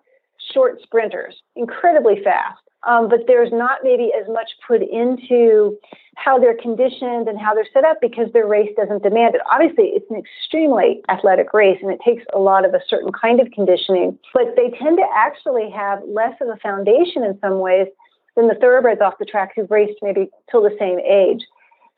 short 0.52 0.80
sprinters, 0.82 1.42
incredibly 1.56 2.22
fast. 2.22 2.60
Um, 2.84 3.08
but 3.08 3.20
there's 3.28 3.52
not 3.52 3.78
maybe 3.84 4.10
as 4.18 4.26
much 4.28 4.50
put 4.66 4.82
into 4.82 5.78
how 6.16 6.38
they're 6.38 6.56
conditioned 6.56 7.28
and 7.28 7.38
how 7.38 7.54
they're 7.54 7.68
set 7.72 7.84
up 7.84 7.98
because 8.00 8.32
their 8.32 8.46
race 8.46 8.70
doesn't 8.76 9.02
demand 9.02 9.34
it. 9.34 9.40
Obviously, 9.50 9.92
it's 9.94 10.10
an 10.10 10.16
extremely 10.16 11.00
athletic 11.08 11.54
race 11.54 11.78
and 11.80 11.92
it 11.92 12.00
takes 12.04 12.24
a 12.34 12.38
lot 12.38 12.64
of 12.64 12.74
a 12.74 12.80
certain 12.88 13.12
kind 13.12 13.40
of 13.40 13.50
conditioning, 13.52 14.18
but 14.34 14.54
they 14.56 14.70
tend 14.70 14.98
to 14.98 15.06
actually 15.14 15.70
have 15.70 16.00
less 16.08 16.34
of 16.40 16.48
a 16.48 16.56
foundation 16.56 17.22
in 17.22 17.38
some 17.40 17.60
ways 17.60 17.86
than 18.36 18.48
the 18.48 18.54
thoroughbreds 18.54 19.00
off 19.00 19.14
the 19.18 19.24
track 19.24 19.52
who've 19.54 19.70
raced 19.70 19.98
maybe 20.02 20.28
till 20.50 20.62
the 20.62 20.74
same 20.78 20.98
age. 21.00 21.44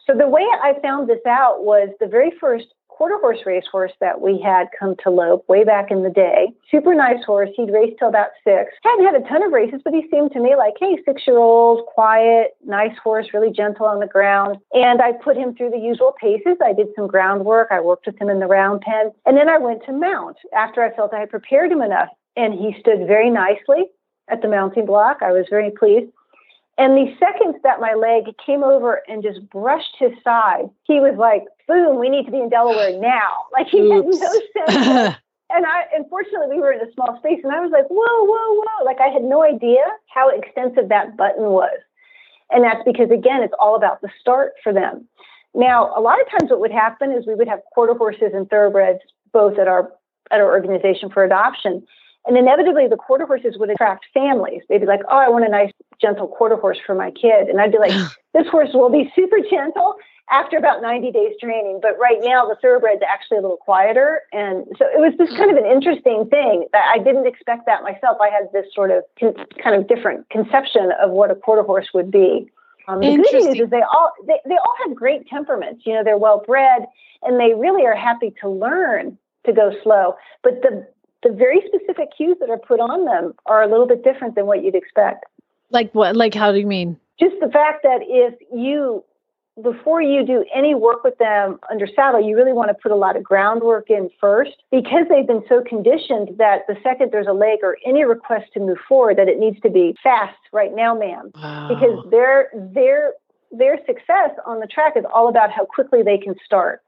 So 0.07 0.15
the 0.15 0.29
way 0.29 0.43
I 0.63 0.75
found 0.83 1.09
this 1.09 1.25
out 1.27 1.65
was 1.65 1.89
the 1.99 2.07
very 2.07 2.31
first 2.39 2.67
quarter 2.97 3.19
horse 3.19 3.41
racehorse 3.45 3.91
that 3.99 4.21
we 4.21 4.41
had 4.41 4.69
come 4.79 4.95
to 5.03 5.11
Lope 5.11 5.45
way 5.49 5.65
back 5.65 5.91
in 5.91 6.05
the 6.05 6.11
day. 6.11 6.53
Super 6.71 6.95
nice 6.95 7.25
horse. 7.25 7.51
He'd 7.57 7.73
raced 7.73 7.99
till 7.99 8.09
about 8.09 8.29
six. 8.45 8.73
Hadn't 8.85 9.05
had 9.05 9.17
a 9.17 9.29
ton 9.29 9.43
of 9.43 9.51
races, 9.51 9.81
but 9.85 9.93
he 9.93 10.07
seemed 10.13 10.31
to 10.33 10.41
me 10.41 10.55
like, 10.55 10.75
hey, 10.79 10.97
six 11.05 11.23
year 11.27 11.39
old, 11.39 11.87
quiet, 11.87 12.53
nice 12.65 12.97
horse, 13.03 13.27
really 13.35 13.51
gentle 13.51 13.87
on 13.87 13.99
the 13.99 14.07
ground. 14.07 14.59
And 14.73 15.03
I 15.03 15.11
put 15.13 15.37
him 15.37 15.57
through 15.57 15.71
the 15.71 15.79
usual 15.79 16.15
paces. 16.21 16.57
I 16.65 16.73
did 16.73 16.87
some 16.95 17.09
groundwork. 17.09 17.69
I 17.73 17.81
worked 17.81 18.07
with 18.07 18.21
him 18.21 18.31
in 18.31 18.39
the 18.39 18.47
round 18.47 18.83
pen. 18.83 19.11
And 19.27 19.37
then 19.37 19.49
I 19.49 19.59
went 19.59 19.85
to 19.87 19.93
mount 19.93 20.37
after 20.57 20.81
I 20.81 20.95
felt 20.95 21.13
I 21.13 21.21
had 21.21 21.31
prepared 21.31 21.73
him 21.73 21.83
enough. 21.83 22.11
And 22.37 22.55
he 22.55 22.77
stood 22.79 23.09
very 23.09 23.29
nicely 23.29 23.87
at 24.29 24.41
the 24.41 24.49
mounting 24.49 24.87
block. 24.87 25.19
I 25.21 25.33
was 25.33 25.47
very 25.51 25.73
pleased. 25.73 26.13
And 26.77 26.97
the 26.97 27.15
second 27.19 27.57
that 27.63 27.81
my 27.81 27.95
leg 27.95 28.35
came 28.45 28.65
over 28.65 29.03
and 29.09 29.23
just 29.23 29.49
brushed 29.51 29.97
his 29.99 30.13
side, 30.25 30.71
he 30.85 30.99
was 30.99 31.15
like, 31.17 31.45
boom, 31.67 31.99
we 31.99 32.09
need 32.09 32.25
to 32.27 32.33
be 32.33 32.41
in 32.41 32.49
Delaware 32.49 32.99
now. 32.99 33.47
Like 33.53 33.69
he 33.69 33.81
Oops. 33.81 34.19
had 34.19 34.31
no 34.31 34.33
sense. 34.67 35.17
and 35.51 35.67
I, 35.67 35.85
unfortunately, 35.95 36.57
we 36.57 36.61
were 36.61 36.73
in 36.73 36.81
a 36.81 36.93
small 36.93 37.17
space 37.19 37.41
and 37.45 37.53
I 37.53 37.61
was 37.61 37.71
like, 37.71 37.87
whoa, 37.89 38.25
whoa, 38.25 38.63
whoa. 38.63 38.85
Like 38.85 39.01
I 39.01 39.09
had 39.09 39.23
no 39.23 39.45
idea 39.45 39.85
how 40.13 40.29
extensive 40.29 40.89
that 40.89 41.17
button 41.17 41.45
was. 41.45 41.79
And 42.51 42.65
that's 42.65 42.83
because, 42.85 43.11
again, 43.11 43.43
it's 43.43 43.55
all 43.59 43.77
about 43.77 44.01
the 44.01 44.09
start 44.21 44.53
for 44.63 44.73
them. 44.73 45.09
Now, 45.55 45.93
a 45.97 46.01
lot 46.01 46.21
of 46.21 46.29
times 46.31 46.51
what 46.51 46.61
would 46.61 46.73
happen 46.73 47.13
is 47.13 47.27
we 47.27 47.35
would 47.35 47.49
have 47.49 47.61
quarter 47.73 47.95
horses 47.95 48.33
and 48.35 48.49
thoroughbreds 48.51 49.01
both 49.33 49.59
at 49.59 49.69
our 49.69 49.91
at 50.31 50.41
our 50.41 50.51
organization 50.53 51.11
for 51.11 51.23
adoption. 51.25 51.87
And 52.27 52.39
inevitably, 52.39 52.89
the 52.89 52.97
quarter 52.97 53.27
horses 53.27 53.57
would 53.59 53.71
attract 53.71 54.07
families. 54.15 54.63
They'd 54.69 54.79
be 54.79 54.87
like, 54.87 55.03
oh, 55.11 55.19
I 55.19 55.29
want 55.29 55.45
a 55.45 55.49
nice, 55.49 55.71
gentle 56.01 56.27
quarter 56.27 56.57
horse 56.57 56.79
for 56.85 56.95
my 56.95 57.11
kid. 57.11 57.49
And 57.49 57.61
I'd 57.61 57.73
be 57.73 57.79
like, 57.79 57.93
this 58.35 58.47
horse 58.49 58.71
will 58.73 58.91
be 58.91 59.13
super 59.15 59.39
gentle 59.51 59.95
after 60.31 60.57
about 60.57 60.81
90 60.81 61.13
days 61.13 61.35
training. 61.41 61.81
But 61.83 61.99
right 61.99 62.19
now, 62.23 62.47
the 62.47 62.57
thoroughbred's 62.61 63.03
actually 63.07 63.39
a 63.39 63.41
little 63.43 63.59
quieter. 63.59 64.23
And 64.33 64.67
so 64.79 64.87
it 64.87 64.99
was 64.99 65.15
just 65.19 65.37
kind 65.37 65.51
of 65.51 65.57
an 65.57 65.67
interesting 65.67 66.27
thing 66.31 66.67
that 66.73 66.85
I 66.95 66.99
didn't 66.99 67.27
expect 67.27 67.67
that 67.67 67.83
myself. 67.83 68.19
I 68.21 68.31
had 68.31 68.49
this 68.53 68.67
sort 68.75 68.91
of 68.91 69.05
con- 69.19 69.35
kind 69.63 69.77
of 69.77 69.89
different 69.89 70.29
conception 70.31 70.91
of 71.03 71.11
what 71.11 71.31
a 71.31 71.35
quarter 71.35 71.63
horse 71.63 71.89
would 71.95 72.11
be. 72.11 72.51
Um, 72.87 73.01
the 73.01 73.17
good 73.17 73.45
news 73.45 73.61
is 73.61 73.71
they 73.71 73.81
all 73.81 74.13
they, 74.27 74.41
they 74.47 74.57
all 74.57 74.75
have 74.87 74.95
great 74.95 75.27
temperaments. 75.29 75.87
You 75.87 75.95
know, 75.95 76.05
they're 76.05 76.19
well 76.19 76.43
bred 76.47 76.85
and 77.23 77.41
they 77.41 77.55
really 77.55 77.87
are 77.87 77.97
happy 77.97 78.35
to 78.43 78.49
learn 78.49 79.17
to 79.47 79.53
go 79.53 79.73
slow. 79.83 80.17
But 80.43 80.63
the 80.63 80.87
the 81.23 81.33
very 81.33 81.63
specific 81.67 82.11
cues 82.15 82.37
that 82.41 82.51
are 82.51 82.59
put 82.59 82.81
on 82.81 83.07
them 83.07 83.35
are 83.47 83.63
a 83.63 83.69
little 83.69 83.87
bit 83.87 84.05
different 84.05 84.35
than 84.35 84.45
what 84.45 84.63
you'd 84.63 84.75
expect. 84.75 85.25
Like 85.71 85.93
what? 85.95 86.15
Like 86.15 86.35
how 86.35 86.53
do 86.53 86.59
you 86.59 86.67
mean? 86.67 86.99
Just 87.19 87.37
the 87.41 87.49
fact 87.49 87.85
that 87.85 88.01
if 88.03 88.35
you 88.53 89.03
before 89.63 90.03
you 90.03 90.27
do 90.27 90.45
any 90.55 90.75
work 90.75 91.05
with 91.05 91.17
them 91.19 91.59
under 91.71 91.87
saddle, 91.87 92.21
you 92.21 92.37
really 92.37 92.53
want 92.53 92.69
to 92.69 92.75
put 92.75 92.91
a 92.91 92.97
lot 92.97 93.17
of 93.17 93.23
groundwork 93.23 93.89
in 93.89 94.11
first 94.21 94.63
because 94.71 95.07
they've 95.09 95.27
been 95.27 95.45
so 95.49 95.63
conditioned 95.63 96.37
that 96.39 96.67
the 96.67 96.77
second 96.83 97.13
there's 97.13 97.29
a 97.29 97.33
leg 97.33 97.61
or 97.63 97.79
any 97.87 98.05
request 98.05 98.53
to 98.55 98.61
move 98.61 98.79
forward, 98.89 99.17
that 99.17 99.29
it 99.29 99.39
needs 99.39 99.61
to 99.61 99.71
be 99.71 99.97
fast 100.03 100.39
right 100.53 100.75
now, 100.75 100.95
ma'am. 100.95 101.31
Wow. 101.37 101.69
Because 101.69 102.11
their 102.11 102.51
their 102.55 103.13
their 103.53 103.79
success 103.87 104.31
on 104.45 104.59
the 104.59 104.67
track 104.67 104.95
is 104.97 105.05
all 105.15 105.29
about 105.29 105.53
how 105.53 105.65
quickly 105.65 106.03
they 106.03 106.19
can 106.19 106.35
start 106.45 106.83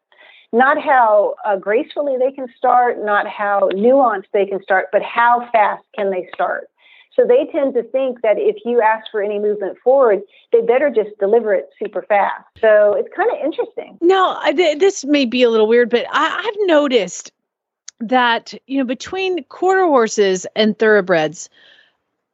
not 0.53 0.81
how 0.81 1.35
uh, 1.45 1.57
gracefully 1.57 2.17
they 2.19 2.33
can 2.33 2.47
start, 2.57 3.05
not 3.05 3.27
how 3.27 3.69
nuanced 3.75 4.31
they 4.33 4.47
can 4.47 4.63
start, 4.63 4.87
but 4.93 5.03
how 5.03 5.49
fast 5.53 5.85
can 5.95 6.11
they 6.11 6.29
start. 6.33 6.69
So 7.17 7.27
they 7.27 7.47
tend 7.47 7.75
to 7.75 7.83
think 7.83 8.21
that 8.21 8.39
if 8.39 8.57
you 8.67 8.83
ask 8.83 9.11
for 9.11 9.23
any 9.23 9.39
movement 9.39 9.79
forward, 9.83 10.21
they 10.53 10.61
better 10.61 10.91
just 10.91 11.19
deliver 11.19 11.55
it 11.55 11.71
super 11.83 12.03
fast. 12.03 12.45
So 12.61 12.93
it's 12.93 13.09
kind 13.17 13.31
of 13.33 13.39
interesting. 13.43 13.97
No, 14.03 14.39
th- 14.55 14.79
this 14.79 15.05
may 15.05 15.25
be 15.25 15.43
a 15.43 15.49
little 15.51 15.67
weird, 15.67 15.89
but 15.89 16.05
I- 16.13 16.45
I've 16.47 16.67
noticed 16.69 17.33
that 17.99 18.53
you 18.67 18.77
know 18.79 18.85
between 18.85 19.43
quarter 19.45 19.87
horses 19.87 20.47
and 20.55 20.79
thoroughbreds, 20.79 21.49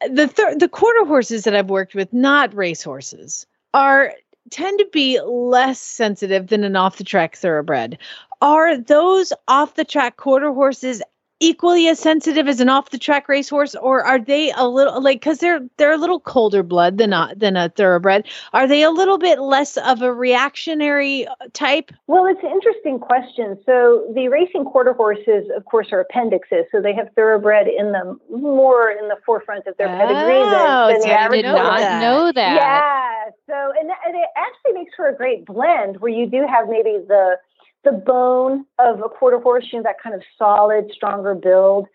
the 0.01 0.57
the 0.59 0.69
quarter 0.69 1.05
horses 1.05 1.45
that 1.45 1.55
I've 1.55 1.71
worked 1.71 1.95
with, 1.95 2.13
not 2.13 2.53
race 2.55 2.83
horses, 2.83 3.47
are 3.73 4.13
tend 4.51 4.79
to 4.81 4.87
be 4.93 5.21
less 5.21 5.81
sensitive 5.81 6.49
than 6.49 6.65
an 6.65 6.75
off 6.75 6.99
the 6.99 7.05
track 7.05 7.37
thoroughbred. 7.37 7.97
Are 8.41 8.77
those 8.77 9.33
off 9.47 9.77
the 9.77 9.85
track 9.85 10.17
quarter 10.17 10.53
horses 10.53 11.01
equally 11.43 11.89
as 11.89 11.99
sensitive 11.99 12.47
as 12.47 12.61
an 12.61 12.69
off 12.69 12.91
the 12.91 12.99
track 12.99 13.29
racehorse 13.29 13.75
or 13.75 14.05
are 14.05 14.19
they 14.19 14.53
a 14.53 14.69
little 14.69 15.03
like 15.03 15.21
cuz 15.21 15.39
they're 15.39 15.61
they're 15.77 15.93
a 15.93 15.97
little 15.97 16.21
colder 16.21 16.63
blood 16.63 16.99
than 16.99 17.13
a 17.13 17.35
than 17.37 17.57
a 17.57 17.69
thoroughbred 17.71 18.27
are 18.53 18.69
they 18.69 18.83
a 18.83 18.91
little 18.91 19.19
bit 19.19 19.41
less 19.41 19.77
of 19.77 20.03
a 20.03 20.13
reactionary 20.13 21.27
uh, 21.27 21.35
type? 21.53 21.91
Well 22.07 22.27
it's 22.27 22.43
an 22.43 22.51
interesting 22.51 23.01
question. 23.01 23.59
So 23.67 24.05
the 24.15 24.29
racing 24.29 24.65
quarter 24.65 24.93
horses 24.93 25.51
of 25.57 25.65
course 25.65 25.89
are 25.93 26.01
appendixes 26.01 26.67
so 26.71 26.81
they 26.81 26.95
have 26.95 27.09
thoroughbred 27.17 27.67
in 27.67 27.93
them 27.93 28.21
more 28.31 28.91
in 28.91 29.09
the 29.09 29.17
forefront 29.27 29.67
of 29.67 29.77
their 29.79 29.89
pedigree 29.89 30.43
oh, 30.43 30.51
than, 30.51 30.93
than 30.95 31.03
so 31.03 31.09
the 31.09 31.13
average 31.13 31.43
did 31.43 31.53
not 31.53 31.81
that. 31.81 32.01
know 32.01 32.33
that. 32.33 32.55
Yeah 32.55 33.13
so 33.47 33.73
and, 33.79 33.91
and 34.07 34.15
it 34.15 34.29
actually 34.37 34.73
makes 34.73 34.95
for 34.95 35.09
a 35.09 35.15
great 35.15 35.45
blend 35.45 36.01
where 36.01 36.13
you 36.13 36.27
do 36.27 36.47
have 36.47 36.69
maybe 36.69 36.99
the 37.07 37.37
the 37.85 37.93
bone 37.93 38.65
of 38.79 39.01
a 39.01 39.09
quarter 39.09 39.39
horse, 39.39 39.67
you 39.73 39.79
know, 39.79 39.83
that 39.83 40.01
kind 40.03 40.15
of 40.15 40.23
solid, 40.39 40.91
stronger 40.93 41.35
build. 41.35 41.87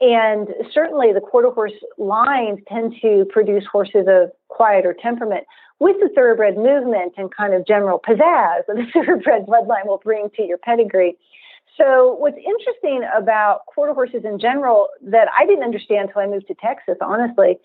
And 0.00 0.48
certainly 0.72 1.12
the 1.12 1.20
quarter 1.20 1.50
horse 1.50 1.72
lines 1.98 2.60
tend 2.68 2.94
to 3.02 3.26
produce 3.30 3.64
horses 3.70 4.06
of 4.08 4.30
quieter 4.48 4.94
temperament 5.00 5.44
with 5.78 5.96
the 6.00 6.08
thoroughbred 6.14 6.56
movement 6.56 7.14
and 7.16 7.34
kind 7.34 7.54
of 7.54 7.66
general 7.66 8.00
pizzazz 8.00 8.66
that 8.66 8.76
the 8.76 8.86
thoroughbred 8.92 9.46
bloodline 9.46 9.86
will 9.86 10.00
bring 10.02 10.30
to 10.36 10.42
your 10.42 10.58
pedigree. 10.58 11.16
So, 11.76 12.14
what's 12.20 12.36
interesting 12.36 13.02
about 13.16 13.66
quarter 13.66 13.94
horses 13.94 14.24
in 14.24 14.38
general 14.38 14.88
that 15.02 15.28
I 15.36 15.44
didn't 15.44 15.64
understand 15.64 16.08
until 16.08 16.22
I 16.22 16.26
moved 16.26 16.46
to 16.48 16.54
Texas, 16.54 16.96
honestly, 17.00 17.58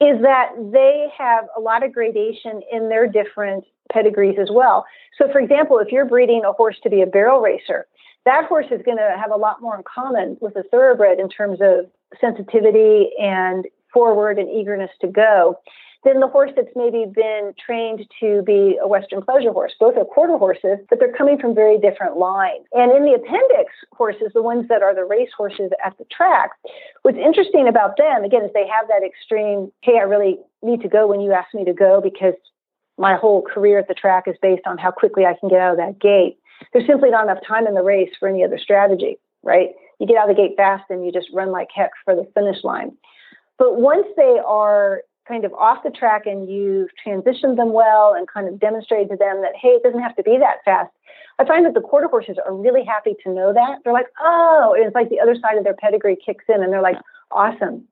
is 0.00 0.20
that 0.22 0.50
they 0.72 1.08
have 1.16 1.44
a 1.56 1.60
lot 1.60 1.84
of 1.84 1.92
gradation 1.92 2.62
in 2.72 2.88
their 2.88 3.06
different 3.06 3.64
pedigrees 3.92 4.38
as 4.40 4.48
well. 4.50 4.84
So, 5.18 5.30
for 5.30 5.38
example, 5.38 5.78
if 5.78 5.92
you're 5.92 6.04
breeding 6.06 6.42
a 6.44 6.52
horse 6.52 6.76
to 6.82 6.90
be 6.90 7.02
a 7.02 7.06
barrel 7.06 7.40
racer, 7.40 7.86
that 8.24 8.44
horse 8.46 8.66
is 8.70 8.80
going 8.84 8.98
to 8.98 9.16
have 9.20 9.30
a 9.30 9.36
lot 9.36 9.60
more 9.60 9.76
in 9.76 9.82
common 9.82 10.36
with 10.40 10.56
a 10.56 10.62
thoroughbred 10.64 11.18
in 11.18 11.28
terms 11.28 11.58
of 11.60 11.86
sensitivity 12.20 13.10
and 13.20 13.66
forward 13.92 14.38
and 14.38 14.48
eagerness 14.48 14.90
to 15.00 15.06
go 15.06 15.58
than 16.04 16.18
the 16.18 16.26
horse 16.26 16.50
that's 16.56 16.74
maybe 16.74 17.04
been 17.06 17.54
trained 17.64 18.06
to 18.18 18.42
be 18.42 18.76
a 18.82 18.88
Western 18.88 19.22
pleasure 19.22 19.52
horse. 19.52 19.72
Both 19.78 19.96
are 19.96 20.04
quarter 20.04 20.36
horses, 20.36 20.78
but 20.90 20.98
they're 20.98 21.12
coming 21.12 21.38
from 21.38 21.54
very 21.54 21.78
different 21.78 22.16
lines. 22.16 22.64
And 22.72 22.90
in 22.90 23.04
the 23.04 23.14
appendix 23.14 23.72
horses, 23.92 24.32
the 24.34 24.42
ones 24.42 24.66
that 24.68 24.82
are 24.82 24.94
the 24.94 25.04
race 25.04 25.30
horses 25.36 25.70
at 25.84 25.96
the 25.98 26.04
track, 26.10 26.50
what's 27.02 27.18
interesting 27.18 27.68
about 27.68 27.96
them, 27.96 28.24
again, 28.24 28.42
is 28.42 28.50
they 28.52 28.66
have 28.66 28.88
that 28.88 29.06
extreme, 29.06 29.70
hey, 29.82 29.98
I 29.98 30.02
really 30.02 30.38
need 30.62 30.82
to 30.82 30.88
go 30.88 31.06
when 31.06 31.20
you 31.20 31.32
ask 31.32 31.54
me 31.54 31.64
to 31.64 31.72
go 31.72 32.00
because 32.02 32.34
my 32.98 33.14
whole 33.16 33.42
career 33.42 33.78
at 33.78 33.88
the 33.88 33.94
track 33.94 34.24
is 34.26 34.34
based 34.42 34.66
on 34.66 34.78
how 34.78 34.90
quickly 34.90 35.24
I 35.24 35.34
can 35.38 35.48
get 35.48 35.60
out 35.60 35.72
of 35.72 35.78
that 35.78 36.00
gate. 36.00 36.38
There's 36.72 36.86
simply 36.86 37.10
not 37.10 37.24
enough 37.24 37.44
time 37.46 37.66
in 37.66 37.74
the 37.74 37.82
race 37.82 38.10
for 38.18 38.28
any 38.28 38.44
other 38.44 38.58
strategy, 38.58 39.18
right? 39.42 39.70
You 40.00 40.06
get 40.06 40.16
out 40.16 40.28
of 40.28 40.36
the 40.36 40.42
gate 40.42 40.56
fast 40.56 40.84
and 40.90 41.04
you 41.04 41.12
just 41.12 41.28
run 41.32 41.52
like 41.52 41.68
heck 41.74 41.90
for 42.04 42.14
the 42.14 42.28
finish 42.34 42.62
line. 42.64 42.92
But 43.58 43.76
once 43.76 44.06
they 44.16 44.38
are 44.44 45.02
kind 45.26 45.44
of 45.44 45.52
off 45.54 45.82
the 45.84 45.90
track 45.90 46.26
and 46.26 46.48
you've 46.48 46.90
transitioned 47.04 47.56
them 47.56 47.72
well 47.72 48.14
and 48.14 48.28
kind 48.28 48.48
of 48.48 48.58
demonstrated 48.58 49.10
to 49.10 49.16
them 49.16 49.40
that, 49.42 49.52
hey, 49.60 49.68
it 49.68 49.82
doesn't 49.82 50.02
have 50.02 50.16
to 50.16 50.22
be 50.22 50.38
that 50.38 50.58
fast, 50.64 50.90
I 51.38 51.44
find 51.44 51.64
that 51.64 51.74
the 51.74 51.80
quarter 51.80 52.08
horses 52.08 52.36
are 52.44 52.54
really 52.54 52.84
happy 52.84 53.14
to 53.24 53.32
know 53.32 53.52
that. 53.52 53.78
They're 53.84 53.92
like, 53.92 54.08
oh, 54.20 54.74
it's 54.76 54.94
like 54.94 55.08
the 55.08 55.20
other 55.20 55.34
side 55.34 55.56
of 55.56 55.64
their 55.64 55.74
pedigree 55.74 56.16
kicks 56.16 56.44
in 56.48 56.62
and 56.62 56.72
they're 56.72 56.82
like, 56.82 56.98
awesome. 57.30 57.86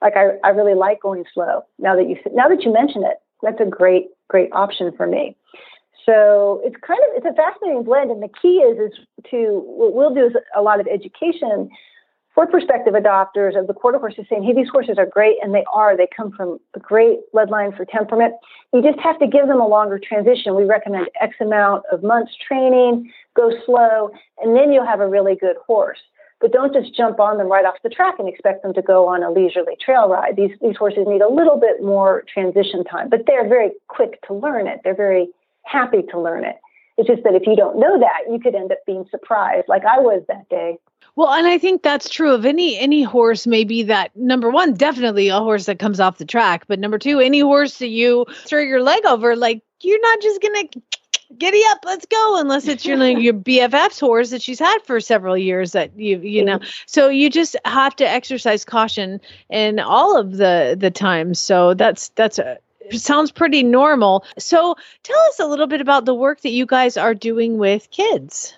Like 0.00 0.14
I, 0.16 0.38
I 0.44 0.50
really 0.50 0.74
like 0.74 1.00
going 1.00 1.24
slow. 1.32 1.64
Now 1.78 1.96
that 1.96 2.08
you 2.08 2.16
now 2.32 2.48
that 2.48 2.62
you 2.62 2.72
mention 2.72 3.02
it, 3.02 3.16
that's 3.42 3.60
a 3.60 3.64
great, 3.64 4.06
great 4.28 4.50
option 4.52 4.92
for 4.96 5.06
me. 5.06 5.36
So 6.06 6.62
it's 6.64 6.76
kind 6.86 7.00
of 7.00 7.16
it's 7.16 7.26
a 7.26 7.34
fascinating 7.34 7.82
blend, 7.82 8.10
and 8.10 8.22
the 8.22 8.30
key 8.40 8.58
is 8.58 8.92
is 8.92 8.98
to 9.30 9.62
what 9.66 9.94
we'll 9.94 10.14
do 10.14 10.26
is 10.26 10.32
a 10.56 10.62
lot 10.62 10.80
of 10.80 10.86
education 10.86 11.68
for 12.38 12.46
prospective 12.46 12.94
adopters 12.94 13.58
of 13.58 13.66
the 13.66 13.74
quarter 13.74 13.98
horses 13.98 14.24
saying, 14.30 14.44
hey, 14.44 14.54
these 14.54 14.68
horses 14.68 14.96
are 14.96 15.06
great, 15.06 15.38
and 15.42 15.52
they 15.52 15.64
are. 15.74 15.96
They 15.96 16.06
come 16.16 16.30
from 16.30 16.60
a 16.74 16.78
great 16.78 17.18
bloodline 17.34 17.76
for 17.76 17.84
temperament. 17.84 18.32
You 18.72 18.80
just 18.80 19.00
have 19.00 19.18
to 19.18 19.26
give 19.26 19.48
them 19.48 19.60
a 19.60 19.66
longer 19.66 19.98
transition. 19.98 20.54
We 20.54 20.62
recommend 20.62 21.08
X 21.20 21.34
amount 21.40 21.82
of 21.90 22.04
months 22.04 22.30
training, 22.46 23.12
go 23.34 23.50
slow, 23.66 24.10
and 24.40 24.54
then 24.54 24.70
you'll 24.70 24.86
have 24.86 25.00
a 25.00 25.08
really 25.08 25.34
good 25.34 25.56
horse. 25.66 25.98
But 26.40 26.52
don't 26.52 26.72
just 26.72 26.94
jump 26.94 27.18
on 27.18 27.38
them 27.38 27.48
right 27.48 27.64
off 27.64 27.74
the 27.82 27.88
track 27.88 28.14
and 28.20 28.28
expect 28.28 28.62
them 28.62 28.72
to 28.74 28.82
go 28.82 29.08
on 29.08 29.24
a 29.24 29.32
leisurely 29.32 29.74
trail 29.84 30.08
ride. 30.08 30.36
These, 30.36 30.52
these 30.62 30.76
horses 30.76 31.06
need 31.08 31.22
a 31.22 31.28
little 31.28 31.58
bit 31.58 31.82
more 31.82 32.22
transition 32.32 32.84
time, 32.84 33.08
but 33.08 33.22
they're 33.26 33.48
very 33.48 33.72
quick 33.88 34.22
to 34.28 34.34
learn 34.34 34.68
it. 34.68 34.78
They're 34.84 34.94
very 34.94 35.26
happy 35.64 36.02
to 36.12 36.20
learn 36.20 36.44
it. 36.44 36.54
It's 36.98 37.08
just 37.08 37.24
that 37.24 37.34
if 37.34 37.48
you 37.48 37.56
don't 37.56 37.80
know 37.80 37.98
that, 37.98 38.30
you 38.30 38.38
could 38.38 38.54
end 38.54 38.70
up 38.70 38.78
being 38.86 39.06
surprised, 39.10 39.66
like 39.66 39.82
I 39.84 39.98
was 39.98 40.22
that 40.28 40.48
day. 40.48 40.78
Well, 41.18 41.34
and 41.34 41.48
I 41.48 41.58
think 41.58 41.82
that's 41.82 42.08
true 42.08 42.32
of 42.32 42.46
any 42.46 42.78
any 42.78 43.02
horse. 43.02 43.44
Maybe 43.44 43.82
that 43.82 44.14
number 44.14 44.50
one, 44.50 44.74
definitely 44.74 45.30
a 45.30 45.40
horse 45.40 45.66
that 45.66 45.80
comes 45.80 45.98
off 45.98 46.18
the 46.18 46.24
track. 46.24 46.66
But 46.68 46.78
number 46.78 46.96
two, 46.96 47.18
any 47.18 47.40
horse 47.40 47.78
that 47.78 47.88
you 47.88 48.24
throw 48.44 48.60
your 48.60 48.80
leg 48.80 49.04
over, 49.04 49.34
like 49.34 49.60
you're 49.80 50.00
not 50.00 50.22
just 50.22 50.40
gonna 50.40 50.62
giddy 51.36 51.60
up, 51.70 51.78
let's 51.84 52.06
go, 52.06 52.38
unless 52.38 52.68
it's 52.68 52.86
your 52.86 53.04
your 53.04 53.34
BFF's 53.34 53.98
horse 53.98 54.30
that 54.30 54.42
she's 54.42 54.60
had 54.60 54.78
for 54.84 55.00
several 55.00 55.36
years. 55.36 55.72
That 55.72 55.98
you 55.98 56.20
you 56.20 56.44
know, 56.44 56.60
mm-hmm. 56.60 56.70
so 56.86 57.08
you 57.08 57.30
just 57.30 57.56
have 57.64 57.96
to 57.96 58.08
exercise 58.08 58.64
caution 58.64 59.20
in 59.50 59.80
all 59.80 60.16
of 60.16 60.36
the 60.36 60.76
the 60.78 60.92
times. 60.92 61.40
So 61.40 61.74
that's 61.74 62.10
that's 62.10 62.38
a 62.38 62.58
sounds 62.92 63.32
pretty 63.32 63.64
normal. 63.64 64.24
So 64.38 64.76
tell 65.02 65.18
us 65.30 65.40
a 65.40 65.48
little 65.48 65.66
bit 65.66 65.80
about 65.80 66.04
the 66.04 66.14
work 66.14 66.42
that 66.42 66.50
you 66.50 66.64
guys 66.64 66.96
are 66.96 67.12
doing 67.12 67.58
with 67.58 67.90
kids 67.90 68.54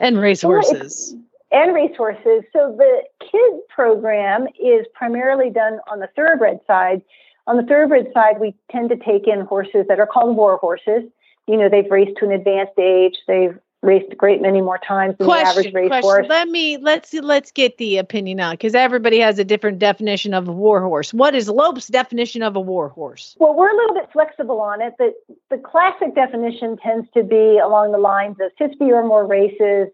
and 0.00 0.18
racehorses. 0.18 1.12
Well, 1.14 1.27
and 1.50 1.74
resources. 1.74 2.44
So 2.52 2.74
the 2.76 3.02
KID 3.20 3.68
program 3.68 4.46
is 4.60 4.86
primarily 4.94 5.50
done 5.50 5.78
on 5.90 6.00
the 6.00 6.08
thoroughbred 6.14 6.60
side. 6.66 7.02
On 7.46 7.56
the 7.56 7.62
thoroughbred 7.62 8.08
side, 8.12 8.38
we 8.40 8.54
tend 8.70 8.90
to 8.90 8.96
take 8.96 9.26
in 9.26 9.40
horses 9.40 9.86
that 9.88 9.98
are 9.98 10.06
called 10.06 10.36
war 10.36 10.58
horses. 10.58 11.04
You 11.46 11.56
know, 11.56 11.68
they've 11.68 11.90
raced 11.90 12.18
to 12.18 12.26
an 12.26 12.32
advanced 12.32 12.78
age. 12.78 13.16
They've 13.26 13.58
raced 13.82 14.12
a 14.12 14.16
great 14.16 14.42
many 14.42 14.60
more 14.60 14.78
times 14.78 15.16
than 15.18 15.26
question, 15.26 15.62
the 15.62 15.68
average 15.68 15.92
racehorse. 15.92 16.26
Let 16.28 16.48
me 16.48 16.78
let's 16.78 17.14
let's 17.14 17.52
get 17.52 17.78
the 17.78 17.98
opinion 17.98 18.40
out 18.40 18.52
because 18.52 18.74
everybody 18.74 19.18
has 19.20 19.38
a 19.38 19.44
different 19.44 19.78
definition 19.78 20.34
of 20.34 20.48
a 20.48 20.52
war 20.52 20.82
horse. 20.82 21.14
What 21.14 21.34
is 21.34 21.48
Lope's 21.48 21.86
definition 21.86 22.42
of 22.42 22.56
a 22.56 22.60
war 22.60 22.88
horse? 22.88 23.36
Well, 23.38 23.54
we're 23.54 23.70
a 23.70 23.76
little 23.76 23.94
bit 23.94 24.10
flexible 24.12 24.60
on 24.60 24.82
it. 24.82 24.94
The 24.98 25.14
the 25.48 25.58
classic 25.58 26.14
definition 26.14 26.76
tends 26.78 27.08
to 27.14 27.22
be 27.22 27.58
along 27.58 27.92
the 27.92 27.98
lines 27.98 28.36
of 28.40 28.50
50 28.58 28.84
or 28.90 29.06
more 29.06 29.26
races, 29.26 29.88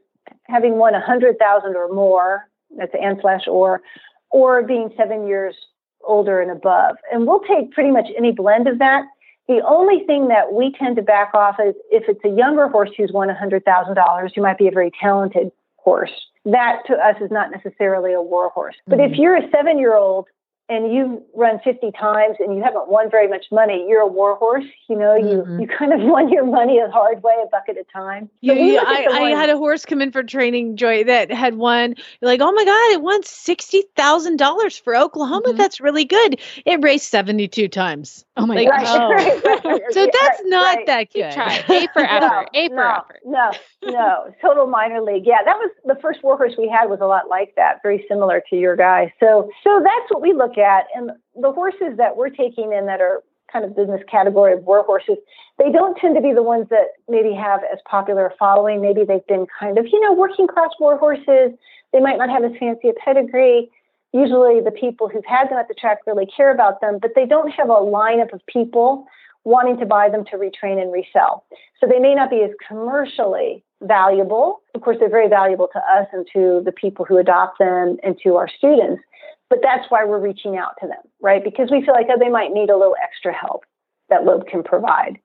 having 0.46 0.76
won 0.76 0.92
100,000 0.92 1.76
or 1.76 1.88
more, 1.92 2.48
that's 2.76 2.92
and 3.00 3.18
slash 3.20 3.46
or, 3.46 3.82
or 4.30 4.62
being 4.62 4.90
seven 4.96 5.26
years 5.26 5.54
older 6.02 6.40
and 6.40 6.50
above. 6.50 6.96
And 7.12 7.26
we'll 7.26 7.40
take 7.40 7.72
pretty 7.72 7.90
much 7.90 8.06
any 8.16 8.32
blend 8.32 8.68
of 8.68 8.78
that. 8.78 9.04
The 9.48 9.60
only 9.66 10.04
thing 10.06 10.28
that 10.28 10.52
we 10.52 10.72
tend 10.72 10.96
to 10.96 11.02
back 11.02 11.34
off 11.34 11.56
is 11.60 11.74
if 11.90 12.04
it's 12.08 12.24
a 12.24 12.30
younger 12.30 12.68
horse 12.68 12.90
who's 12.96 13.12
won 13.12 13.28
$100,000, 13.28 14.36
you 14.36 14.42
might 14.42 14.58
be 14.58 14.68
a 14.68 14.70
very 14.70 14.90
talented 15.00 15.50
horse. 15.76 16.12
That 16.46 16.82
to 16.86 16.94
us 16.94 17.16
is 17.20 17.30
not 17.30 17.50
necessarily 17.50 18.12
a 18.12 18.22
war 18.22 18.48
horse. 18.50 18.76
But 18.86 18.98
mm-hmm. 18.98 19.12
if 19.12 19.18
you're 19.18 19.36
a 19.36 19.50
seven 19.50 19.78
year 19.78 19.96
old 19.96 20.26
and 20.68 20.92
you've 20.92 21.20
run 21.34 21.60
50 21.62 21.92
times 21.92 22.36
and 22.40 22.56
you 22.56 22.62
haven't 22.62 22.88
won 22.88 23.10
very 23.10 23.28
much 23.28 23.46
money, 23.52 23.84
you're 23.86 24.00
a 24.00 24.06
warhorse. 24.06 24.64
You 24.88 24.96
know, 24.96 25.14
you, 25.14 25.42
mm-hmm. 25.42 25.60
you 25.60 25.68
kind 25.68 25.92
of 25.92 26.00
won 26.02 26.30
your 26.30 26.46
money 26.46 26.78
a 26.78 26.90
hard 26.90 27.22
way, 27.22 27.34
a 27.42 27.48
buck 27.48 27.64
at 27.68 27.76
a 27.76 27.84
time. 27.92 28.30
So 28.42 28.52
you, 28.52 28.78
I, 28.78 29.06
I 29.10 29.30
had 29.30 29.50
a 29.50 29.58
horse 29.58 29.84
come 29.84 30.00
in 30.00 30.10
for 30.10 30.22
training, 30.22 30.76
Joy, 30.76 31.04
that 31.04 31.30
had 31.30 31.56
won, 31.56 31.96
like, 32.22 32.40
oh 32.40 32.52
my 32.52 32.64
God, 32.64 32.92
it 32.92 33.02
won 33.02 33.22
$60,000 33.22 34.80
for 34.80 34.96
Oklahoma. 34.96 35.48
Mm-hmm. 35.48 35.58
That's 35.58 35.80
really 35.80 36.04
good. 36.04 36.40
It 36.64 36.82
raced 36.82 37.10
72 37.10 37.68
times. 37.68 38.24
Oh 38.36 38.46
my 38.46 38.54
like, 38.56 38.68
God. 38.68 38.82
Oh. 38.84 39.10
Right, 39.14 39.44
right, 39.44 39.64
right, 39.64 39.82
so 39.92 40.06
that's 40.06 40.42
not 40.44 40.78
that 40.86 41.12
good. 41.12 41.32
Try. 41.32 41.64
A 41.68 41.86
for 41.92 42.00
effort. 42.00 42.48
No, 42.52 42.60
a 42.60 42.68
for 42.68 42.74
no, 42.74 42.90
effort. 42.90 43.20
No, 43.24 43.50
no, 43.84 44.34
total 44.42 44.66
minor 44.66 45.00
league. 45.00 45.24
Yeah, 45.24 45.42
that 45.44 45.56
was 45.56 45.70
the 45.84 45.96
first 46.02 46.22
warhorse 46.22 46.54
we 46.58 46.68
had 46.68 46.86
was 46.90 47.00
a 47.00 47.06
lot 47.06 47.28
like 47.28 47.54
that, 47.56 47.80
very 47.82 48.04
similar 48.08 48.42
to 48.50 48.56
your 48.56 48.74
guy. 48.76 49.12
So, 49.20 49.48
so 49.62 49.80
that's 49.82 50.10
what 50.10 50.20
we 50.20 50.32
look 50.32 50.58
at. 50.58 50.86
And 50.94 51.12
the 51.40 51.52
horses 51.52 51.96
that 51.96 52.16
we're 52.16 52.30
taking 52.30 52.72
in 52.72 52.86
that 52.86 53.00
are 53.00 53.22
kind 53.52 53.64
of 53.64 53.76
business 53.76 54.02
category 54.10 54.54
of 54.54 54.64
warhorses, 54.64 55.16
they 55.58 55.70
don't 55.70 55.96
tend 55.96 56.16
to 56.16 56.20
be 56.20 56.32
the 56.32 56.42
ones 56.42 56.66
that 56.70 56.98
maybe 57.08 57.32
have 57.34 57.60
as 57.72 57.78
popular 57.88 58.26
a 58.26 58.36
following. 58.36 58.82
Maybe 58.82 59.04
they've 59.04 59.26
been 59.28 59.46
kind 59.60 59.78
of, 59.78 59.86
you 59.86 60.00
know, 60.00 60.12
working 60.12 60.48
class 60.48 60.70
warhorses. 60.80 61.56
They 61.92 62.00
might 62.00 62.18
not 62.18 62.30
have 62.30 62.42
as 62.42 62.50
fancy 62.58 62.88
a 62.88 62.94
pedigree. 62.94 63.70
Usually 64.14 64.60
the 64.60 64.70
people 64.70 65.08
who've 65.08 65.24
had 65.24 65.50
them 65.50 65.58
at 65.58 65.66
the 65.66 65.74
track 65.74 65.98
really 66.06 66.24
care 66.24 66.54
about 66.54 66.80
them, 66.80 67.00
but 67.02 67.10
they 67.16 67.26
don't 67.26 67.50
have 67.50 67.68
a 67.68 67.72
lineup 67.72 68.32
of 68.32 68.40
people 68.46 69.08
wanting 69.42 69.76
to 69.78 69.84
buy 69.84 70.08
them 70.08 70.24
to 70.26 70.36
retrain 70.36 70.80
and 70.80 70.92
resell. 70.92 71.44
So 71.80 71.88
they 71.88 71.98
may 71.98 72.14
not 72.14 72.30
be 72.30 72.42
as 72.42 72.52
commercially 72.66 73.64
valuable. 73.82 74.62
Of 74.76 74.82
course, 74.82 74.98
they're 75.00 75.10
very 75.10 75.28
valuable 75.28 75.68
to 75.72 75.78
us 75.78 76.06
and 76.12 76.24
to 76.32 76.62
the 76.64 76.70
people 76.70 77.04
who 77.04 77.18
adopt 77.18 77.58
them 77.58 77.98
and 78.04 78.16
to 78.22 78.36
our 78.36 78.48
students. 78.48 79.02
But 79.50 79.58
that's 79.64 79.90
why 79.90 80.04
we're 80.04 80.20
reaching 80.20 80.56
out 80.56 80.74
to 80.80 80.86
them, 80.86 81.02
right? 81.20 81.42
Because 81.42 81.72
we 81.72 81.84
feel 81.84 81.92
like 81.92 82.06
oh, 82.08 82.16
they 82.16 82.30
might 82.30 82.52
need 82.52 82.70
a 82.70 82.76
little 82.76 82.96
extra 83.02 83.32
help 83.32 83.64
that 84.10 84.24
Lope 84.24 84.46
can 84.46 84.62
provide. 84.62 85.18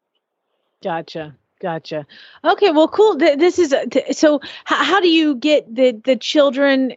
Gotcha. 0.83 1.35
Gotcha. 1.61 2.07
Okay. 2.43 2.71
Well, 2.71 2.87
cool. 2.87 3.17
This 3.17 3.59
is 3.59 3.75
so. 4.11 4.41
How 4.63 4.99
do 4.99 5.09
you 5.09 5.35
get 5.35 5.73
the 5.73 5.91
the 6.03 6.15
children 6.15 6.93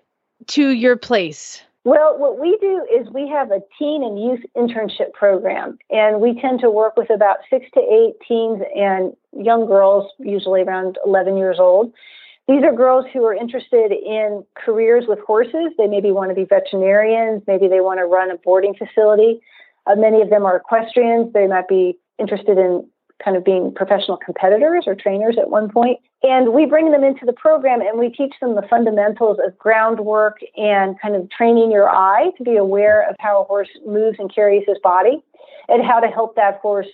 to 0.49 0.71
your 0.71 0.97
place? 0.97 1.63
Well, 1.85 2.17
what 2.17 2.39
we 2.39 2.57
do 2.61 2.87
is 2.95 3.13
we 3.13 3.29
have 3.29 3.51
a 3.51 3.61
teen 3.77 4.05
and 4.05 4.17
youth 4.17 4.41
internship 4.57 5.13
program, 5.15 5.79
and 5.91 6.21
we 6.21 6.41
tend 6.41 6.61
to 6.61 6.71
work 6.71 6.97
with 6.97 7.11
about 7.11 7.39
six 7.51 7.67
to 7.75 7.81
eight 7.81 8.15
teens 8.27 8.63
and 8.77 9.17
young 9.37 9.67
girls, 9.67 10.09
usually 10.19 10.63
around 10.63 10.99
11 11.05 11.37
years 11.37 11.57
old. 11.59 11.93
These 12.47 12.63
are 12.63 12.73
girls 12.73 13.07
who 13.13 13.25
are 13.25 13.35
interested 13.35 13.91
in 13.91 14.45
careers 14.55 15.05
with 15.09 15.19
horses. 15.27 15.73
They 15.77 15.89
maybe 15.89 16.13
want 16.13 16.31
to 16.31 16.37
be 16.37 16.45
veterinarians, 16.45 17.43
maybe 17.49 17.67
they 17.67 17.81
want 17.81 17.99
to 17.99 18.05
run 18.05 18.31
a 18.31 18.37
boarding 18.37 18.75
facility. 18.75 19.41
Uh, 19.87 19.97
many 19.97 20.23
of 20.23 20.31
them 20.31 20.45
are 20.45 20.57
equestrians. 20.57 21.33
They 21.33 21.49
might 21.49 21.67
be 21.67 21.99
interested 22.19 22.59
in 22.59 22.87
kind 23.23 23.37
of 23.37 23.45
being 23.45 23.73
professional 23.75 24.17
competitors 24.17 24.85
or 24.87 24.95
trainers 24.95 25.37
at 25.39 25.51
one 25.51 25.71
point. 25.71 25.99
And 26.23 26.53
we 26.53 26.67
bring 26.67 26.93
them 26.93 27.03
into 27.03 27.25
the 27.27 27.33
program 27.33 27.81
and 27.81 27.99
we 27.99 28.09
teach 28.09 28.35
them 28.41 28.55
the 28.55 28.67
fundamentals 28.69 29.39
of 29.45 29.57
groundwork 29.59 30.39
and 30.57 31.01
kind 31.01 31.17
of 31.17 31.31
training 31.31 31.71
your 31.71 31.89
eye 31.89 32.31
to 32.39 32.45
be 32.45 32.57
aware 32.57 33.09
of 33.09 33.17
how 33.19 33.43
a 33.43 33.45
horse 33.45 33.69
moves 33.87 34.19
and 34.19 34.33
carries 34.33 34.65
his 34.67 34.79
body 34.83 35.23
and 35.69 35.85
how 35.85 36.01
to 36.01 36.09
help 36.09 36.37
that 36.37 36.59
horse 36.61 36.87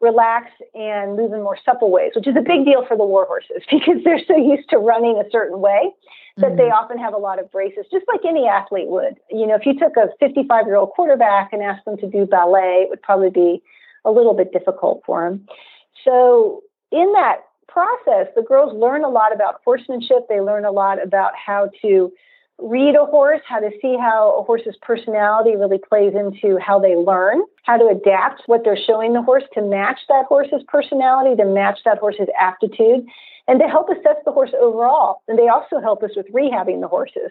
relax 0.00 0.50
and 0.74 1.16
move 1.16 1.32
in 1.32 1.42
more 1.42 1.58
supple 1.64 1.90
ways, 1.90 2.12
which 2.14 2.26
is 2.26 2.36
a 2.36 2.42
big 2.42 2.64
deal 2.64 2.84
for 2.86 2.96
the 2.96 3.04
war 3.04 3.24
horses 3.26 3.62
because 3.70 4.02
they're 4.04 4.24
so 4.26 4.36
used 4.36 4.68
to 4.70 4.78
running 4.78 5.22
a 5.24 5.30
certain 5.30 5.60
way 5.60 5.90
that 6.36 6.48
mm-hmm. 6.48 6.56
they 6.56 6.64
often 6.64 6.98
have 6.98 7.14
a 7.14 7.18
lot 7.18 7.38
of 7.38 7.50
braces, 7.50 7.86
just 7.90 8.04
like 8.08 8.20
any 8.28 8.46
athlete 8.46 8.88
would. 8.88 9.14
You 9.30 9.46
know, 9.46 9.54
if 9.54 9.64
you 9.64 9.78
took 9.78 9.96
a 9.96 10.08
55 10.20 10.66
year 10.66 10.76
old 10.76 10.90
quarterback 10.90 11.52
and 11.52 11.62
asked 11.62 11.86
them 11.86 11.96
to 11.98 12.06
do 12.06 12.26
ballet, 12.26 12.82
it 12.84 12.90
would 12.90 13.00
probably 13.00 13.30
be 13.30 13.62
a 14.06 14.10
little 14.10 14.32
bit 14.32 14.52
difficult 14.52 15.02
for 15.04 15.28
them. 15.28 15.46
So, 16.04 16.62
in 16.92 17.12
that 17.12 17.40
process, 17.68 18.28
the 18.34 18.42
girls 18.42 18.72
learn 18.74 19.04
a 19.04 19.08
lot 19.08 19.34
about 19.34 19.60
horsemanship. 19.64 20.28
They 20.28 20.40
learn 20.40 20.64
a 20.64 20.70
lot 20.70 21.02
about 21.02 21.32
how 21.36 21.70
to 21.82 22.12
read 22.58 22.94
a 22.94 23.04
horse, 23.04 23.42
how 23.46 23.60
to 23.60 23.70
see 23.82 23.96
how 24.00 24.38
a 24.38 24.42
horse's 24.42 24.76
personality 24.80 25.56
really 25.56 25.78
plays 25.78 26.14
into 26.14 26.58
how 26.58 26.78
they 26.78 26.96
learn, 26.96 27.42
how 27.64 27.76
to 27.76 27.86
adapt 27.86 28.42
what 28.46 28.62
they're 28.64 28.78
showing 28.86 29.12
the 29.12 29.20
horse 29.20 29.44
to 29.52 29.60
match 29.60 29.98
that 30.08 30.24
horse's 30.26 30.62
personality, 30.66 31.36
to 31.36 31.44
match 31.44 31.80
that 31.84 31.98
horse's 31.98 32.28
aptitude, 32.40 33.04
and 33.46 33.60
to 33.60 33.66
help 33.66 33.88
assess 33.90 34.16
the 34.24 34.32
horse 34.32 34.52
overall. 34.58 35.22
And 35.28 35.38
they 35.38 35.48
also 35.48 35.80
help 35.80 36.02
us 36.02 36.12
with 36.16 36.32
rehabbing 36.32 36.80
the 36.80 36.88
horses. 36.88 37.30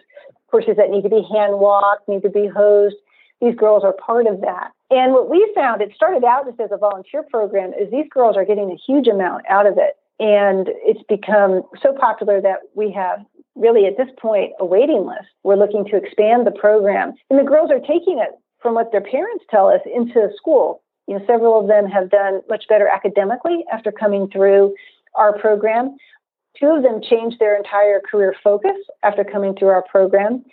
Horses 0.50 0.76
that 0.76 0.90
need 0.90 1.02
to 1.02 1.10
be 1.10 1.26
hand 1.30 1.58
walked, 1.58 2.08
need 2.08 2.22
to 2.22 2.30
be 2.30 2.46
hosed. 2.46 2.96
These 3.40 3.54
girls 3.54 3.84
are 3.84 3.92
part 3.92 4.26
of 4.26 4.40
that. 4.40 4.72
And 4.90 5.12
what 5.12 5.28
we 5.28 5.50
found, 5.54 5.82
it 5.82 5.92
started 5.94 6.24
out 6.24 6.46
just 6.46 6.60
as 6.60 6.70
a 6.72 6.76
volunteer 6.76 7.22
program, 7.22 7.72
is 7.74 7.90
these 7.90 8.08
girls 8.10 8.36
are 8.36 8.44
getting 8.44 8.70
a 8.70 8.76
huge 8.76 9.08
amount 9.08 9.44
out 9.48 9.66
of 9.66 9.76
it. 9.76 9.96
And 10.18 10.68
it's 10.82 11.02
become 11.08 11.62
so 11.82 11.92
popular 11.92 12.40
that 12.40 12.60
we 12.74 12.90
have 12.92 13.24
really 13.54 13.86
at 13.86 13.96
this 13.96 14.08
point 14.18 14.52
a 14.60 14.64
waiting 14.64 15.06
list. 15.06 15.28
We're 15.42 15.56
looking 15.56 15.84
to 15.86 15.96
expand 15.96 16.46
the 16.46 16.52
program. 16.52 17.14
And 17.28 17.38
the 17.38 17.44
girls 17.44 17.70
are 17.70 17.80
taking 17.80 18.18
it 18.18 18.30
from 18.60 18.74
what 18.74 18.92
their 18.92 19.02
parents 19.02 19.44
tell 19.50 19.68
us 19.68 19.80
into 19.94 20.28
school. 20.36 20.82
You 21.06 21.18
know, 21.18 21.24
several 21.26 21.60
of 21.60 21.68
them 21.68 21.86
have 21.86 22.10
done 22.10 22.40
much 22.48 22.64
better 22.68 22.88
academically 22.88 23.64
after 23.72 23.92
coming 23.92 24.28
through 24.28 24.74
our 25.14 25.38
program. 25.38 25.96
Two 26.58 26.68
of 26.68 26.82
them 26.82 27.00
changed 27.02 27.38
their 27.38 27.56
entire 27.56 28.00
career 28.00 28.34
focus 28.42 28.76
after 29.02 29.24
coming 29.24 29.54
through 29.54 29.68
our 29.68 29.82
program. 29.82 30.44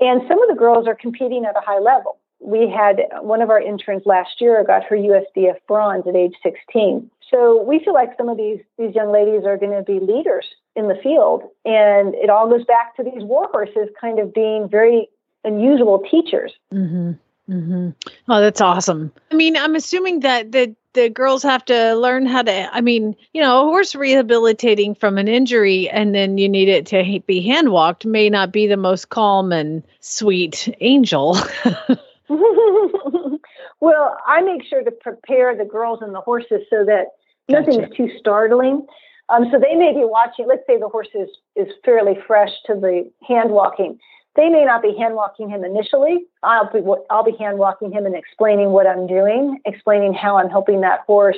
And 0.00 0.22
some 0.26 0.42
of 0.42 0.48
the 0.48 0.56
girls 0.58 0.86
are 0.88 0.94
competing 0.94 1.44
at 1.44 1.56
a 1.56 1.60
high 1.60 1.78
level. 1.78 2.18
We 2.42 2.68
had 2.68 3.02
one 3.20 3.40
of 3.40 3.50
our 3.50 3.60
interns 3.60 4.02
last 4.04 4.40
year 4.40 4.62
got 4.64 4.84
her 4.84 4.96
USDF 4.96 5.56
bronze 5.68 6.04
at 6.06 6.16
age 6.16 6.34
16. 6.42 7.10
So 7.30 7.62
we 7.62 7.78
feel 7.78 7.94
like 7.94 8.10
some 8.16 8.28
of 8.28 8.36
these 8.36 8.60
these 8.78 8.94
young 8.94 9.10
ladies 9.10 9.44
are 9.46 9.56
going 9.56 9.72
to 9.72 9.82
be 9.82 10.00
leaders 10.00 10.46
in 10.76 10.88
the 10.88 10.96
field, 11.02 11.42
and 11.64 12.14
it 12.14 12.28
all 12.28 12.48
goes 12.48 12.64
back 12.64 12.94
to 12.96 13.02
these 13.02 13.22
war 13.22 13.48
horses 13.50 13.88
kind 13.98 14.18
of 14.18 14.34
being 14.34 14.68
very 14.68 15.08
unusual 15.44 16.02
teachers. 16.10 16.52
Mm-hmm. 16.72 17.12
Mm-hmm. 17.50 17.90
Oh, 18.28 18.40
that's 18.40 18.60
awesome. 18.60 19.12
I 19.30 19.34
mean, 19.34 19.56
I'm 19.56 19.74
assuming 19.74 20.20
that 20.20 20.52
the 20.52 20.74
the 20.94 21.08
girls 21.08 21.42
have 21.42 21.64
to 21.66 21.94
learn 21.94 22.26
how 22.26 22.42
to. 22.42 22.74
I 22.74 22.80
mean, 22.80 23.16
you 23.32 23.40
know, 23.40 23.62
a 23.62 23.64
horse 23.64 23.94
rehabilitating 23.94 24.94
from 24.94 25.16
an 25.16 25.26
injury 25.26 25.88
and 25.88 26.14
then 26.14 26.36
you 26.38 26.48
need 26.48 26.68
it 26.68 26.86
to 26.86 27.20
be 27.26 27.40
hand 27.40 27.70
walked 27.70 28.04
may 28.04 28.28
not 28.28 28.52
be 28.52 28.66
the 28.66 28.76
most 28.76 29.08
calm 29.08 29.52
and 29.52 29.82
sweet 30.00 30.74
angel. 30.80 31.38
well, 33.80 34.18
I 34.26 34.42
make 34.42 34.64
sure 34.64 34.82
to 34.82 34.90
prepare 34.90 35.56
the 35.56 35.64
girls 35.64 36.00
and 36.02 36.14
the 36.14 36.20
horses 36.20 36.62
so 36.70 36.84
that 36.84 37.06
Gotcha. 37.50 37.70
Nothing's 37.70 37.96
too 37.96 38.10
startling. 38.18 38.86
Um, 39.28 39.46
so 39.50 39.58
they 39.58 39.74
may 39.74 39.92
be 39.92 40.04
watching, 40.04 40.46
let's 40.46 40.62
say 40.66 40.78
the 40.78 40.88
horse 40.88 41.08
is, 41.14 41.28
is 41.56 41.68
fairly 41.84 42.18
fresh 42.26 42.50
to 42.66 42.74
the 42.74 43.10
hand 43.26 43.50
walking. 43.50 43.98
They 44.36 44.48
may 44.48 44.64
not 44.64 44.82
be 44.82 44.96
hand 44.96 45.14
walking 45.14 45.48
him 45.48 45.64
initially. 45.64 46.24
I'll 46.42 46.70
be, 46.72 46.80
I'll 47.10 47.24
be 47.24 47.36
hand 47.36 47.58
walking 47.58 47.92
him 47.92 48.06
and 48.06 48.14
explaining 48.14 48.70
what 48.70 48.86
I'm 48.86 49.06
doing, 49.06 49.58
explaining 49.64 50.14
how 50.14 50.38
I'm 50.38 50.48
helping 50.48 50.80
that 50.82 51.00
horse 51.06 51.36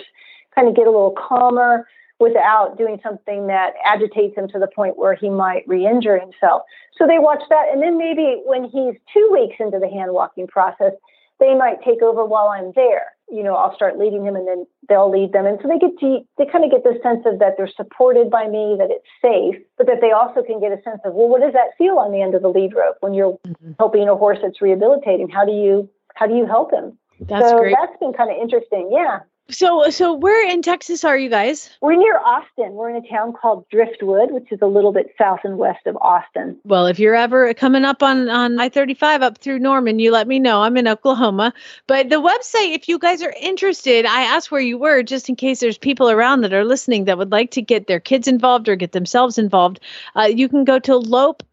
kind 0.55 0.69
of 0.69 0.77
get 0.77 0.87
a 0.87 0.91
little 0.91 1.17
calmer 1.17 1.89
without 2.19 2.79
doing 2.79 3.01
something 3.03 3.49
that 3.49 3.75
agitates 3.85 4.37
him 4.37 4.49
to 4.49 4.59
the 4.59 4.69
point 4.69 4.97
where 4.97 5.15
he 5.15 5.29
might 5.29 5.67
re 5.67 5.87
injure 5.87 6.19
himself. 6.19 6.63
So 6.97 7.07
they 7.07 7.19
watch 7.19 7.43
that. 7.51 7.67
And 7.73 7.83
then 7.83 7.99
maybe 7.99 8.41
when 8.45 8.65
he's 8.65 8.95
two 9.13 9.29
weeks 9.33 9.57
into 9.59 9.79
the 9.79 9.89
hand 9.89 10.13
walking 10.13 10.47
process, 10.47 10.93
they 11.41 11.55
might 11.55 11.83
take 11.83 12.03
over 12.03 12.25
while 12.25 12.49
I'm 12.49 12.73
there. 12.75 13.13
You 13.31 13.43
know, 13.43 13.55
I'll 13.55 13.75
start 13.75 13.99
leading 13.99 14.25
him 14.25 14.37
and 14.37 14.47
then 14.47 14.67
they'll 14.89 15.11
lead 15.11 15.33
them. 15.33 15.47
And 15.47 15.59
so 15.61 15.69
they 15.69 15.79
get 15.79 15.99
to, 16.01 16.21
they 16.39 16.47
kind 16.47 16.65
of 16.65 16.71
get 16.71 16.85
the 16.85 16.99
sense 17.03 17.25
of 17.27 17.41
that 17.41 17.55
they're 17.57 17.71
supported 17.75 18.31
by 18.31 18.47
me, 18.47 18.77
that 18.79 18.91
it's 18.91 19.09
safe, 19.21 19.61
but 19.77 19.87
that 19.87 20.01
they 20.01 20.13
also 20.13 20.43
can 20.43 20.61
get 20.61 20.71
a 20.71 20.81
sense 20.83 21.01
of, 21.05 21.15
well, 21.15 21.29
what 21.29 21.41
does 21.41 21.53
that 21.53 21.75
feel 21.77 21.99
on 21.99 22.13
the 22.13 22.23
end 22.23 22.35
of 22.35 22.43
the 22.43 22.49
lead 22.49 22.75
rope 22.75 22.97
when 23.01 23.15
you're 23.15 23.33
mm-hmm. 23.49 23.73
helping 23.79 24.09
a 24.09 24.15
horse 24.15 24.39
that's 24.43 24.63
rehabilitating? 24.63 25.29
How 25.29 25.45
do 25.45 25.53
you, 25.53 25.89
how 26.15 26.27
do 26.27 26.35
you 26.35 26.47
help 26.47 26.73
him? 26.73 26.97
That's 27.21 27.51
so 27.51 27.59
great. 27.59 27.75
that's 27.79 27.99
been 27.99 28.13
kind 28.13 28.31
of 28.31 28.37
interesting. 28.37 28.91
Yeah. 28.93 29.21
So, 29.51 29.91
so 29.91 30.15
where 30.15 30.49
in 30.49 30.63
Texas 30.63 31.05
are 31.05 31.19
you 31.19 31.29
guys? 31.29 31.69
We're 31.83 31.97
near 31.97 32.19
Austin. 32.19 32.73
We're 32.73 32.89
in 32.89 32.97
a 32.97 33.07
town 33.07 33.35
called 33.35 33.69
Driftwood, 33.69 34.31
which 34.33 34.51
is 34.51 34.61
a 34.63 34.67
little 34.67 34.91
bit 34.91 35.15
south 35.19 35.41
and 35.45 35.59
west 35.59 35.87
of 35.87 35.99
Austin. 35.99 36.57
Well, 36.65 36.87
if 36.87 36.99
you're 36.99 37.15
ever 37.15 37.53
coming 37.53 37.85
up 37.85 38.03
on 38.03 38.31
on 38.31 38.59
I-35 38.59 39.21
up 39.21 39.37
through 39.39 39.59
Norman, 39.59 39.99
you 39.99 40.11
let 40.13 40.27
me 40.27 40.39
know. 40.39 40.63
I'm 40.63 40.79
in 40.79 40.89
Oklahoma. 40.89 41.53
But 41.87 42.09
the 42.09 42.23
website, 42.23 42.75
if 42.75 42.89
you 42.89 42.99
guys 42.99 43.21
are 43.23 43.35
interested, 43.39 44.07
I 44.07 44.23
asked 44.23 44.51
where 44.51 44.63
you 44.63 44.79
were 44.79 45.03
just 45.03 45.29
in 45.29 45.37
case 45.37 45.61
there's 45.61 45.77
people 45.77 46.11
around 46.11 46.41
that 46.41 46.55
are 46.55 46.65
listening 46.65 47.05
that 47.05 47.19
would 47.19 47.31
like 47.31 47.51
to 47.51 47.61
get 47.61 47.87
their 47.87 48.01
kids 48.01 48.27
involved 48.27 48.67
or 48.67 48.77
get 48.77 48.93
themselves 48.93 49.37
involved. 49.37 49.79
Uh, 50.17 50.23
you 50.23 50.49
can 50.49 50.65
go 50.65 50.79
to 50.79 50.93
lopetx.org. 50.93 51.51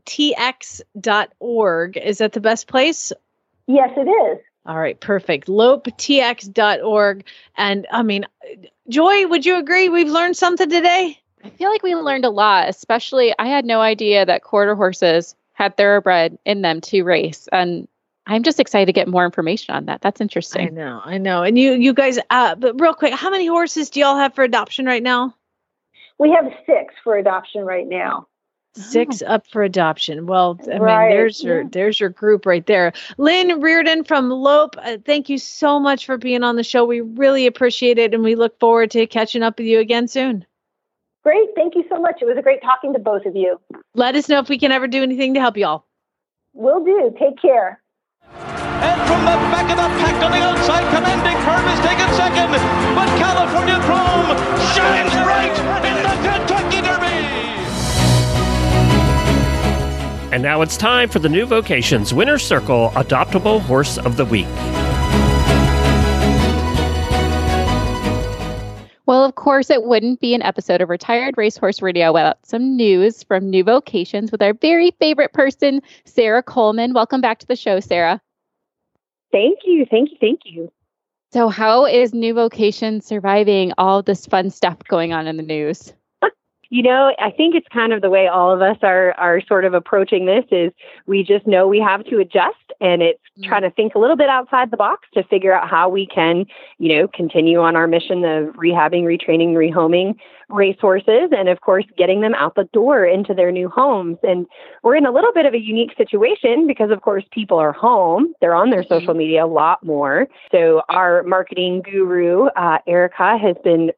Is 1.98 2.20
that 2.20 2.32
the 2.32 2.40
best 2.40 2.68
place? 2.68 3.12
Yes, 3.68 3.90
it 3.98 4.10
is. 4.10 4.40
All 4.66 4.78
right, 4.78 5.00
perfect. 5.00 5.48
lopetx.org. 5.48 7.26
And 7.58 7.88
I 7.92 8.04
mean, 8.04 8.26
Joy, 8.90 9.28
would 9.28 9.46
you 9.46 9.58
agree 9.58 9.90
we've 9.90 10.10
learned 10.10 10.38
something 10.38 10.70
today? 10.70 11.18
I 11.44 11.50
feel 11.50 11.70
like 11.70 11.82
we 11.82 11.96
learned 11.96 12.26
a 12.26 12.30
lot, 12.30 12.70
especially 12.70 13.34
I 13.40 13.48
had 13.48 13.66
no 13.66 13.82
idea 13.82 14.26
that 14.26 14.44
quarter 14.44 14.76
horses 14.76 15.36
had 15.54 15.76
thoroughbred 15.76 16.38
in 16.46 16.62
them 16.62 16.82
to 16.82 17.02
race. 17.02 17.48
And 17.52 17.88
I'm 18.28 18.44
just 18.44 18.60
excited 18.60 18.86
to 18.86 18.94
get 18.94 19.08
more 19.08 19.26
information 19.26 19.74
on 19.74 19.86
that. 19.86 20.02
That's 20.02 20.22
interesting. 20.22 20.68
I 20.68 20.70
know, 20.70 21.02
I 21.04 21.18
know. 21.18 21.42
And 21.42 21.58
you 21.58 21.74
you 21.74 21.94
guys 21.94 22.20
uh 22.30 22.54
but 22.54 22.80
real 22.80 22.94
quick, 22.94 23.14
how 23.16 23.32
many 23.32 23.48
horses 23.48 23.90
do 23.90 24.00
y'all 24.00 24.16
have 24.16 24.36
for 24.36 24.44
adoption 24.44 24.86
right 24.86 25.02
now? 25.02 25.36
We 26.20 26.30
have 26.32 26.46
six 26.68 26.94
for 27.04 27.18
adoption 27.18 27.66
right 27.66 27.88
now 27.88 28.28
six 28.76 29.22
oh. 29.22 29.28
up 29.28 29.48
for 29.48 29.64
adoption 29.64 30.26
well 30.26 30.58
i 30.72 30.78
right. 30.78 31.10
mean 31.10 31.18
there's 31.18 31.44
your 31.44 31.62
yeah. 31.62 31.68
there's 31.72 32.00
your 32.00 32.10
group 32.10 32.46
right 32.46 32.66
there 32.68 32.94
lynn 33.18 33.60
reardon 33.60 34.04
from 34.04 34.30
lope 34.30 34.76
uh, 34.80 34.98
thank 35.06 35.30
you 35.30 35.38
so 35.38 35.80
much 35.80 36.06
for 36.06 36.18
being 36.18 36.44
on 36.44 36.56
the 36.56 36.64
show 36.64 36.86
we 36.86 37.02
really 37.02 37.46
appreciate 37.46 37.98
it 37.98 38.14
and 38.14 38.24
we 38.24 38.36
look 38.36 38.58
forward 38.60 38.90
to 38.90 39.06
catching 39.08 39.44
up 39.44 39.58
with 39.58 39.68
you 39.68 39.80
again 39.80 40.08
soon 40.08 40.46
great 41.24 41.50
thank 41.56 41.76
you 41.76 41.84
so 41.90 42.00
much 42.00 42.16
it 42.22 42.26
was 42.26 42.38
a 42.38 42.42
great 42.42 42.62
talking 42.62 42.94
to 42.94 43.00
both 43.00 43.26
of 43.26 43.36
you 43.36 43.60
let 43.94 44.16
us 44.16 44.30
know 44.30 44.40
if 44.40 44.48
we 44.48 44.58
can 44.58 44.72
ever 44.72 44.88
do 44.88 45.04
anything 45.04 45.34
to 45.34 45.40
help 45.40 45.58
y'all 45.58 45.86
will 46.54 46.84
do 46.84 47.14
take 47.20 47.42
care 47.42 47.82
and 48.82 49.02
from 49.06 49.22
the 49.22 49.38
back 49.54 49.70
of 49.70 49.78
the 49.78 49.90
pack 50.02 50.18
on 50.24 50.32
the 50.32 50.42
outside, 50.42 50.90
commanding 50.90 51.38
curve 51.46 51.68
is 51.70 51.80
taken 51.86 52.10
second. 52.18 52.50
But 52.98 53.10
California 53.22 53.78
Chrome 53.86 54.34
shines 54.74 55.14
bright 55.22 55.54
in 55.86 56.02
the 56.02 56.31
And 60.32 60.42
now 60.42 60.62
it's 60.62 60.78
time 60.78 61.10
for 61.10 61.20
the 61.20 61.28
new 61.28 61.46
vocations 61.46 62.14
Winner's 62.14 62.42
Circle 62.42 62.92
Adoptable 62.92 63.60
Horse 63.60 63.98
of 63.98 64.16
the 64.16 64.24
Week. 64.24 64.48
Well, 69.08 69.26
of 69.26 69.36
course, 69.36 69.70
it 69.70 69.84
wouldn't 69.84 70.22
be 70.22 70.34
an 70.34 70.42
episode 70.42 70.80
of 70.80 70.88
Retired 70.88 71.38
Racehorse 71.38 71.82
Radio 71.82 72.14
without 72.14 72.46
some 72.46 72.78
news 72.78 73.24
from 73.24 73.50
New 73.50 73.62
Vocations 73.62 74.32
with 74.32 74.42
our 74.42 74.54
very 74.54 74.92
favorite 75.02 75.34
person, 75.34 75.82
Sarah 76.06 76.42
Coleman. 76.42 76.94
Welcome 76.94 77.20
back 77.20 77.40
to 77.40 77.48
the 77.48 77.58
show, 77.58 77.82
Sarah. 77.82 78.22
Thank 79.34 79.60
you. 79.66 79.86
Thank 79.92 80.12
you. 80.12 80.18
Thank 80.22 80.40
you. 80.46 80.72
So, 81.34 81.50
how 81.50 81.86
is 81.86 82.14
New 82.14 82.34
Vocations 82.34 83.04
surviving 83.04 83.74
all 83.78 84.02
this 84.02 84.26
fun 84.26 84.50
stuff 84.50 84.78
going 84.88 85.12
on 85.12 85.28
in 85.28 85.36
the 85.36 85.44
news? 85.44 85.92
You 86.72 86.82
know, 86.82 87.14
I 87.20 87.32
think 87.32 87.54
it's 87.54 87.68
kind 87.68 87.92
of 87.92 88.02
the 88.02 88.10
way 88.10 88.28
all 88.28 88.50
of 88.50 88.62
us 88.62 88.78
are 88.82 89.12
are 89.20 89.42
sort 89.46 89.66
of 89.66 89.74
approaching 89.74 90.26
this 90.26 90.46
is 90.52 90.72
we 91.06 91.22
just 91.22 91.46
know 91.46 91.68
we 91.68 91.80
have 91.80 92.06
to 92.06 92.18
adjust 92.20 92.56
and 92.80 93.02
it's 93.02 93.20
mm-hmm. 93.38 93.50
trying 93.50 93.64
to 93.64 93.72
think 93.72 93.94
a 93.94 94.00
little 94.00 94.16
bit 94.16 94.30
outside 94.30 94.72
the 94.72 94.78
box 94.78 95.06
to 95.14 95.24
figure 95.24 95.54
out 95.54 95.70
how 95.70 95.90
we 95.90 96.08
can, 96.08 96.46
you 96.80 96.96
know, 96.96 97.10
continue 97.10 97.60
on 97.60 97.76
our 97.76 97.88
mission 97.88 98.24
of 98.24 98.56
rehabbing, 98.56 99.04
retraining, 99.04 99.50
rehoming 99.54 100.16
racehorses 100.50 101.30
and 101.38 101.50
of 101.50 101.62
course 101.62 101.86
getting 101.98 102.22
them 102.22 102.34
out 102.36 102.56
the 102.56 102.68
door 102.72 103.06
into 103.06 103.34
their 103.34 103.52
new 103.52 103.68
homes. 103.68 104.18
And 104.24 104.46
we're 104.82 104.96
in 104.96 105.06
a 105.06 105.12
little 105.12 105.32
bit 105.34 105.46
of 105.46 105.54
a 105.54 105.60
unique 105.60 105.92
situation 105.98 106.68
because 106.68 106.90
of 106.90 107.02
course 107.02 107.26
people 107.32 107.58
are 107.58 107.74
home. 107.74 108.34
They're 108.40 108.56
on 108.56 108.70
their 108.70 108.84
mm-hmm. 108.84 108.94
social 108.94 109.14
media 109.14 109.46
a 109.46 109.48
lot 109.48 109.84
more. 109.84 110.28
So 110.52 110.84
our 110.88 111.24
marketing 111.24 111.82
guru, 111.84 112.46
uh, 112.56 112.78
Erica, 112.88 113.38
has 113.38 113.58
been 113.62 113.92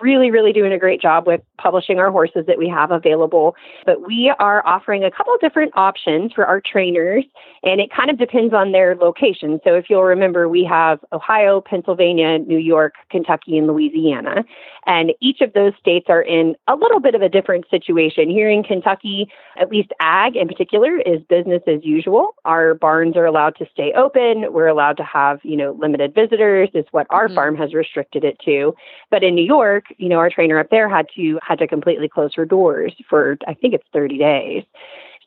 really, 0.00 0.30
really 0.30 0.52
doing 0.52 0.72
a 0.72 0.78
great 0.78 1.00
job 1.00 1.26
with 1.26 1.40
publishing 1.58 1.98
our 1.98 2.10
horses 2.10 2.44
that 2.46 2.58
we 2.58 2.68
have 2.68 2.90
available. 2.90 3.54
But 3.86 4.06
we 4.06 4.32
are 4.38 4.66
offering 4.66 5.04
a 5.04 5.10
couple 5.10 5.34
different 5.40 5.72
options 5.76 6.32
for 6.32 6.46
our 6.46 6.60
trainers, 6.60 7.24
and 7.62 7.80
it 7.80 7.90
kind 7.90 8.10
of 8.10 8.18
depends 8.18 8.54
on 8.54 8.72
their 8.72 8.94
location. 8.94 9.60
So 9.64 9.74
if 9.74 9.86
you'll 9.88 10.04
remember, 10.04 10.48
we 10.48 10.64
have 10.64 11.00
Ohio, 11.12 11.60
Pennsylvania, 11.60 12.38
New 12.38 12.58
York, 12.58 12.94
Kentucky, 13.10 13.58
and 13.58 13.66
Louisiana. 13.66 14.44
And 14.86 15.12
each 15.20 15.40
of 15.40 15.52
those 15.52 15.72
states 15.80 16.06
are 16.08 16.22
in 16.22 16.56
a 16.68 16.74
little 16.74 17.00
bit 17.00 17.14
of 17.14 17.22
a 17.22 17.28
different 17.28 17.64
situation. 17.70 18.28
Here 18.28 18.50
in 18.50 18.62
Kentucky, 18.62 19.28
at 19.56 19.70
least 19.70 19.90
ag 20.00 20.36
in 20.36 20.48
particular, 20.48 20.98
is 21.00 21.22
business 21.28 21.62
as 21.66 21.84
usual. 21.84 22.34
Our 22.44 22.74
barns 22.74 23.16
are 23.16 23.26
allowed 23.26 23.56
to 23.56 23.66
stay 23.72 23.92
open. 23.96 24.52
We're 24.52 24.68
allowed 24.68 24.96
to 24.98 25.04
have, 25.04 25.40
you 25.42 25.56
know, 25.56 25.72
limited 25.78 26.14
visitors, 26.14 26.68
is 26.74 26.84
what 26.90 27.06
our 27.10 27.26
mm-hmm. 27.26 27.34
farm 27.34 27.56
has 27.56 27.74
restricted 27.74 28.24
it 28.24 28.38
to. 28.44 28.74
But 29.10 29.22
in 29.22 29.34
New 29.34 29.44
York, 29.44 29.86
you 29.98 30.08
know, 30.08 30.18
our 30.18 30.30
trainer 30.30 30.58
up 30.58 30.70
there 30.70 30.88
had 30.88 31.06
to 31.16 31.38
had 31.42 31.58
to 31.58 31.66
completely 31.66 32.08
close 32.08 32.34
her 32.34 32.44
doors 32.44 32.94
for 33.08 33.36
I 33.46 33.54
think 33.54 33.74
it's 33.74 33.84
30 33.92 34.18
days. 34.18 34.64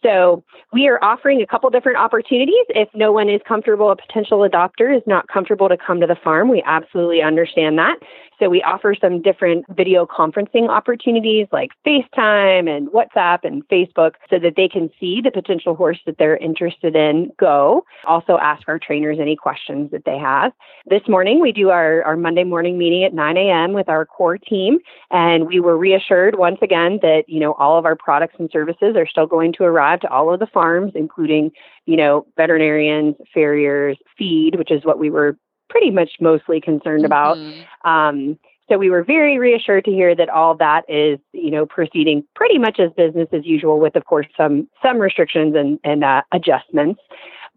So 0.04 0.44
we 0.72 0.88
are 0.88 1.04
offering 1.04 1.42
a 1.42 1.48
couple 1.48 1.70
different 1.70 1.98
opportunities. 1.98 2.66
If 2.70 2.90
no 2.94 3.12
one 3.12 3.30
is 3.30 3.42
comfortable, 3.48 3.92
a 3.92 3.96
potential 3.96 4.48
adopter 4.48 4.96
is 4.96 5.04
not 5.06 5.28
comfortable 5.28 5.70
to 5.70 5.78
come 5.78 6.00
to 6.02 6.08
the 6.08 6.16
farm, 6.16 6.50
we 6.50 6.62
absolutely 6.66 7.22
understand 7.22 7.78
that. 7.80 7.98
So 8.40 8.50
we 8.50 8.62
offer 8.62 8.96
some 9.00 9.22
different 9.22 9.66
video 9.76 10.06
conferencing 10.06 10.70
opportunities 10.70 11.48
like 11.52 11.72
FaceTime 11.86 12.70
and 12.70 12.88
WhatsApp 12.90 13.40
and 13.44 13.68
Facebook 13.68 14.12
so 14.30 14.38
that 14.40 14.54
they 14.56 14.68
can 14.68 14.90
see 15.00 15.22
the 15.22 15.32
potential 15.32 15.76
horse 15.76 16.00
that 16.06 16.18
they're 16.20 16.38
interested 16.38 16.96
in 16.96 17.32
go. 17.40 17.84
Also 18.06 18.38
ask 18.38 18.68
our 18.68 18.78
trainers 18.78 19.18
any 19.20 19.36
questions 19.36 19.90
that 19.92 20.06
they 20.06 20.18
have. 20.18 20.52
This 20.86 21.02
morning 21.08 21.42
we 21.42 21.52
do 21.52 21.70
our, 21.70 22.04
our 22.04 22.16
Monday 22.16 22.44
morning 22.44 22.78
meeting 22.78 23.04
at 23.04 23.14
9 23.14 23.38
a.m. 23.38 23.74
with 23.74 23.90
our 23.90 24.06
core 24.06 24.38
team 24.38 24.78
and 25.10 25.48
we 25.48 25.60
were 25.60 25.78
reassured 25.78 26.38
once 26.38 26.60
again 26.62 27.00
that, 27.02 27.24
you 27.28 27.40
know, 27.40 27.54
all 27.54 27.80
of 27.80 27.86
our 27.86 27.96
products 27.96 28.36
and 28.38 28.50
services 28.52 28.96
are 28.96 29.08
still 29.08 29.26
going 29.26 29.54
to 29.54 29.64
arrive 29.64 30.00
to 30.02 30.10
all 30.10 30.32
of 30.32 30.40
the 30.40 30.48
farms, 30.48 30.92
including, 30.96 31.52
you 31.86 31.98
know, 31.98 32.26
veterinarians, 32.38 33.16
farriers, 33.34 33.98
feed, 34.18 34.56
which 34.56 34.72
is 34.72 34.86
what 34.86 35.00
we 35.00 35.10
were 35.10 35.38
pretty 35.70 35.92
much 35.92 36.12
mostly 36.20 36.62
concerned 36.62 37.06
about. 37.06 37.38
Mhm. 37.38 37.66
Um, 37.84 38.40
so 38.70 38.78
we 38.78 38.90
were 38.90 39.04
very 39.04 39.38
reassured 39.38 39.86
to 39.86 39.92
hear 39.92 40.14
that 40.16 40.30
all 40.30 40.56
that 40.56 40.84
is, 40.90 41.20
you 41.32 41.52
know, 41.52 41.66
proceeding 41.66 42.24
pretty 42.36 42.58
much 42.58 42.80
as 42.80 42.92
business 42.92 43.30
as 43.32 43.46
usual, 43.46 43.80
with 43.80 43.96
of 43.96 44.06
course 44.06 44.28
some 44.36 44.68
some 44.82 44.98
restrictions 44.98 45.56
and 45.56 45.80
and 45.84 46.04
uh, 46.04 46.22
adjustments. 46.32 47.02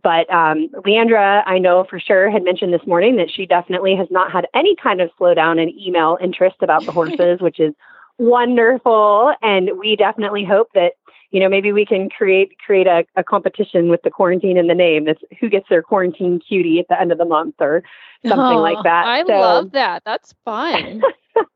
But 0.03 0.33
um, 0.33 0.69
Leandra, 0.87 1.43
I 1.47 1.59
know 1.59 1.85
for 1.89 2.01
sure, 2.01 2.31
had 2.31 2.45
mentioned 2.45 2.73
this 2.73 2.87
morning 2.87 3.17
that 3.17 3.31
she 3.31 3.45
definitely 3.45 3.97
has 3.97 4.07
not 4.11 4.33
had 4.33 4.47
any 4.55 4.75
kind 4.77 5.01
of 5.01 5.11
slowdown 5.21 5.61
in 5.63 5.69
email 5.79 6.17
interest 6.23 6.57
about 6.63 6.87
the 6.87 6.93
horses, 6.93 7.39
which 7.41 7.61
is 7.61 7.75
wonderful. 8.19 9.35
And 9.43 9.79
we 9.79 9.97
definitely 9.97 10.45
hope 10.45 10.69
that 10.75 10.93
you 11.31 11.41
know 11.41 11.49
maybe 11.49 11.72
we 11.72 11.87
can 11.87 12.09
create 12.11 12.59
create 12.64 12.87
a, 12.87 13.05
a 13.16 13.24
competition 13.24 13.89
with 13.89 14.03
the 14.03 14.11
quarantine 14.11 14.57
in 14.57 14.66
the 14.66 14.74
name. 14.74 15.05
That's 15.05 15.22
who 15.41 15.49
gets 15.49 15.68
their 15.68 15.83
quarantine 15.83 16.41
cutie 16.41 16.78
at 16.81 16.87
the 16.89 17.01
end 17.01 17.12
of 17.12 17.18
the 17.18 17.24
month 17.24 17.55
or 17.61 17.83
something 18.26 18.39
Aw, 18.41 18.61
like 18.61 18.78
oh, 18.78 18.83
that. 18.85 19.07
I 19.07 19.24
So- 19.24 19.39
love 19.41 19.72
that. 19.72 20.03
That's 20.05 20.35
fun. 20.45 21.03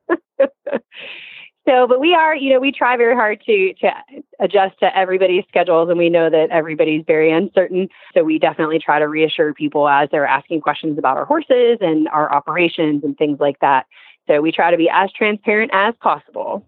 so, 1.66 1.86
but 1.86 1.98
we 2.00 2.14
are, 2.14 2.36
you 2.36 2.52
know, 2.52 2.60
we 2.60 2.72
try 2.72 2.96
very 2.96 3.14
hard 3.14 3.42
to 3.46 3.74
to 3.74 3.90
adjust 4.40 4.78
to 4.80 4.96
everybody's 4.96 5.44
schedules, 5.48 5.88
and 5.88 5.98
we 5.98 6.10
know 6.10 6.30
that 6.30 6.50
everybody's 6.50 7.04
very 7.06 7.32
uncertain. 7.32 7.88
So 8.14 8.22
we 8.22 8.38
definitely 8.38 8.78
try 8.78 8.98
to 8.98 9.08
reassure 9.08 9.54
people 9.54 9.88
as 9.88 10.08
they're 10.10 10.26
asking 10.26 10.60
questions 10.60 10.98
about 10.98 11.16
our 11.16 11.24
horses 11.24 11.78
and 11.80 12.08
our 12.08 12.32
operations 12.32 13.02
and 13.04 13.16
things 13.16 13.40
like 13.40 13.58
that. 13.60 13.86
So 14.26 14.40
we 14.40 14.52
try 14.52 14.70
to 14.70 14.76
be 14.76 14.88
as 14.90 15.10
transparent 15.12 15.70
as 15.74 15.94
possible. 16.00 16.66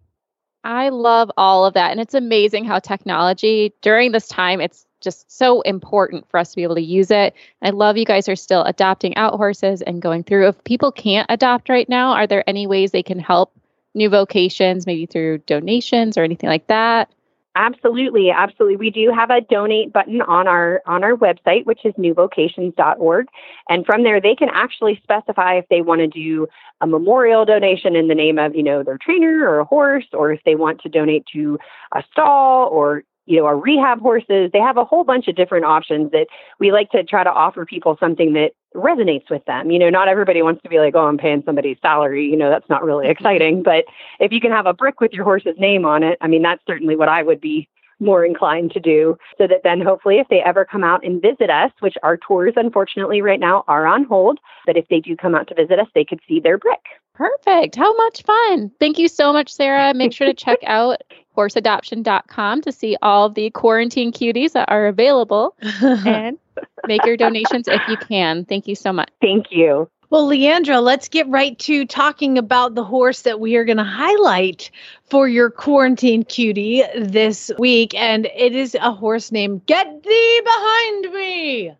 I 0.67 0.89
love 0.89 1.31
all 1.37 1.65
of 1.65 1.75
that. 1.75 1.93
And 1.93 2.01
it's 2.01 2.15
amazing 2.15 2.65
how 2.65 2.81
technology 2.81 3.73
during 3.83 4.11
this 4.11 4.27
time, 4.27 4.61
it's 4.61 4.85
just 5.01 5.31
so 5.31 5.61
important 5.61 6.29
for 6.29 6.41
us 6.41 6.51
to 6.51 6.57
be 6.57 6.65
able 6.65 6.75
to 6.75 6.83
use 6.83 7.13
it. 7.13 7.35
I 7.63 7.71
love 7.71 7.97
you 7.97 8.05
guys 8.05 8.29
are 8.29 8.35
still 8.35 8.65
adopting 8.65 9.17
out 9.17 9.37
horses 9.37 9.81
and 9.81 10.03
going 10.03 10.25
through. 10.25 10.49
If 10.49 10.65
people 10.65 10.91
can't 10.91 11.27
adopt 11.31 11.69
right 11.69 11.89
now, 11.89 12.15
are 12.15 12.27
there 12.27 12.43
any 12.49 12.67
ways 12.67 12.91
they 12.91 13.05
can 13.05 13.21
help 13.21 13.53
new 13.95 14.09
vocations, 14.09 14.87
maybe 14.87 15.07
through 15.07 15.39
donations 15.39 16.19
or 16.19 16.25
anything 16.25 16.51
like 16.51 16.67
that? 16.67 17.13
Absolutely, 17.59 18.31
absolutely. 18.31 18.77
We 18.77 18.91
do 18.91 19.11
have 19.17 19.31
a 19.31 19.41
donate 19.41 19.91
button 19.91 20.21
on 20.21 20.47
our 20.47 20.83
on 20.85 21.03
our 21.03 21.15
website, 21.15 21.65
which 21.65 21.87
is 21.87 21.95
newvocations.org, 21.97 23.29
and 23.71 23.87
from 23.87 24.03
there 24.03 24.21
they 24.21 24.35
can 24.35 24.51
actually 24.53 25.01
specify 25.03 25.55
if 25.55 25.65
they 25.71 25.81
want 25.81 26.01
to 26.01 26.07
do 26.07 26.49
a 26.83 26.87
memorial 26.87 27.47
donation 27.47 27.97
in 27.97 28.09
the 28.09 28.15
name 28.15 28.39
of 28.39 28.55
you 28.55 28.63
know 28.63 28.83
their 28.83 28.99
trainer 28.99 29.49
or 29.49 29.59
a 29.59 29.65
horse, 29.65 30.05
or 30.13 30.33
if 30.33 30.41
they 30.45 30.55
want 30.55 30.83
to 30.83 30.91
donate 30.91 31.25
to 31.33 31.59
a 31.95 32.03
stall 32.13 32.69
or 32.69 33.05
you 33.27 33.39
know, 33.39 33.47
our 33.47 33.57
rehab 33.57 34.01
horses. 34.01 34.51
They 34.53 34.61
have 34.61 34.77
a 34.77 34.85
whole 34.85 35.05
bunch 35.05 35.29
of 35.29 35.37
different 35.37 35.65
options 35.65 36.13
that 36.13 36.29
we 36.59 36.73
like 36.73 36.91
to 36.91 37.05
try 37.05 37.25
to 37.25 37.31
offer 37.31 37.67
people 37.67 37.97
something 38.01 38.33
that 38.33 38.53
resonates 38.75 39.29
with 39.31 39.45
them. 39.45 39.71
You 39.71 39.79
know, 39.79 39.91
not 39.91 40.09
everybody 40.09 40.43
wants 40.43 40.63
to 40.63 40.69
be 40.69 40.79
like, 40.79 40.95
oh, 40.95 41.07
I'm 41.07 41.19
paying 41.19 41.43
somebody's 41.45 41.79
salary. 41.83 42.25
You 42.27 42.37
know, 42.37 42.51
that's 42.51 42.69
not 42.69 42.85
really 42.85 43.09
exciting. 43.09 43.63
But 43.63 43.85
if 44.21 44.33
you 44.33 44.41
can 44.41 44.53
have 44.53 44.67
a 44.67 44.75
brick 44.75 45.01
with 45.01 45.13
your 45.13 45.25
horse's 45.25 45.57
name 45.59 45.85
on 45.85 46.03
it, 46.03 46.19
I 46.21 46.29
mean, 46.29 46.43
that's 46.43 46.63
certainly 46.67 46.97
what 46.97 47.09
I 47.09 47.23
would 47.23 47.41
be 47.41 47.69
more 47.99 48.25
inclined 48.25 48.73
to 48.73 48.81
do 48.81 49.17
so 49.39 49.47
that 49.47 49.63
then 49.65 49.81
hopefully 49.81 50.19
if 50.19 50.29
they 50.29 50.41
ever 50.41 50.65
come 50.65 50.85
out 50.85 51.05
and 51.05 51.23
visit 51.23 51.49
us 51.49 51.73
which 51.81 51.95
our 52.03 52.17
tours 52.17 52.53
unfortunately 52.57 53.23
right 53.23 53.41
now 53.41 53.65
are 53.69 53.87
on 53.87 54.05
hold 54.05 54.39
but 54.67 54.77
if 54.77 54.87
they 54.89 55.01
do 55.01 55.17
come 55.17 55.35
out 55.35 55.49
to 55.49 55.55
visit 55.55 55.79
us 55.79 55.87
they 55.95 56.05
could 56.05 56.21
see 56.29 56.39
their 56.39 56.59
brick 56.59 56.83
Perfect. 57.17 57.77
How 57.77 57.97
much 57.97 58.23
fun. 58.23 58.71
Thank 58.79 58.99
you 58.99 59.09
so 59.09 59.33
much, 59.33 59.51
Sarah. 59.51 59.95
Make 59.95 60.13
sure 60.13 60.27
to 60.27 60.35
check 60.35 60.59
out 60.67 61.03
horseadoption.com 61.35 62.61
to 62.63 62.73
see 62.73 62.97
all 63.01 63.31
the 63.31 63.51
quarantine 63.51 64.13
cuties 64.13 64.53
that 64.53 64.71
are 64.71 64.87
available 64.87 65.55
and 65.83 66.39
make 66.87 67.05
your 67.07 67.17
donations 67.17 67.69
if 67.69 67.81
you 67.89 67.97
can. 67.97 68.45
Thank 68.45 68.69
you 68.69 68.75
so 68.75 68.93
much. 68.93 69.11
thank 69.21 69.47
you 69.51 69.89
Well, 70.11 70.29
Leandra, 70.29 70.83
let's 70.83 71.09
get 71.09 71.27
right 71.29 71.59
to 71.61 71.87
talking 71.87 72.39
about 72.39 72.75
the 72.75 72.85
horse 72.85 73.23
that 73.23 73.41
we 73.41 73.57
are 73.57 73.65
going 73.65 73.77
to 73.79 73.85
highlight 73.85 74.71
for 75.05 75.27
your 75.29 75.51
quarantine 75.51 76.23
cutie 76.23 76.85
this 76.97 77.51
week. 77.59 77.95
And 77.95 78.27
it 78.27 78.55
is 78.55 78.75
a 78.75 78.93
horse 78.93 79.33
named 79.33 79.65
Get 79.67 80.03
Thee 80.03 80.41
Behind 80.45 81.15
Me. 81.15 81.73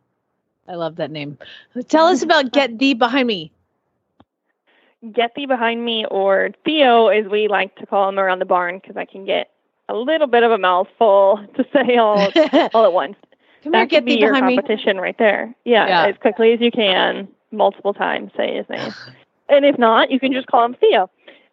I 0.69 0.75
love 0.75 0.97
that 0.97 1.11
name. 1.11 1.39
Tell 1.89 2.07
us 2.07 2.23
about 2.23 2.53
Get 2.53 2.79
Thee 2.79 2.95
Behind 2.95 3.27
Me. 3.27 3.53
Get 5.13 5.35
Thee 5.35 5.47
Behind 5.47 5.85
Me, 5.85 6.05
or 6.11 6.51
Theo, 6.65 7.09
as 7.09 7.27
we 7.27 7.49
like 7.49 7.75
to 7.77 7.87
call 7.87 8.09
him 8.09 8.19
around 8.19 8.39
the 8.39 8.45
barn, 8.47 8.79
because 8.81 8.97
I 8.97 9.05
can 9.05 9.25
get 9.25 9.51
a 9.89 9.95
little 9.95 10.27
bit 10.27 10.43
of 10.43 10.51
a 10.51 10.59
mouthful 10.59 11.41
to 11.57 11.65
say 11.73 11.97
all, 11.97 12.19
all 12.75 12.85
at 12.85 12.93
once. 12.93 13.17
Come 13.63 13.73
here, 13.75 13.83
that 13.83 13.89
Get 13.91 13.99
could 13.99 14.05
be 14.07 14.15
Thee 14.15 14.21
your 14.21 14.33
Behind 14.33 14.47
Me. 14.47 14.57
competition 14.57 14.97
right 14.99 15.17
there. 15.19 15.55
Yeah, 15.65 15.87
Yeah. 15.87 16.07
as 16.09 16.17
quickly 16.21 16.53
as 16.53 16.61
you 16.61 16.71
can, 16.71 17.29
multiple 17.53 17.95
times, 17.95 18.33
say 18.37 18.57
his 18.57 18.69
name. 18.69 18.93
and 19.49 19.65
if 19.65 19.79
not, 19.79 20.11
you 20.11 20.19
can 20.19 20.33
just 20.33 20.47
call 20.49 20.65
him 20.65 20.75
Theo. 20.81 21.11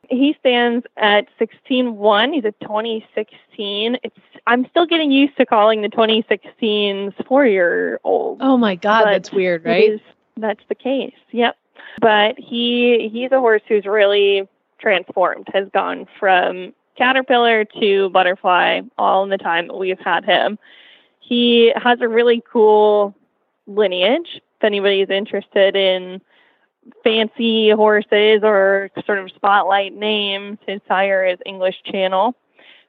He 0.09 0.35
stands 0.39 0.85
at 0.97 1.27
16.1. 1.39 2.33
He's 2.33 2.43
a 2.45 2.51
2016. 2.61 3.97
It's 4.03 4.15
I'm 4.45 4.67
still 4.69 4.85
getting 4.85 5.11
used 5.11 5.37
to 5.37 5.45
calling 5.45 5.81
the 5.81 5.87
2016s 5.89 7.13
four-year-old. 7.27 8.39
Oh 8.41 8.57
my 8.57 8.75
God, 8.75 9.05
that's 9.05 9.31
weird, 9.31 9.63
right? 9.65 9.91
is- 9.93 10.01
that's 10.35 10.59
the 10.67 10.75
case. 10.75 11.13
Yep. 11.31 11.55
But 11.99 12.37
he 12.37 13.09
he's 13.11 13.31
a 13.31 13.39
horse 13.39 13.61
who's 13.67 13.85
really 13.85 14.47
transformed, 14.79 15.47
has 15.53 15.67
gone 15.73 16.07
from 16.19 16.73
caterpillar 16.97 17.65
to 17.65 18.09
butterfly 18.09 18.81
all 18.97 19.23
in 19.23 19.29
the 19.29 19.37
time 19.37 19.67
that 19.67 19.77
we've 19.77 19.99
had 19.99 20.25
him. 20.25 20.59
He 21.19 21.73
has 21.75 22.01
a 22.01 22.07
really 22.07 22.43
cool 22.51 23.15
lineage. 23.65 24.41
If 24.57 24.63
anybody's 24.63 25.09
interested 25.09 25.75
in 25.75 26.21
fancy 27.03 27.69
horses 27.69 28.41
or 28.43 28.89
sort 29.05 29.19
of 29.19 29.31
spotlight 29.31 29.93
names, 29.93 30.57
his 30.67 30.81
sire 30.87 31.25
is 31.25 31.39
English 31.45 31.81
Channel, 31.85 32.35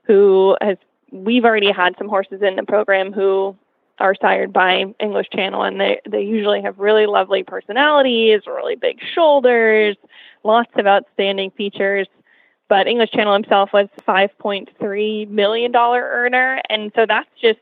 who 0.03 0.57
has 0.61 0.77
we've 1.11 1.45
already 1.45 1.71
had 1.71 1.95
some 1.97 2.09
horses 2.09 2.43
in 2.43 2.57
the 2.57 2.65
program 2.65 3.13
who 3.13 3.57
are 3.99 4.15
sired 4.21 4.53
by 4.53 4.85
English 5.01 5.29
Channel, 5.31 5.63
and 5.63 5.81
they 5.81 6.01
they 6.09 6.23
usually 6.23 6.63
have 6.63 6.79
really 6.79 7.07
lovely 7.07 7.43
personalities, 7.43 8.43
really 8.47 8.77
big 8.77 8.99
shoulders, 9.15 9.97
lots 10.43 10.71
of 10.77 10.87
outstanding 10.87 11.51
features. 11.53 12.09
But 12.69 12.87
English 12.87 13.11
Channel 13.11 13.35
himself 13.35 13.71
was 13.73 13.89
5.3 14.07 15.29
million 15.29 15.71
dollar 15.71 16.03
earner, 16.03 16.61
and 16.69 16.91
so 16.95 17.07
that's 17.07 17.29
just 17.41 17.61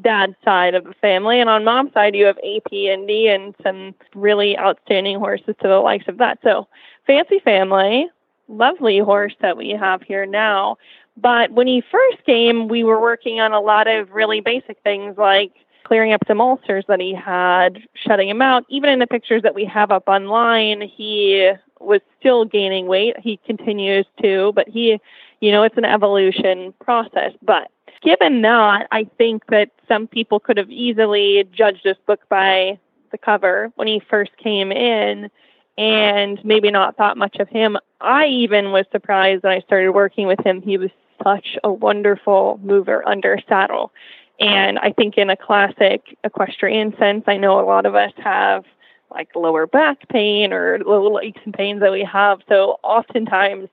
dad's 0.00 0.34
side 0.44 0.74
of 0.74 0.84
the 0.84 0.94
family. 0.94 1.40
And 1.40 1.48
on 1.48 1.64
mom's 1.64 1.92
side, 1.92 2.14
you 2.14 2.26
have 2.26 2.38
AP 2.38 2.72
Indy 2.72 3.28
and 3.28 3.54
some 3.62 3.94
really 4.14 4.58
outstanding 4.58 5.18
horses 5.18 5.54
to 5.62 5.68
the 5.68 5.78
likes 5.78 6.08
of 6.08 6.18
that. 6.18 6.38
So 6.42 6.68
fancy 7.06 7.38
family, 7.40 8.08
lovely 8.48 8.98
horse 8.98 9.34
that 9.40 9.56
we 9.56 9.70
have 9.70 10.02
here 10.02 10.26
now. 10.26 10.78
But 11.16 11.52
when 11.52 11.66
he 11.66 11.82
first 11.90 12.24
came, 12.26 12.68
we 12.68 12.82
were 12.82 13.00
working 13.00 13.40
on 13.40 13.52
a 13.52 13.60
lot 13.60 13.86
of 13.86 14.10
really 14.10 14.40
basic 14.40 14.78
things 14.82 15.16
like 15.16 15.52
clearing 15.84 16.12
up 16.12 16.22
some 16.26 16.40
ulcers 16.40 16.84
that 16.88 17.00
he 17.00 17.14
had, 17.14 17.78
shutting 17.94 18.28
him 18.28 18.42
out. 18.42 18.64
Even 18.68 18.90
in 18.90 18.98
the 18.98 19.06
pictures 19.06 19.42
that 19.42 19.54
we 19.54 19.64
have 19.64 19.90
up 19.90 20.08
online, 20.08 20.80
he 20.80 21.52
was 21.80 22.00
still 22.18 22.44
gaining 22.44 22.86
weight. 22.86 23.16
He 23.20 23.38
continues 23.46 24.06
to, 24.22 24.52
but 24.54 24.68
he, 24.68 25.00
you 25.40 25.52
know, 25.52 25.62
it's 25.62 25.76
an 25.76 25.84
evolution 25.84 26.74
process. 26.80 27.32
But 27.42 27.70
given 28.02 28.42
that, 28.42 28.88
I 28.90 29.04
think 29.18 29.46
that 29.48 29.70
some 29.86 30.06
people 30.06 30.40
could 30.40 30.56
have 30.56 30.70
easily 30.70 31.44
judged 31.52 31.84
this 31.84 31.98
book 32.06 32.20
by 32.28 32.78
the 33.12 33.18
cover 33.18 33.70
when 33.76 33.86
he 33.86 34.00
first 34.10 34.36
came 34.36 34.72
in 34.72 35.30
and 35.76 36.44
maybe 36.44 36.70
not 36.70 36.96
thought 36.96 37.16
much 37.16 37.36
of 37.36 37.48
him. 37.48 37.76
I 38.00 38.26
even 38.26 38.72
was 38.72 38.86
surprised 38.92 39.42
when 39.42 39.52
I 39.52 39.60
started 39.60 39.90
working 39.90 40.26
with 40.26 40.40
him. 40.44 40.62
He 40.62 40.78
was 40.78 40.90
such 41.22 41.56
a 41.64 41.72
wonderful 41.72 42.60
mover 42.62 43.06
under 43.08 43.38
saddle. 43.48 43.92
And 44.40 44.78
I 44.78 44.92
think 44.92 45.16
in 45.16 45.30
a 45.30 45.36
classic 45.36 46.16
equestrian 46.24 46.96
sense, 46.98 47.24
I 47.26 47.36
know 47.36 47.60
a 47.60 47.64
lot 47.64 47.86
of 47.86 47.94
us 47.94 48.12
have 48.16 48.64
like 49.10 49.28
lower 49.36 49.66
back 49.66 50.08
pain 50.08 50.52
or 50.52 50.78
little 50.78 51.20
aches 51.22 51.40
and 51.44 51.54
pains 51.54 51.80
that 51.80 51.92
we 51.92 52.02
have. 52.02 52.40
So 52.48 52.78
oftentimes 52.82 53.68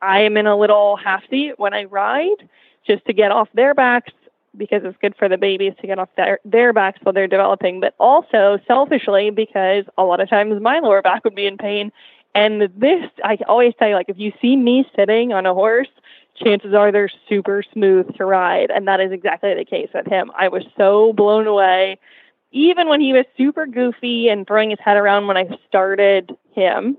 I 0.00 0.22
am 0.22 0.36
in 0.36 0.46
a 0.46 0.56
little 0.56 0.96
half 0.96 1.22
seat 1.28 1.58
when 1.58 1.74
I 1.74 1.84
ride 1.84 2.48
just 2.86 3.04
to 3.06 3.12
get 3.12 3.30
off 3.30 3.48
their 3.54 3.74
backs. 3.74 4.12
because 4.56 4.82
it's 4.84 4.96
good 5.00 5.14
for 5.16 5.28
the 5.28 5.36
babies 5.36 5.74
to 5.80 5.86
get 5.86 5.98
off 5.98 6.08
their, 6.16 6.38
their 6.44 6.72
backs 6.72 6.98
while 7.02 7.12
they're 7.12 7.26
developing, 7.26 7.80
but 7.80 7.94
also 7.98 8.58
selfishly 8.66 9.30
because 9.30 9.84
a 9.98 10.02
lot 10.02 10.20
of 10.20 10.28
times 10.28 10.60
my 10.60 10.78
lower 10.78 11.02
back 11.02 11.24
would 11.24 11.34
be 11.34 11.46
in 11.46 11.56
pain. 11.56 11.92
And 12.34 12.62
this, 12.76 13.10
I 13.24 13.38
always 13.48 13.74
say, 13.78 13.94
like, 13.94 14.08
if 14.08 14.18
you 14.18 14.32
see 14.42 14.56
me 14.56 14.86
sitting 14.94 15.32
on 15.32 15.46
a 15.46 15.54
horse, 15.54 15.88
chances 16.42 16.74
are 16.74 16.92
they're 16.92 17.10
super 17.28 17.62
smooth 17.72 18.14
to 18.16 18.24
ride. 18.24 18.70
And 18.70 18.86
that 18.88 19.00
is 19.00 19.12
exactly 19.12 19.54
the 19.54 19.64
case 19.64 19.88
with 19.94 20.06
him. 20.06 20.30
I 20.38 20.48
was 20.48 20.64
so 20.76 21.12
blown 21.12 21.46
away. 21.46 21.98
Even 22.52 22.88
when 22.88 23.00
he 23.00 23.12
was 23.12 23.24
super 23.36 23.66
goofy 23.66 24.28
and 24.28 24.46
throwing 24.46 24.70
his 24.70 24.78
head 24.82 24.96
around 24.96 25.26
when 25.26 25.36
I 25.36 25.48
started 25.68 26.36
him, 26.52 26.96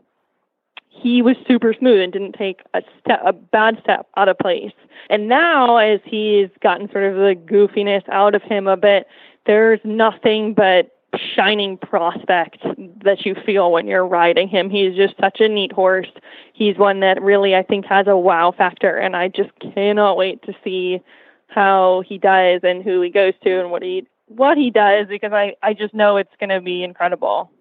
he 0.89 1.21
was 1.21 1.35
super 1.47 1.73
smooth 1.73 2.01
and 2.01 2.11
didn't 2.11 2.33
take 2.33 2.61
a 2.73 2.81
step, 2.99 3.21
a 3.23 3.33
bad 3.33 3.79
step 3.81 4.07
out 4.17 4.29
of 4.29 4.37
place. 4.39 4.73
And 5.09 5.27
now, 5.27 5.77
as 5.77 5.99
he's 6.03 6.49
gotten 6.61 6.91
sort 6.91 7.05
of 7.05 7.15
the 7.15 7.35
goofiness 7.35 8.07
out 8.09 8.35
of 8.35 8.41
him 8.41 8.67
a 8.67 8.77
bit, 8.77 9.07
there's 9.45 9.79
nothing 9.83 10.53
but 10.53 10.96
shining 11.35 11.77
prospect 11.77 12.57
that 13.03 13.25
you 13.25 13.35
feel 13.45 13.71
when 13.71 13.87
you're 13.87 14.05
riding 14.05 14.47
him. 14.47 14.69
He's 14.69 14.95
just 14.95 15.15
such 15.19 15.39
a 15.39 15.47
neat 15.47 15.71
horse. 15.71 16.11
He's 16.53 16.77
one 16.77 16.99
that 16.99 17.21
really 17.21 17.55
I 17.55 17.63
think 17.63 17.85
has 17.85 18.07
a 18.07 18.17
wow 18.17 18.51
factor 18.51 18.95
and 18.95 19.15
I 19.15 19.29
just 19.29 19.51
cannot 19.59 20.17
wait 20.17 20.41
to 20.43 20.53
see 20.63 21.01
how 21.47 22.03
he 22.05 22.17
does 22.17 22.61
and 22.63 22.83
who 22.83 23.01
he 23.01 23.09
goes 23.09 23.33
to 23.43 23.59
and 23.59 23.71
what 23.71 23.81
he 23.81 24.07
what 24.27 24.57
he 24.57 24.69
does 24.69 25.07
because 25.07 25.31
I 25.31 25.55
I 25.63 25.73
just 25.73 25.93
know 25.93 26.17
it's 26.17 26.35
going 26.39 26.49
to 26.49 26.61
be 26.61 26.83
incredible. 26.83 27.51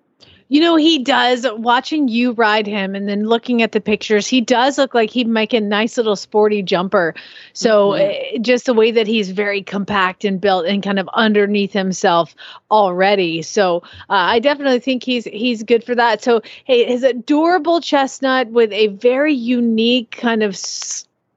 You 0.48 0.60
know, 0.60 0.76
he 0.76 1.00
does 1.02 1.44
watching 1.56 2.06
you 2.06 2.30
ride 2.32 2.68
him 2.68 2.94
and 2.94 3.08
then 3.08 3.24
looking 3.24 3.62
at 3.62 3.72
the 3.72 3.80
pictures, 3.80 4.28
he 4.28 4.40
does 4.40 4.78
look 4.78 4.94
like 4.94 5.10
he'd 5.10 5.26
make 5.26 5.52
a 5.52 5.60
nice 5.60 5.96
little 5.96 6.14
sporty 6.14 6.62
jumper. 6.62 7.14
So 7.52 7.90
mm-hmm. 7.90 8.42
just 8.42 8.66
the 8.66 8.74
way 8.74 8.92
that 8.92 9.08
he's 9.08 9.32
very 9.32 9.62
compact 9.62 10.24
and 10.24 10.40
built 10.40 10.66
and 10.66 10.84
kind 10.84 11.00
of 11.00 11.08
underneath 11.14 11.72
himself 11.72 12.36
already. 12.70 13.42
So 13.42 13.82
uh, 14.08 14.30
I 14.30 14.38
definitely 14.38 14.78
think 14.78 15.02
he's 15.02 15.24
he's 15.24 15.64
good 15.64 15.82
for 15.82 15.96
that. 15.96 16.22
So 16.22 16.42
hey, 16.64 16.84
his 16.84 17.02
adorable 17.02 17.80
chestnut 17.80 18.48
with 18.48 18.72
a 18.72 18.86
very 18.88 19.34
unique 19.34 20.12
kind 20.12 20.44
of 20.44 20.56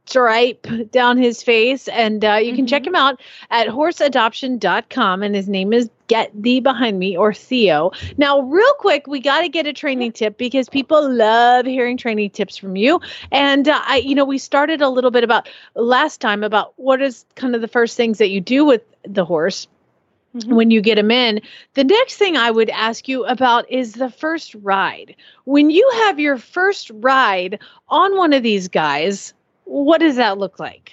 stripe 0.09 0.65
down 0.91 1.17
his 1.17 1.43
face. 1.43 1.87
And 1.87 2.25
uh, 2.25 2.33
you 2.33 2.47
mm-hmm. 2.47 2.55
can 2.57 2.67
check 2.67 2.83
mm-hmm. 2.83 2.89
him 2.89 2.95
out 2.95 3.21
at 3.51 3.67
horseadoption.com. 3.67 5.23
And 5.23 5.35
his 5.35 5.47
name 5.47 5.71
is 5.71 5.89
Get 6.07 6.31
Thee 6.33 6.59
Behind 6.59 6.97
Me 6.97 7.15
or 7.15 7.33
Theo. 7.33 7.91
Now, 8.17 8.41
real 8.41 8.73
quick, 8.79 9.05
we 9.07 9.19
got 9.19 9.41
to 9.41 9.49
get 9.49 9.67
a 9.67 9.73
training 9.73 10.13
tip 10.13 10.37
because 10.37 10.67
people 10.67 11.09
love 11.09 11.65
hearing 11.65 11.97
training 11.97 12.31
tips 12.31 12.57
from 12.57 12.75
you. 12.75 12.99
And 13.31 13.67
uh, 13.67 13.81
I, 13.85 13.97
you 13.97 14.15
know, 14.15 14.25
we 14.25 14.39
started 14.39 14.81
a 14.81 14.89
little 14.89 15.11
bit 15.11 15.23
about 15.23 15.47
last 15.75 16.19
time 16.19 16.43
about 16.43 16.73
what 16.77 17.01
is 17.01 17.25
kind 17.35 17.53
of 17.55 17.61
the 17.61 17.67
first 17.67 17.95
things 17.95 18.17
that 18.17 18.29
you 18.29 18.41
do 18.41 18.65
with 18.65 18.81
the 19.03 19.25
horse. 19.25 19.67
Mm-hmm. 20.35 20.53
when 20.53 20.69
you 20.69 20.79
get 20.79 20.93
them 20.93 21.09
in. 21.09 21.41
The 21.73 21.83
next 21.83 22.17
thing 22.17 22.37
I 22.37 22.51
would 22.51 22.69
ask 22.69 23.07
you 23.07 23.25
about 23.25 23.67
is 23.67 23.93
the 23.93 24.11
first 24.11 24.53
ride. 24.61 25.15
When 25.45 25.71
you 25.71 25.89
have 26.03 26.19
your 26.19 26.37
first 26.37 26.91
ride 26.93 27.57
on 27.87 28.15
one 28.15 28.33
of 28.33 28.43
these 28.43 28.67
guys, 28.67 29.33
what 29.69 29.99
does 29.99 30.15
that 30.15 30.37
look 30.37 30.59
like? 30.59 30.91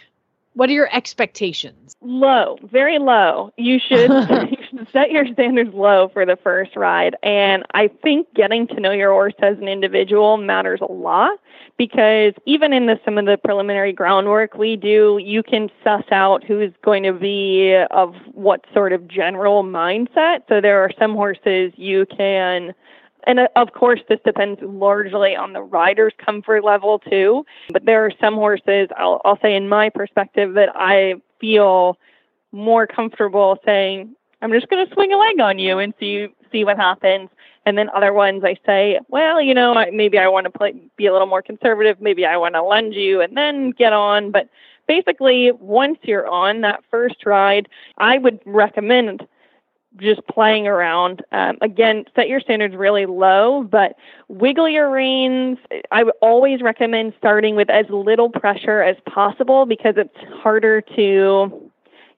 What 0.52 0.70
are 0.70 0.72
your 0.72 0.94
expectations? 0.94 1.96
Low, 2.00 2.58
very 2.62 2.98
low. 2.98 3.52
You 3.56 3.78
should, 3.78 4.10
you 4.50 4.56
should 4.68 4.88
set 4.92 5.10
your 5.10 5.26
standards 5.32 5.74
low 5.74 6.08
for 6.08 6.24
the 6.24 6.36
first 6.36 6.76
ride. 6.76 7.16
And 7.22 7.64
I 7.74 7.88
think 7.88 8.32
getting 8.34 8.66
to 8.68 8.80
know 8.80 8.92
your 8.92 9.10
horse 9.12 9.34
as 9.40 9.58
an 9.58 9.68
individual 9.68 10.36
matters 10.36 10.80
a 10.80 10.90
lot 10.90 11.38
because 11.78 12.32
even 12.46 12.72
in 12.72 12.86
the, 12.86 12.98
some 13.04 13.18
of 13.18 13.26
the 13.26 13.36
preliminary 13.36 13.92
groundwork 13.92 14.54
we 14.54 14.76
do, 14.76 15.18
you 15.22 15.42
can 15.42 15.70
suss 15.84 16.04
out 16.10 16.44
who's 16.44 16.72
going 16.82 17.02
to 17.02 17.12
be 17.12 17.76
of 17.90 18.14
what 18.32 18.64
sort 18.72 18.92
of 18.92 19.06
general 19.08 19.62
mindset. 19.62 20.40
So 20.48 20.60
there 20.60 20.82
are 20.82 20.90
some 20.98 21.14
horses 21.14 21.72
you 21.76 22.06
can 22.06 22.74
and 23.26 23.40
uh, 23.40 23.48
of 23.56 23.72
course, 23.72 24.00
this 24.08 24.20
depends 24.24 24.60
largely 24.62 25.36
on 25.36 25.52
the 25.52 25.62
rider's 25.62 26.14
comfort 26.24 26.64
level 26.64 26.98
too. 26.98 27.44
But 27.70 27.84
there 27.84 28.04
are 28.04 28.12
some 28.20 28.34
horses, 28.34 28.88
I'll, 28.96 29.20
I'll 29.24 29.38
say 29.40 29.54
in 29.54 29.68
my 29.68 29.90
perspective, 29.90 30.54
that 30.54 30.70
I 30.74 31.14
feel 31.40 31.98
more 32.52 32.86
comfortable 32.86 33.58
saying, 33.64 34.14
I'm 34.42 34.52
just 34.52 34.68
going 34.68 34.86
to 34.86 34.94
swing 34.94 35.12
a 35.12 35.18
leg 35.18 35.40
on 35.40 35.58
you 35.58 35.78
and 35.78 35.92
see 35.98 36.28
see 36.52 36.64
what 36.64 36.76
happens. 36.76 37.28
And 37.64 37.76
then 37.76 37.90
other 37.90 38.12
ones, 38.12 38.44
I 38.44 38.56
say, 38.64 39.00
well, 39.08 39.40
you 39.40 39.52
know, 39.52 39.74
maybe 39.92 40.18
I 40.18 40.28
want 40.28 40.44
to 40.44 40.50
play, 40.50 40.74
be 40.96 41.06
a 41.06 41.12
little 41.12 41.26
more 41.26 41.42
conservative. 41.42 42.00
Maybe 42.00 42.24
I 42.24 42.36
want 42.36 42.54
to 42.54 42.62
lunge 42.62 42.94
you 42.94 43.20
and 43.20 43.36
then 43.36 43.70
get 43.72 43.92
on. 43.92 44.30
But 44.30 44.48
basically, 44.86 45.50
once 45.50 45.98
you're 46.02 46.28
on 46.28 46.60
that 46.60 46.84
first 46.92 47.26
ride, 47.26 47.68
I 47.98 48.18
would 48.18 48.38
recommend 48.46 49.26
just 49.96 50.26
playing 50.26 50.66
around. 50.66 51.22
Um, 51.32 51.58
again, 51.60 52.04
set 52.14 52.28
your 52.28 52.40
standards 52.40 52.74
really 52.74 53.06
low, 53.06 53.62
but 53.62 53.96
wiggle 54.28 54.68
your 54.68 54.90
reins. 54.90 55.58
I 55.90 56.04
always 56.20 56.62
recommend 56.62 57.14
starting 57.18 57.56
with 57.56 57.70
as 57.70 57.86
little 57.88 58.30
pressure 58.30 58.82
as 58.82 58.96
possible 59.08 59.66
because 59.66 59.94
it's 59.96 60.16
harder 60.42 60.80
to 60.96 61.70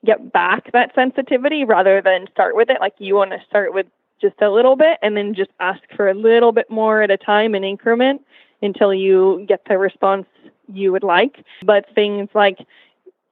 get 0.04 0.32
back 0.32 0.70
that 0.72 0.94
sensitivity 0.94 1.64
rather 1.64 2.00
than 2.00 2.26
start 2.30 2.54
with 2.54 2.70
it. 2.70 2.78
Like 2.80 2.94
you 2.98 3.14
want 3.14 3.30
to 3.32 3.40
start 3.48 3.74
with 3.74 3.86
just 4.20 4.40
a 4.40 4.50
little 4.50 4.76
bit 4.76 4.98
and 5.02 5.16
then 5.16 5.34
just 5.34 5.50
ask 5.60 5.80
for 5.96 6.08
a 6.08 6.14
little 6.14 6.52
bit 6.52 6.70
more 6.70 7.02
at 7.02 7.10
a 7.10 7.16
time 7.16 7.54
in 7.54 7.64
increment 7.64 8.22
until 8.62 8.92
you 8.92 9.44
get 9.48 9.62
the 9.68 9.78
response 9.78 10.26
you 10.72 10.92
would 10.92 11.02
like. 11.02 11.44
But 11.64 11.86
things 11.94 12.28
like 12.34 12.58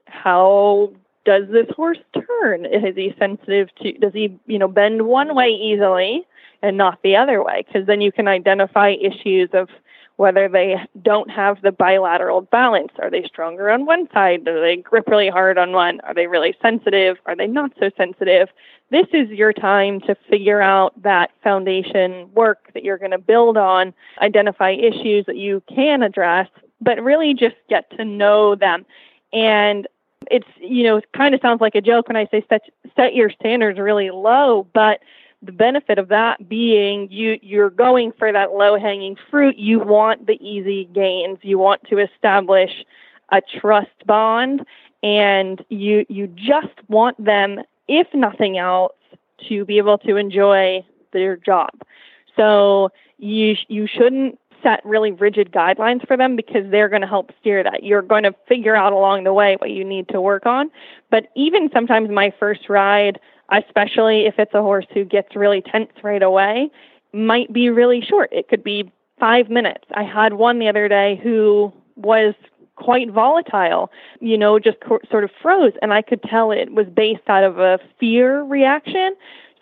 how 0.07 0.93
does 1.27 1.49
this 1.51 1.67
horse 1.75 1.99
turn? 2.15 2.65
Is 2.65 2.95
he 2.95 3.13
sensitive 3.19 3.69
to, 3.83 3.93
does 3.95 4.13
he, 4.13 4.39
you 4.47 4.59
know, 4.59 4.69
bend 4.69 5.03
one 5.03 5.35
way 5.35 5.49
easily 5.49 6.25
and 6.63 6.77
not 6.79 7.03
the 7.03 7.17
other 7.17 7.43
way? 7.43 7.65
Because 7.67 7.87
then 7.87 8.01
you 8.01 8.13
can 8.13 8.29
identify 8.29 8.91
issues 8.91 9.51
of 9.53 9.69
whether 10.17 10.49
they 10.49 10.77
don't 11.03 11.29
have 11.31 11.61
the 11.61 11.73
bilateral 11.73 12.41
balance. 12.41 12.93
Are 13.01 13.11
they 13.11 13.25
stronger 13.25 13.71
on 13.71 13.85
one 13.85 14.09
side? 14.15 14.45
Do 14.45 14.61
they 14.61 14.77
grip 14.77 15.09
really 15.09 15.29
hard 15.29 15.59
on 15.59 15.73
one? 15.73 16.01
Are 16.03 16.15
they 16.15 16.29
really 16.29 16.55
sensitive? 16.63 17.19
Are 17.27 17.37
they 17.37 17.49
not 17.49 17.73
so 17.79 17.91
sensitive? 17.97 18.49
This 18.91 19.09
is 19.13 19.29
your 19.29 19.53
time 19.53 20.01
to 20.03 20.15
figure 20.31 20.63
out 20.63 21.03
that 21.03 21.33
foundation 21.43 22.33
work 22.33 22.73
that 22.73 22.85
you're 22.85 22.99
going 22.99 23.11
to 23.11 23.19
build 23.19 23.57
on, 23.57 23.93
identify 24.23 24.71
issues 24.71 25.27
that 25.27 25.37
you 25.37 25.61
can 25.69 26.03
address, 26.03 26.49
but 26.81 27.03
really 27.03 27.35
just 27.35 27.57
get 27.69 27.91
to 27.99 28.05
know 28.05 28.55
them. 28.55 28.87
And 29.33 29.87
it's 30.31 30.47
you 30.59 30.85
know 30.85 30.97
it 30.97 31.07
kind 31.13 31.35
of 31.35 31.41
sounds 31.41 31.61
like 31.61 31.75
a 31.75 31.81
joke 31.81 32.09
when 32.09 32.17
I 32.17 32.27
say 32.27 32.45
set 32.49 32.63
set 32.97 33.15
your 33.15 33.31
standards 33.31 33.79
really 33.79 34.11
low, 34.11 34.67
but 34.73 35.01
the 35.43 35.53
benefit 35.53 35.99
of 35.99 36.09
that 36.09 36.49
being 36.49 37.11
you 37.11 37.39
you're 37.43 37.71
going 37.71 38.13
for 38.13 38.33
that 38.33 38.53
low 38.53 38.79
hanging 38.79 39.17
fruit. 39.31 39.57
You 39.57 39.79
want 39.81 40.27
the 40.27 40.39
easy 40.47 40.87
gains. 40.93 41.39
You 41.43 41.59
want 41.59 41.83
to 41.89 41.99
establish 41.99 42.85
a 43.31 43.41
trust 43.61 44.07
bond, 44.07 44.67
and 45.03 45.65
you 45.69 46.07
you 46.09 46.27
just 46.29 46.75
want 46.89 47.23
them, 47.23 47.61
if 47.89 48.07
nothing 48.15 48.59
else, 48.59 48.95
to 49.49 49.65
be 49.65 49.79
able 49.79 49.99
to 49.99 50.17
enjoy 50.17 50.85
their 51.13 51.37
job. 51.37 51.71
So 52.37 52.91
you 53.19 53.57
you 53.69 53.87
shouldn't 53.87 54.39
set 54.67 54.85
really 54.85 55.13
rigid 55.13 55.53
guidelines 55.53 56.05
for 56.07 56.17
them 56.17 56.35
because 56.35 56.69
they're 56.71 56.89
going 56.89 57.03
to 57.03 57.09
help 57.09 57.31
steer 57.41 57.63
that. 57.63 57.85
You're 57.85 58.03
going 58.03 58.25
to 58.25 58.35
figure 58.49 58.75
out 58.75 58.93
along 58.93 59.23
the 59.23 59.33
way 59.33 59.57
what 59.61 59.71
you 59.71 59.85
need 59.85 60.09
to 60.09 60.21
work 60.21 60.45
on. 60.45 60.71
But 61.09 61.29
even 61.37 61.71
sometimes 61.73 62.11
my 62.11 62.33
first 62.41 62.69
ride, 62.69 63.21
especially 63.53 64.27
if 64.27 64.35
it's 64.39 64.55
a 64.55 64.63
horse 64.63 64.87
who 64.93 65.05
gets 65.05 65.37
really 65.37 65.63
tense 65.63 65.93
right 66.03 66.23
away, 66.23 66.71
might 67.13 67.53
be 67.53 67.71
really 67.71 68.01
short. 68.01 68.29
It 68.33 68.49
could 68.49 68.65
be 68.65 68.91
five 69.21 69.49
minutes. 69.49 69.85
I 69.95 70.03
had 70.03 70.35
one 70.35 70.59
the 70.59 70.69
other 70.69 70.89
day 70.89 71.21
who 71.23 71.73
was 71.95 72.35
quite 72.75 73.11
volatile, 73.11 73.91
you 74.21 74.37
know, 74.37 74.59
just 74.59 74.79
co- 74.81 75.01
sort 75.09 75.23
of 75.23 75.31
froze. 75.41 75.73
And 75.81 75.93
I 75.93 76.03
could 76.03 76.23
tell 76.25 76.51
it 76.51 76.73
was 76.73 76.87
based 76.89 77.23
out 77.29 77.45
of 77.45 77.59
a 77.59 77.79
fear 78.01 78.43
reaction. 78.43 79.15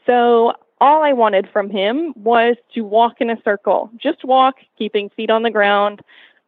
So 0.07 0.55
all 0.81 1.03
I 1.03 1.13
wanted 1.13 1.49
from 1.53 1.71
him 1.71 2.13
was 2.17 2.57
to 2.75 2.83
walk 2.83 3.21
in 3.21 3.31
a 3.31 3.41
circle, 3.43 3.91
just 3.97 4.25
walk, 4.25 4.57
keeping 4.77 5.11
feet 5.11 5.31
on 5.31 5.43
the 5.43 5.51
ground, 5.51 6.03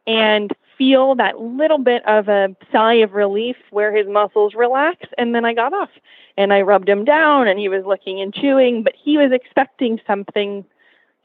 and 0.05 0.51
feel 0.77 1.15
that 1.15 1.39
little 1.39 1.79
bit 1.79 2.07
of 2.07 2.27
a 2.27 2.55
sigh 2.71 2.95
of 2.95 3.13
relief 3.13 3.55
where 3.71 3.95
his 3.95 4.07
muscles 4.07 4.53
relax. 4.53 5.05
And 5.17 5.33
then 5.33 5.43
I 5.43 5.53
got 5.53 5.73
off 5.73 5.89
and 6.37 6.53
I 6.53 6.61
rubbed 6.61 6.87
him 6.87 7.03
down, 7.03 7.47
and 7.47 7.59
he 7.59 7.67
was 7.67 7.83
licking 7.83 8.21
and 8.21 8.31
chewing, 8.31 8.83
but 8.83 8.93
he 8.95 9.17
was 9.17 9.31
expecting 9.31 9.99
something 10.05 10.63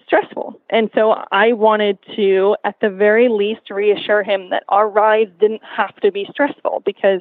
stressful. 0.06 0.58
And 0.70 0.90
so 0.94 1.22
I 1.30 1.52
wanted 1.52 1.98
to, 2.16 2.56
at 2.64 2.80
the 2.80 2.88
very 2.88 3.28
least, 3.28 3.70
reassure 3.70 4.22
him 4.22 4.48
that 4.50 4.64
our 4.70 4.88
rides 4.88 5.32
didn't 5.38 5.62
have 5.64 5.94
to 5.96 6.10
be 6.10 6.26
stressful 6.30 6.82
because 6.86 7.20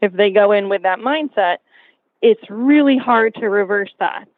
if 0.00 0.12
they 0.12 0.30
go 0.30 0.52
in 0.52 0.68
with 0.68 0.82
that 0.82 1.00
mindset, 1.00 1.58
it's 2.20 2.48
really 2.48 2.96
hard 2.96 3.34
to 3.34 3.48
reverse 3.48 3.92
that 3.98 4.28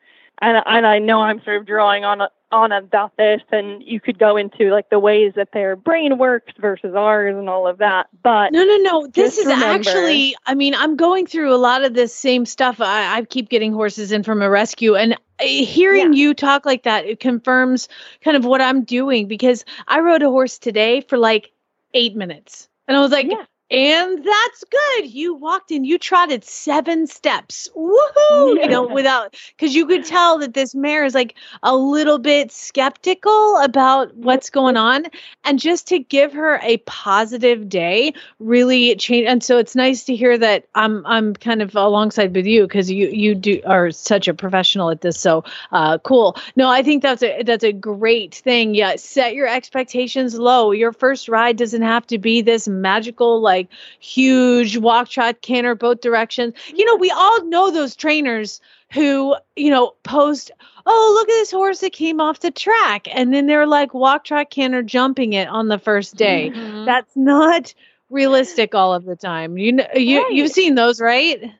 and 0.40 0.62
and 0.66 0.86
I 0.86 0.98
know 0.98 1.20
I'm 1.20 1.42
sort 1.42 1.56
of 1.56 1.66
drawing 1.66 2.04
on 2.04 2.22
on 2.54 2.72
about 2.72 3.16
this 3.16 3.42
and 3.50 3.82
you 3.82 4.00
could 4.00 4.18
go 4.18 4.36
into 4.36 4.70
like 4.70 4.88
the 4.88 4.98
ways 4.98 5.32
that 5.34 5.50
their 5.52 5.74
brain 5.74 6.18
works 6.18 6.52
versus 6.58 6.94
ours 6.94 7.34
and 7.36 7.48
all 7.48 7.66
of 7.66 7.78
that. 7.78 8.06
But 8.22 8.52
no, 8.52 8.64
no, 8.64 8.76
no. 8.76 9.06
This 9.08 9.38
is 9.38 9.46
remember, 9.46 9.66
actually, 9.66 10.36
I 10.46 10.54
mean, 10.54 10.74
I'm 10.74 10.96
going 10.96 11.26
through 11.26 11.52
a 11.52 11.58
lot 11.58 11.84
of 11.84 11.94
this 11.94 12.14
same 12.14 12.46
stuff. 12.46 12.80
I, 12.80 13.16
I 13.16 13.24
keep 13.24 13.48
getting 13.48 13.72
horses 13.72 14.12
in 14.12 14.22
from 14.22 14.40
a 14.40 14.48
rescue 14.48 14.94
and 14.94 15.18
eh, 15.40 15.64
hearing 15.64 16.12
yeah. 16.12 16.20
you 16.20 16.34
talk 16.34 16.64
like 16.64 16.84
that, 16.84 17.04
it 17.04 17.18
confirms 17.18 17.88
kind 18.22 18.36
of 18.36 18.44
what 18.44 18.60
I'm 18.60 18.84
doing 18.84 19.26
because 19.26 19.64
I 19.88 20.00
rode 20.00 20.22
a 20.22 20.30
horse 20.30 20.58
today 20.58 21.00
for 21.00 21.18
like 21.18 21.50
eight 21.92 22.14
minutes. 22.14 22.68
And 22.86 22.96
I 22.96 23.00
was 23.00 23.10
like, 23.10 23.26
yeah. 23.28 23.44
And 23.74 24.24
that's 24.24 24.64
good. 24.70 25.12
You 25.12 25.34
walked 25.34 25.70
in, 25.70 25.84
you 25.84 25.98
trotted 25.98 26.44
seven 26.44 27.06
steps. 27.06 27.68
Woohoo! 27.74 28.54
You 28.54 28.68
know, 28.68 28.86
without 28.86 29.36
because 29.56 29.74
you 29.74 29.84
could 29.86 30.04
tell 30.04 30.38
that 30.38 30.54
this 30.54 30.74
mare 30.74 31.04
is 31.04 31.14
like 31.14 31.34
a 31.62 31.76
little 31.76 32.18
bit 32.18 32.52
skeptical 32.52 33.56
about 33.58 34.14
what's 34.16 34.48
going 34.48 34.76
on. 34.76 35.06
And 35.44 35.58
just 35.58 35.88
to 35.88 35.98
give 35.98 36.32
her 36.32 36.60
a 36.62 36.76
positive 36.86 37.68
day 37.68 38.14
really 38.38 38.94
changed. 38.96 39.28
And 39.28 39.42
so 39.42 39.58
it's 39.58 39.74
nice 39.74 40.04
to 40.04 40.14
hear 40.14 40.38
that 40.38 40.66
I'm 40.74 41.04
I'm 41.06 41.34
kind 41.34 41.60
of 41.60 41.74
alongside 41.74 42.34
with 42.34 42.46
you 42.46 42.62
because 42.62 42.90
you 42.90 43.08
you 43.08 43.34
do 43.34 43.60
are 43.66 43.90
such 43.90 44.28
a 44.28 44.34
professional 44.34 44.90
at 44.90 45.00
this. 45.00 45.18
So 45.18 45.42
uh 45.72 45.98
cool. 45.98 46.36
No, 46.56 46.68
I 46.68 46.82
think 46.82 47.02
that's 47.02 47.22
a 47.22 47.42
that's 47.42 47.64
a 47.64 47.72
great 47.72 48.36
thing. 48.36 48.74
Yeah, 48.74 48.96
set 48.96 49.34
your 49.34 49.48
expectations 49.48 50.36
low. 50.36 50.70
Your 50.70 50.92
first 50.92 51.28
ride 51.28 51.56
doesn't 51.56 51.82
have 51.82 52.06
to 52.08 52.18
be 52.18 52.40
this 52.40 52.68
magical 52.68 53.40
like 53.40 53.63
like 53.64 53.78
huge 54.00 54.76
walk, 54.76 55.08
trot, 55.08 55.40
canter, 55.40 55.74
both 55.74 56.00
directions. 56.00 56.54
You 56.74 56.84
know, 56.84 56.96
we 56.96 57.10
all 57.10 57.44
know 57.46 57.70
those 57.70 57.96
trainers 57.96 58.60
who, 58.92 59.34
you 59.56 59.70
know, 59.70 59.94
post, 60.02 60.50
oh, 60.86 61.12
look 61.14 61.28
at 61.28 61.32
this 61.32 61.50
horse 61.50 61.80
that 61.80 61.92
came 61.92 62.20
off 62.20 62.40
the 62.40 62.50
track. 62.50 63.08
And 63.12 63.32
then 63.32 63.46
they're 63.46 63.66
like 63.66 63.94
walk, 63.94 64.24
trot, 64.24 64.50
canter, 64.50 64.82
jumping 64.82 65.32
it 65.32 65.48
on 65.48 65.68
the 65.68 65.78
first 65.78 66.16
day. 66.16 66.50
Mm-hmm. 66.54 66.84
That's 66.84 67.16
not 67.16 67.74
realistic 68.10 68.74
all 68.74 68.94
of 68.94 69.04
the 69.04 69.16
time. 69.16 69.58
You 69.58 69.72
know, 69.72 69.86
you, 69.94 70.22
right. 70.22 70.32
you've 70.32 70.52
seen 70.52 70.74
those, 70.74 71.00
right? 71.00 71.52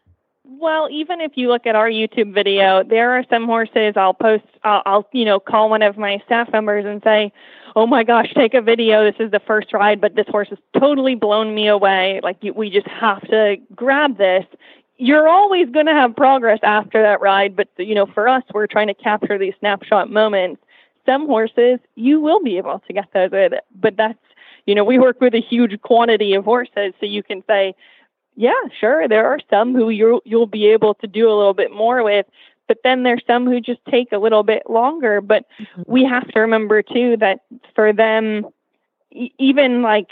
Well, 0.44 0.88
even 0.90 1.20
if 1.20 1.32
you 1.34 1.48
look 1.48 1.66
at 1.66 1.74
our 1.74 1.88
YouTube 1.88 2.32
video, 2.32 2.84
there 2.84 3.12
are 3.18 3.24
some 3.28 3.46
horses 3.46 3.94
I'll 3.96 4.14
post, 4.14 4.44
I'll, 4.62 4.82
I'll, 4.86 5.09
you 5.12 5.24
know, 5.24 5.40
call 5.40 5.68
one 5.68 5.82
of 5.82 5.98
my 5.98 6.22
staff 6.26 6.50
members 6.52 6.84
and 6.86 7.02
say, 7.02 7.32
oh 7.76 7.86
my 7.86 8.04
gosh, 8.04 8.32
take 8.34 8.54
a 8.54 8.60
video. 8.60 9.04
This 9.04 9.18
is 9.18 9.30
the 9.30 9.40
first 9.40 9.72
ride, 9.72 10.00
but 10.00 10.14
this 10.14 10.26
horse 10.28 10.48
has 10.50 10.58
totally 10.78 11.14
blown 11.14 11.54
me 11.54 11.68
away. 11.68 12.20
Like, 12.22 12.38
we 12.54 12.70
just 12.70 12.86
have 12.86 13.20
to 13.28 13.56
grab 13.74 14.16
this. 14.16 14.44
You're 14.96 15.28
always 15.28 15.68
going 15.70 15.86
to 15.86 15.92
have 15.92 16.14
progress 16.14 16.60
after 16.62 17.02
that 17.02 17.20
ride, 17.20 17.56
but, 17.56 17.68
you 17.78 17.94
know, 17.94 18.06
for 18.06 18.28
us, 18.28 18.44
we're 18.52 18.68
trying 18.68 18.86
to 18.86 18.94
capture 18.94 19.38
these 19.38 19.54
snapshot 19.58 20.10
moments. 20.10 20.62
Some 21.04 21.26
horses, 21.26 21.80
you 21.96 22.20
will 22.20 22.40
be 22.42 22.56
able 22.58 22.80
to 22.86 22.92
get 22.92 23.08
those 23.12 23.30
with 23.32 23.52
it, 23.52 23.64
but 23.74 23.96
that's, 23.96 24.18
you 24.66 24.74
know, 24.74 24.84
we 24.84 24.98
work 24.98 25.20
with 25.20 25.34
a 25.34 25.40
huge 25.40 25.80
quantity 25.82 26.32
of 26.34 26.44
horses, 26.44 26.94
so 27.00 27.06
you 27.06 27.22
can 27.22 27.42
say, 27.46 27.74
yeah, 28.36 28.52
sure, 28.80 29.06
there 29.08 29.26
are 29.26 29.38
some 29.50 29.74
who 29.74 29.90
you'll 29.90 30.20
you'll 30.24 30.46
be 30.46 30.66
able 30.66 30.94
to 30.94 31.06
do 31.06 31.28
a 31.28 31.36
little 31.36 31.54
bit 31.54 31.70
more 31.70 32.02
with, 32.02 32.26
but 32.68 32.78
then 32.84 33.02
there's 33.02 33.22
some 33.26 33.46
who 33.46 33.60
just 33.60 33.80
take 33.90 34.12
a 34.12 34.18
little 34.18 34.42
bit 34.42 34.68
longer. 34.68 35.20
But 35.20 35.44
mm-hmm. 35.60 35.82
we 35.86 36.04
have 36.04 36.26
to 36.28 36.40
remember 36.40 36.82
too 36.82 37.16
that 37.18 37.40
for 37.74 37.92
them, 37.92 38.46
e- 39.10 39.32
even 39.38 39.82
like 39.82 40.08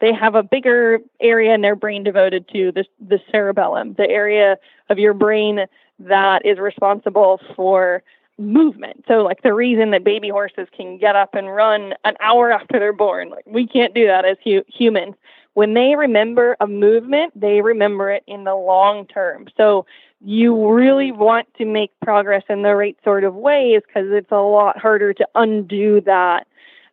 they 0.00 0.12
have 0.12 0.34
a 0.34 0.42
bigger 0.42 1.00
area 1.20 1.54
in 1.54 1.60
their 1.60 1.76
brain 1.76 2.04
devoted 2.04 2.48
to 2.52 2.72
the, 2.72 2.84
the 3.00 3.20
cerebellum, 3.30 3.94
the 3.94 4.08
area 4.08 4.56
of 4.88 4.98
your 4.98 5.14
brain 5.14 5.66
that 5.98 6.46
is 6.46 6.58
responsible 6.58 7.40
for 7.56 8.02
movement. 8.38 9.04
So 9.08 9.22
like 9.22 9.42
the 9.42 9.52
reason 9.52 9.90
that 9.90 10.04
baby 10.04 10.28
horses 10.28 10.68
can 10.76 10.98
get 10.98 11.16
up 11.16 11.34
and 11.34 11.52
run 11.52 11.94
an 12.04 12.14
hour 12.20 12.52
after 12.52 12.78
they're 12.78 12.92
born, 12.92 13.30
like 13.30 13.44
we 13.46 13.66
can't 13.66 13.94
do 13.94 14.06
that 14.06 14.24
as 14.24 14.36
hu- 14.44 14.64
humans. 14.68 15.16
When 15.54 15.74
they 15.74 15.96
remember 15.96 16.56
a 16.60 16.68
movement, 16.68 17.32
they 17.34 17.60
remember 17.60 18.12
it 18.12 18.22
in 18.28 18.44
the 18.44 18.54
long 18.54 19.06
term. 19.06 19.48
So 19.56 19.86
you 20.20 20.70
really 20.70 21.12
want 21.12 21.46
to 21.54 21.64
make 21.64 21.92
progress 22.00 22.42
in 22.48 22.62
the 22.62 22.74
right 22.74 22.96
sort 23.04 23.24
of 23.24 23.34
ways 23.34 23.82
because 23.86 24.10
it's 24.10 24.32
a 24.32 24.36
lot 24.36 24.78
harder 24.78 25.14
to 25.14 25.28
undo 25.34 26.00
that 26.02 26.46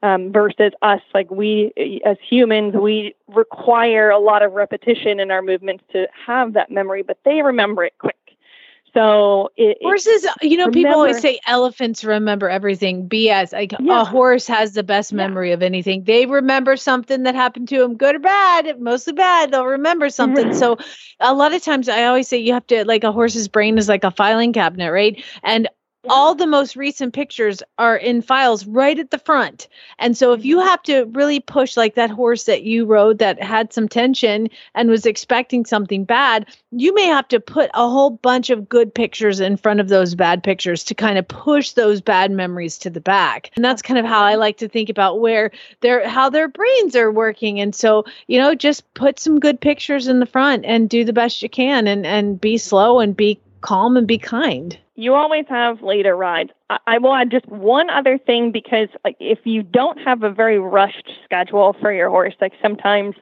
um, 0.03 0.32
versus 0.32 0.71
us. 0.82 1.01
Like 1.13 1.32
we, 1.32 2.01
as 2.05 2.17
humans, 2.28 2.76
we 2.76 3.15
require 3.28 4.09
a 4.09 4.19
lot 4.19 4.43
of 4.43 4.53
repetition 4.53 5.19
in 5.19 5.32
our 5.32 5.41
movements 5.41 5.84
to 5.91 6.07
have 6.26 6.53
that 6.53 6.69
memory, 6.69 7.01
but 7.01 7.17
they 7.26 7.41
remember 7.41 7.84
it 7.84 7.93
quick. 7.97 8.15
So 8.95 9.51
it, 9.57 9.77
horses, 9.81 10.25
you 10.41 10.57
know, 10.57 10.67
remember, 10.67 10.71
people 10.71 10.93
always 10.93 11.19
say 11.19 11.39
elephants 11.45 12.05
remember 12.05 12.49
everything. 12.49 13.09
BS. 13.09 13.51
Like 13.51 13.73
yeah. 13.77 14.01
a 14.01 14.05
horse 14.05 14.47
has 14.47 14.73
the 14.73 14.83
best 14.83 15.11
memory 15.11 15.49
yeah. 15.49 15.55
of 15.55 15.63
anything. 15.63 16.05
They 16.05 16.25
remember 16.25 16.77
something 16.77 17.23
that 17.23 17.35
happened 17.35 17.67
to 17.69 17.79
them, 17.79 17.97
good 17.97 18.15
or 18.15 18.19
bad, 18.19 18.79
mostly 18.79 19.11
bad. 19.11 19.51
They'll 19.51 19.65
remember 19.65 20.09
something. 20.09 20.47
Mm-hmm. 20.47 20.57
so 20.57 20.77
a 21.19 21.33
lot 21.33 21.53
of 21.53 21.61
times 21.61 21.89
I 21.89 22.05
always 22.05 22.29
say 22.29 22.37
you 22.37 22.53
have 22.53 22.67
to 22.67 22.85
like 22.85 23.03
a 23.03 23.11
horse's 23.11 23.49
brain 23.49 23.77
is 23.77 23.89
like 23.89 24.05
a 24.05 24.11
filing 24.11 24.53
cabinet, 24.53 24.91
right? 24.91 25.21
And 25.43 25.67
all 26.09 26.35
the 26.35 26.47
most 26.47 26.75
recent 26.75 27.13
pictures 27.13 27.61
are 27.77 27.97
in 27.97 28.21
files 28.21 28.65
right 28.65 28.97
at 28.97 29.11
the 29.11 29.19
front. 29.19 29.67
And 29.99 30.17
so 30.17 30.33
if 30.33 30.45
you 30.45 30.57
mm-hmm. 30.57 30.67
have 30.67 30.83
to 30.83 31.05
really 31.05 31.39
push 31.39 31.77
like 31.77 31.95
that 31.95 32.09
horse 32.09 32.45
that 32.45 32.63
you 32.63 32.85
rode 32.85 33.19
that 33.19 33.41
had 33.41 33.73
some 33.73 33.87
tension 33.87 34.49
and 34.73 34.89
was 34.89 35.05
expecting 35.05 35.65
something 35.65 36.03
bad, 36.03 36.45
you 36.71 36.93
may 36.93 37.05
have 37.05 37.27
to 37.29 37.39
put 37.39 37.69
a 37.73 37.89
whole 37.89 38.11
bunch 38.11 38.49
of 38.49 38.69
good 38.69 38.93
pictures 38.93 39.39
in 39.39 39.57
front 39.57 39.79
of 39.79 39.89
those 39.89 40.15
bad 40.15 40.43
pictures 40.43 40.83
to 40.85 40.93
kind 40.93 41.17
of 41.17 41.27
push 41.27 41.71
those 41.71 42.01
bad 42.01 42.31
memories 42.31 42.77
to 42.79 42.89
the 42.89 43.01
back. 43.01 43.51
And 43.55 43.63
that's 43.63 43.81
kind 43.81 43.99
of 43.99 44.05
how 44.05 44.21
I 44.21 44.35
like 44.35 44.57
to 44.57 44.67
think 44.67 44.89
about 44.89 45.19
where 45.19 45.51
their 45.81 46.07
how 46.07 46.29
their 46.29 46.47
brains 46.47 46.95
are 46.95 47.11
working. 47.11 47.59
And 47.59 47.75
so, 47.75 48.05
you 48.27 48.39
know, 48.39 48.55
just 48.55 48.91
put 48.93 49.19
some 49.19 49.39
good 49.39 49.59
pictures 49.59 50.07
in 50.07 50.19
the 50.19 50.25
front 50.25 50.65
and 50.65 50.89
do 50.89 51.03
the 51.03 51.13
best 51.13 51.41
you 51.41 51.49
can 51.49 51.87
and 51.87 52.05
and 52.05 52.39
be 52.39 52.57
slow 52.57 52.99
and 52.99 53.15
be 53.15 53.39
calm 53.61 53.97
and 53.97 54.07
be 54.07 54.17
kind 54.17 54.77
you 54.95 55.13
always 55.13 55.45
have 55.49 55.81
later 55.81 56.15
rides. 56.15 56.51
I, 56.69 56.79
I 56.87 56.97
will 56.97 57.13
add 57.13 57.31
just 57.31 57.47
one 57.47 57.89
other 57.89 58.17
thing 58.17 58.51
because 58.51 58.89
like 59.03 59.17
if 59.19 59.39
you 59.43 59.63
don't 59.63 59.99
have 59.99 60.23
a 60.23 60.31
very 60.31 60.59
rushed 60.59 61.09
schedule 61.23 61.75
for 61.81 61.91
your 61.91 62.09
horse, 62.09 62.35
like 62.41 62.53
sometimes 62.61 63.15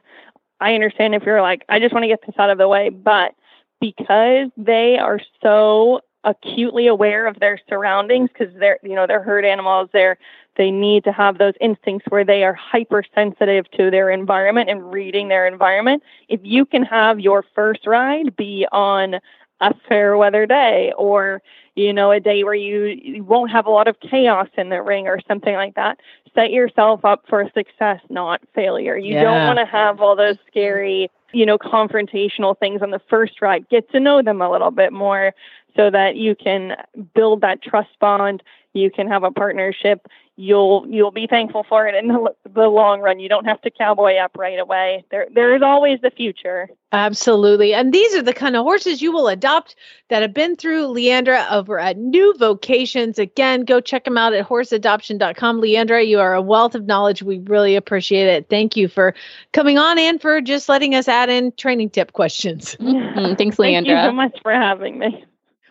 I 0.60 0.74
understand 0.74 1.14
if 1.14 1.24
you're 1.24 1.42
like, 1.42 1.64
I 1.68 1.80
just 1.80 1.92
want 1.92 2.04
to 2.04 2.08
get 2.08 2.20
this 2.24 2.36
out 2.38 2.50
of 2.50 2.58
the 2.58 2.68
way, 2.68 2.88
but 2.88 3.34
because 3.80 4.48
they 4.56 4.98
are 4.98 5.20
so 5.42 6.00
acutely 6.24 6.86
aware 6.86 7.26
of 7.26 7.38
their 7.38 7.60
surroundings 7.68 8.30
because 8.32 8.54
they're 8.58 8.78
you 8.82 8.94
know 8.94 9.06
they're 9.06 9.22
herd 9.22 9.44
animals 9.44 9.90
they're 9.92 10.16
they 10.56 10.70
need 10.70 11.04
to 11.04 11.12
have 11.12 11.36
those 11.36 11.52
instincts 11.60 12.06
where 12.08 12.24
they 12.24 12.44
are 12.44 12.54
hypersensitive 12.54 13.70
to 13.72 13.90
their 13.90 14.10
environment 14.10 14.70
and 14.70 14.90
reading 14.90 15.28
their 15.28 15.46
environment 15.46 16.02
if 16.28 16.40
you 16.42 16.64
can 16.64 16.82
have 16.82 17.20
your 17.20 17.44
first 17.54 17.86
ride 17.86 18.34
be 18.36 18.66
on 18.72 19.16
a 19.64 19.74
fair 19.88 20.16
weather 20.16 20.46
day 20.46 20.92
or 20.96 21.42
you 21.74 21.92
know 21.92 22.10
a 22.10 22.20
day 22.20 22.44
where 22.44 22.54
you, 22.54 22.84
you 22.84 23.24
won't 23.24 23.50
have 23.50 23.66
a 23.66 23.70
lot 23.70 23.88
of 23.88 23.98
chaos 24.00 24.48
in 24.56 24.68
the 24.68 24.82
ring 24.82 25.06
or 25.06 25.20
something 25.26 25.54
like 25.54 25.74
that. 25.74 25.98
Set 26.34 26.50
yourself 26.50 27.04
up 27.04 27.24
for 27.28 27.48
success 27.54 28.00
not 28.10 28.40
failure. 28.54 28.96
You 28.96 29.14
yeah. 29.14 29.24
don't 29.24 29.46
want 29.46 29.58
to 29.58 29.66
have 29.66 30.00
all 30.00 30.16
those 30.16 30.36
scary 30.46 31.10
you 31.32 31.44
know 31.44 31.58
confrontational 31.58 32.58
things 32.58 32.82
on 32.82 32.90
the 32.90 33.00
first 33.10 33.40
ride. 33.40 33.68
Get 33.68 33.90
to 33.92 34.00
know 34.00 34.22
them 34.22 34.40
a 34.40 34.50
little 34.50 34.70
bit 34.70 34.92
more 34.92 35.34
so 35.76 35.90
that 35.90 36.16
you 36.16 36.34
can 36.34 36.76
build 37.14 37.40
that 37.40 37.62
trust 37.62 37.98
bond. 38.00 38.42
You 38.72 38.90
can 38.90 39.08
have 39.08 39.24
a 39.24 39.30
partnership 39.30 40.06
you'll 40.36 40.86
you'll 40.88 41.10
be 41.10 41.26
thankful 41.26 41.64
for 41.68 41.86
it 41.86 41.94
in 41.94 42.08
the, 42.08 42.34
the 42.52 42.68
long 42.68 43.00
run. 43.00 43.20
You 43.20 43.28
don't 43.28 43.44
have 43.44 43.60
to 43.62 43.70
cowboy 43.70 44.16
up 44.16 44.36
right 44.36 44.58
away. 44.58 45.04
There 45.10 45.26
there 45.32 45.54
is 45.54 45.62
always 45.62 46.00
the 46.00 46.10
future. 46.10 46.68
Absolutely. 46.92 47.74
And 47.74 47.92
these 47.92 48.14
are 48.14 48.22
the 48.22 48.32
kind 48.32 48.56
of 48.56 48.62
horses 48.62 49.02
you 49.02 49.12
will 49.12 49.28
adopt 49.28 49.74
that 50.10 50.22
have 50.22 50.32
been 50.32 50.54
through 50.54 50.86
Leandra 50.86 51.50
over 51.50 51.78
at 51.78 51.96
New 51.96 52.34
Vocations. 52.38 53.18
Again, 53.18 53.64
go 53.64 53.80
check 53.80 54.04
them 54.04 54.16
out 54.16 54.32
at 54.32 54.46
horseadoption.com. 54.46 55.60
Leandra, 55.60 56.06
you 56.06 56.20
are 56.20 56.34
a 56.34 56.42
wealth 56.42 56.74
of 56.74 56.86
knowledge. 56.86 57.22
We 57.22 57.38
really 57.38 57.74
appreciate 57.74 58.28
it. 58.28 58.48
Thank 58.48 58.76
you 58.76 58.86
for 58.86 59.14
coming 59.52 59.76
on 59.76 59.98
and 59.98 60.20
for 60.20 60.40
just 60.40 60.68
letting 60.68 60.94
us 60.94 61.08
add 61.08 61.30
in 61.30 61.52
training 61.52 61.90
tip 61.90 62.12
questions. 62.12 62.76
Mm-hmm. 62.76 63.34
Thanks, 63.34 63.56
Leandra. 63.56 63.74
Thank 63.74 63.88
you 63.88 64.08
so 64.08 64.12
much 64.12 64.38
for 64.42 64.52
having 64.52 64.98
me. 64.98 65.24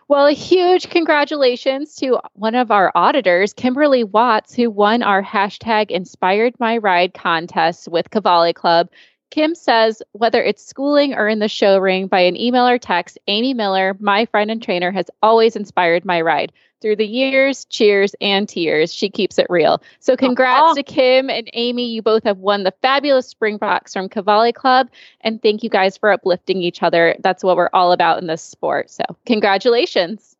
Well, 0.06 0.26
a 0.26 0.32
huge 0.32 0.90
congratulations 0.90 1.94
to 1.96 2.20
one 2.34 2.54
of 2.54 2.70
our 2.70 2.92
auditors, 2.94 3.54
Kimberly 3.54 4.04
Watts, 4.04 4.54
who 4.54 4.70
won 4.70 5.02
our 5.02 5.22
hashtag 5.22 5.90
Inspired 5.90 6.60
My 6.60 6.76
Ride 6.76 7.14
contest 7.14 7.88
with 7.88 8.10
Cavalli 8.10 8.52
Club. 8.52 8.90
Kim 9.30 9.54
says, 9.54 10.02
whether 10.12 10.42
it's 10.42 10.62
schooling 10.62 11.14
or 11.14 11.26
in 11.26 11.38
the 11.38 11.48
show 11.48 11.78
ring, 11.78 12.06
by 12.06 12.20
an 12.20 12.36
email 12.36 12.68
or 12.68 12.78
text, 12.78 13.18
Amy 13.28 13.54
Miller, 13.54 13.96
my 13.98 14.26
friend 14.26 14.50
and 14.50 14.62
trainer, 14.62 14.92
has 14.92 15.06
always 15.22 15.56
inspired 15.56 16.04
my 16.04 16.20
ride. 16.20 16.52
Through 16.84 16.96
the 16.96 17.06
years, 17.06 17.64
cheers, 17.70 18.14
and 18.20 18.46
tears, 18.46 18.92
she 18.92 19.08
keeps 19.08 19.38
it 19.38 19.46
real. 19.48 19.82
So, 20.00 20.18
congrats 20.18 20.72
oh. 20.72 20.74
to 20.74 20.82
Kim 20.82 21.30
and 21.30 21.48
Amy. 21.54 21.86
You 21.86 22.02
both 22.02 22.24
have 22.24 22.40
won 22.40 22.62
the 22.62 22.74
fabulous 22.82 23.26
Springboks 23.26 23.94
from 23.94 24.10
Cavalli 24.10 24.52
Club. 24.52 24.90
And 25.22 25.40
thank 25.40 25.62
you 25.62 25.70
guys 25.70 25.96
for 25.96 26.12
uplifting 26.12 26.60
each 26.60 26.82
other. 26.82 27.16
That's 27.20 27.42
what 27.42 27.56
we're 27.56 27.70
all 27.72 27.92
about 27.92 28.20
in 28.20 28.26
this 28.26 28.42
sport. 28.42 28.90
So, 28.90 29.02
congratulations. 29.24 30.36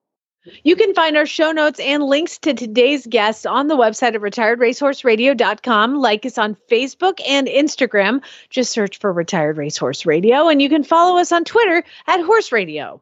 You 0.64 0.76
can 0.76 0.92
find 0.92 1.16
our 1.16 1.24
show 1.24 1.50
notes 1.50 1.80
and 1.80 2.02
links 2.02 2.36
to 2.40 2.52
today's 2.52 3.06
guest 3.06 3.46
on 3.46 3.68
the 3.68 3.76
website 3.78 4.14
at 4.14 4.20
retiredracehorseradio.com. 4.20 5.94
Like 5.94 6.26
us 6.26 6.36
on 6.36 6.58
Facebook 6.70 7.20
and 7.26 7.46
Instagram. 7.46 8.22
Just 8.50 8.70
search 8.70 8.98
for 8.98 9.14
Retired 9.14 9.56
Racehorse 9.56 10.04
Radio. 10.04 10.48
And 10.48 10.60
you 10.60 10.68
can 10.68 10.84
follow 10.84 11.18
us 11.18 11.32
on 11.32 11.44
Twitter 11.44 11.82
at 12.06 12.20
Horse 12.20 12.52
Radio. 12.52 13.00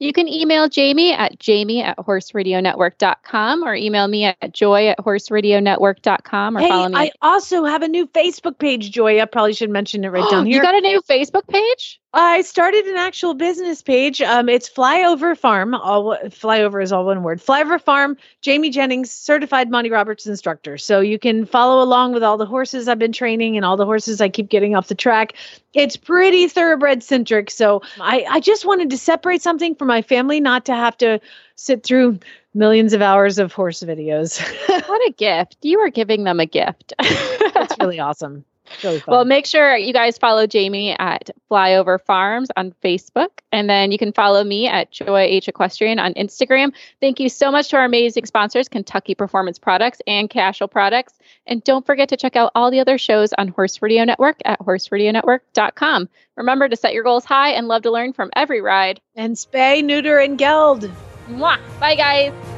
You 0.00 0.12
can 0.12 0.28
email 0.28 0.68
Jamie 0.68 1.12
at 1.12 1.38
jamie 1.40 1.82
at 1.82 1.98
horseradionetwork.com 1.98 3.64
or 3.64 3.74
email 3.74 4.06
me 4.06 4.24
at 4.24 4.52
joy 4.52 4.88
at 4.88 4.98
horseradionetwork.com 4.98 6.56
or 6.56 6.60
hey, 6.60 6.68
follow 6.68 6.88
me. 6.88 6.94
I 6.94 7.10
also 7.20 7.64
have 7.64 7.82
a 7.82 7.88
new 7.88 8.06
Facebook 8.06 8.58
page, 8.58 8.92
Joy. 8.92 9.20
I 9.20 9.24
probably 9.24 9.54
should 9.54 9.70
mention 9.70 10.04
it 10.04 10.08
right 10.08 10.24
down 10.30 10.46
here. 10.46 10.56
you 10.56 10.62
got 10.62 10.74
a 10.74 10.80
new 10.80 11.00
Facebook 11.02 11.48
page? 11.48 12.00
I 12.14 12.40
started 12.40 12.86
an 12.86 12.96
actual 12.96 13.34
business 13.34 13.82
page. 13.82 14.22
Um, 14.22 14.48
it's 14.48 14.68
Flyover 14.68 15.36
Farm. 15.36 15.74
All 15.74 16.16
Flyover 16.28 16.82
is 16.82 16.90
all 16.90 17.04
one 17.04 17.22
word. 17.22 17.38
Flyover 17.38 17.78
Farm. 17.78 18.16
Jamie 18.40 18.70
Jennings, 18.70 19.10
certified 19.10 19.70
Monty 19.70 19.90
Roberts 19.90 20.26
instructor. 20.26 20.78
So 20.78 21.00
you 21.00 21.18
can 21.18 21.44
follow 21.44 21.82
along 21.82 22.14
with 22.14 22.22
all 22.22 22.38
the 22.38 22.46
horses 22.46 22.88
I've 22.88 22.98
been 22.98 23.12
training 23.12 23.56
and 23.56 23.64
all 23.64 23.76
the 23.76 23.84
horses 23.84 24.22
I 24.22 24.30
keep 24.30 24.48
getting 24.48 24.74
off 24.74 24.88
the 24.88 24.94
track. 24.94 25.34
It's 25.74 25.98
pretty 25.98 26.48
thoroughbred 26.48 27.02
centric. 27.02 27.50
So 27.50 27.82
I, 28.00 28.24
I 28.30 28.40
just 28.40 28.64
wanted 28.64 28.88
to 28.88 28.98
separate 28.98 29.42
something 29.42 29.74
for 29.74 29.84
my 29.84 30.00
family, 30.00 30.40
not 30.40 30.64
to 30.64 30.74
have 30.74 30.96
to 30.98 31.20
sit 31.56 31.84
through 31.84 32.20
millions 32.54 32.94
of 32.94 33.02
hours 33.02 33.38
of 33.38 33.52
horse 33.52 33.82
videos. 33.82 34.40
what 34.88 35.08
a 35.08 35.12
gift! 35.12 35.58
You 35.60 35.78
are 35.80 35.90
giving 35.90 36.24
them 36.24 36.40
a 36.40 36.46
gift. 36.46 36.94
That's 36.98 37.78
really 37.78 38.00
awesome. 38.00 38.44
Really 38.82 39.02
well, 39.06 39.24
make 39.24 39.46
sure 39.46 39.76
you 39.76 39.92
guys 39.92 40.18
follow 40.18 40.46
Jamie 40.46 40.96
at 40.98 41.30
Flyover 41.50 42.00
Farms 42.00 42.48
on 42.56 42.74
Facebook. 42.82 43.28
And 43.52 43.68
then 43.68 43.92
you 43.92 43.98
can 43.98 44.12
follow 44.12 44.44
me 44.44 44.68
at 44.68 44.90
Joy 44.90 45.20
H 45.20 45.48
Equestrian 45.48 45.98
on 45.98 46.14
Instagram. 46.14 46.72
Thank 47.00 47.20
you 47.20 47.28
so 47.28 47.50
much 47.50 47.68
to 47.68 47.76
our 47.76 47.84
amazing 47.84 48.26
sponsors, 48.26 48.68
Kentucky 48.68 49.14
Performance 49.14 49.58
Products 49.58 50.00
and 50.06 50.28
Cashel 50.28 50.68
Products. 50.68 51.14
And 51.46 51.64
don't 51.64 51.86
forget 51.86 52.08
to 52.10 52.16
check 52.16 52.36
out 52.36 52.52
all 52.54 52.70
the 52.70 52.80
other 52.80 52.98
shows 52.98 53.32
on 53.38 53.48
Horse 53.48 53.80
Radio 53.80 54.04
Network 54.04 54.36
at 54.44 54.60
horseradionetwork.com. 54.60 56.08
Remember 56.36 56.68
to 56.68 56.76
set 56.76 56.92
your 56.92 57.04
goals 57.04 57.24
high 57.24 57.50
and 57.50 57.68
love 57.68 57.82
to 57.82 57.90
learn 57.90 58.12
from 58.12 58.30
every 58.36 58.60
ride. 58.60 59.00
And 59.16 59.34
spay, 59.34 59.84
neuter, 59.84 60.18
and 60.18 60.38
geld. 60.38 60.90
Mwah. 61.28 61.58
Bye, 61.80 61.94
guys. 61.94 62.57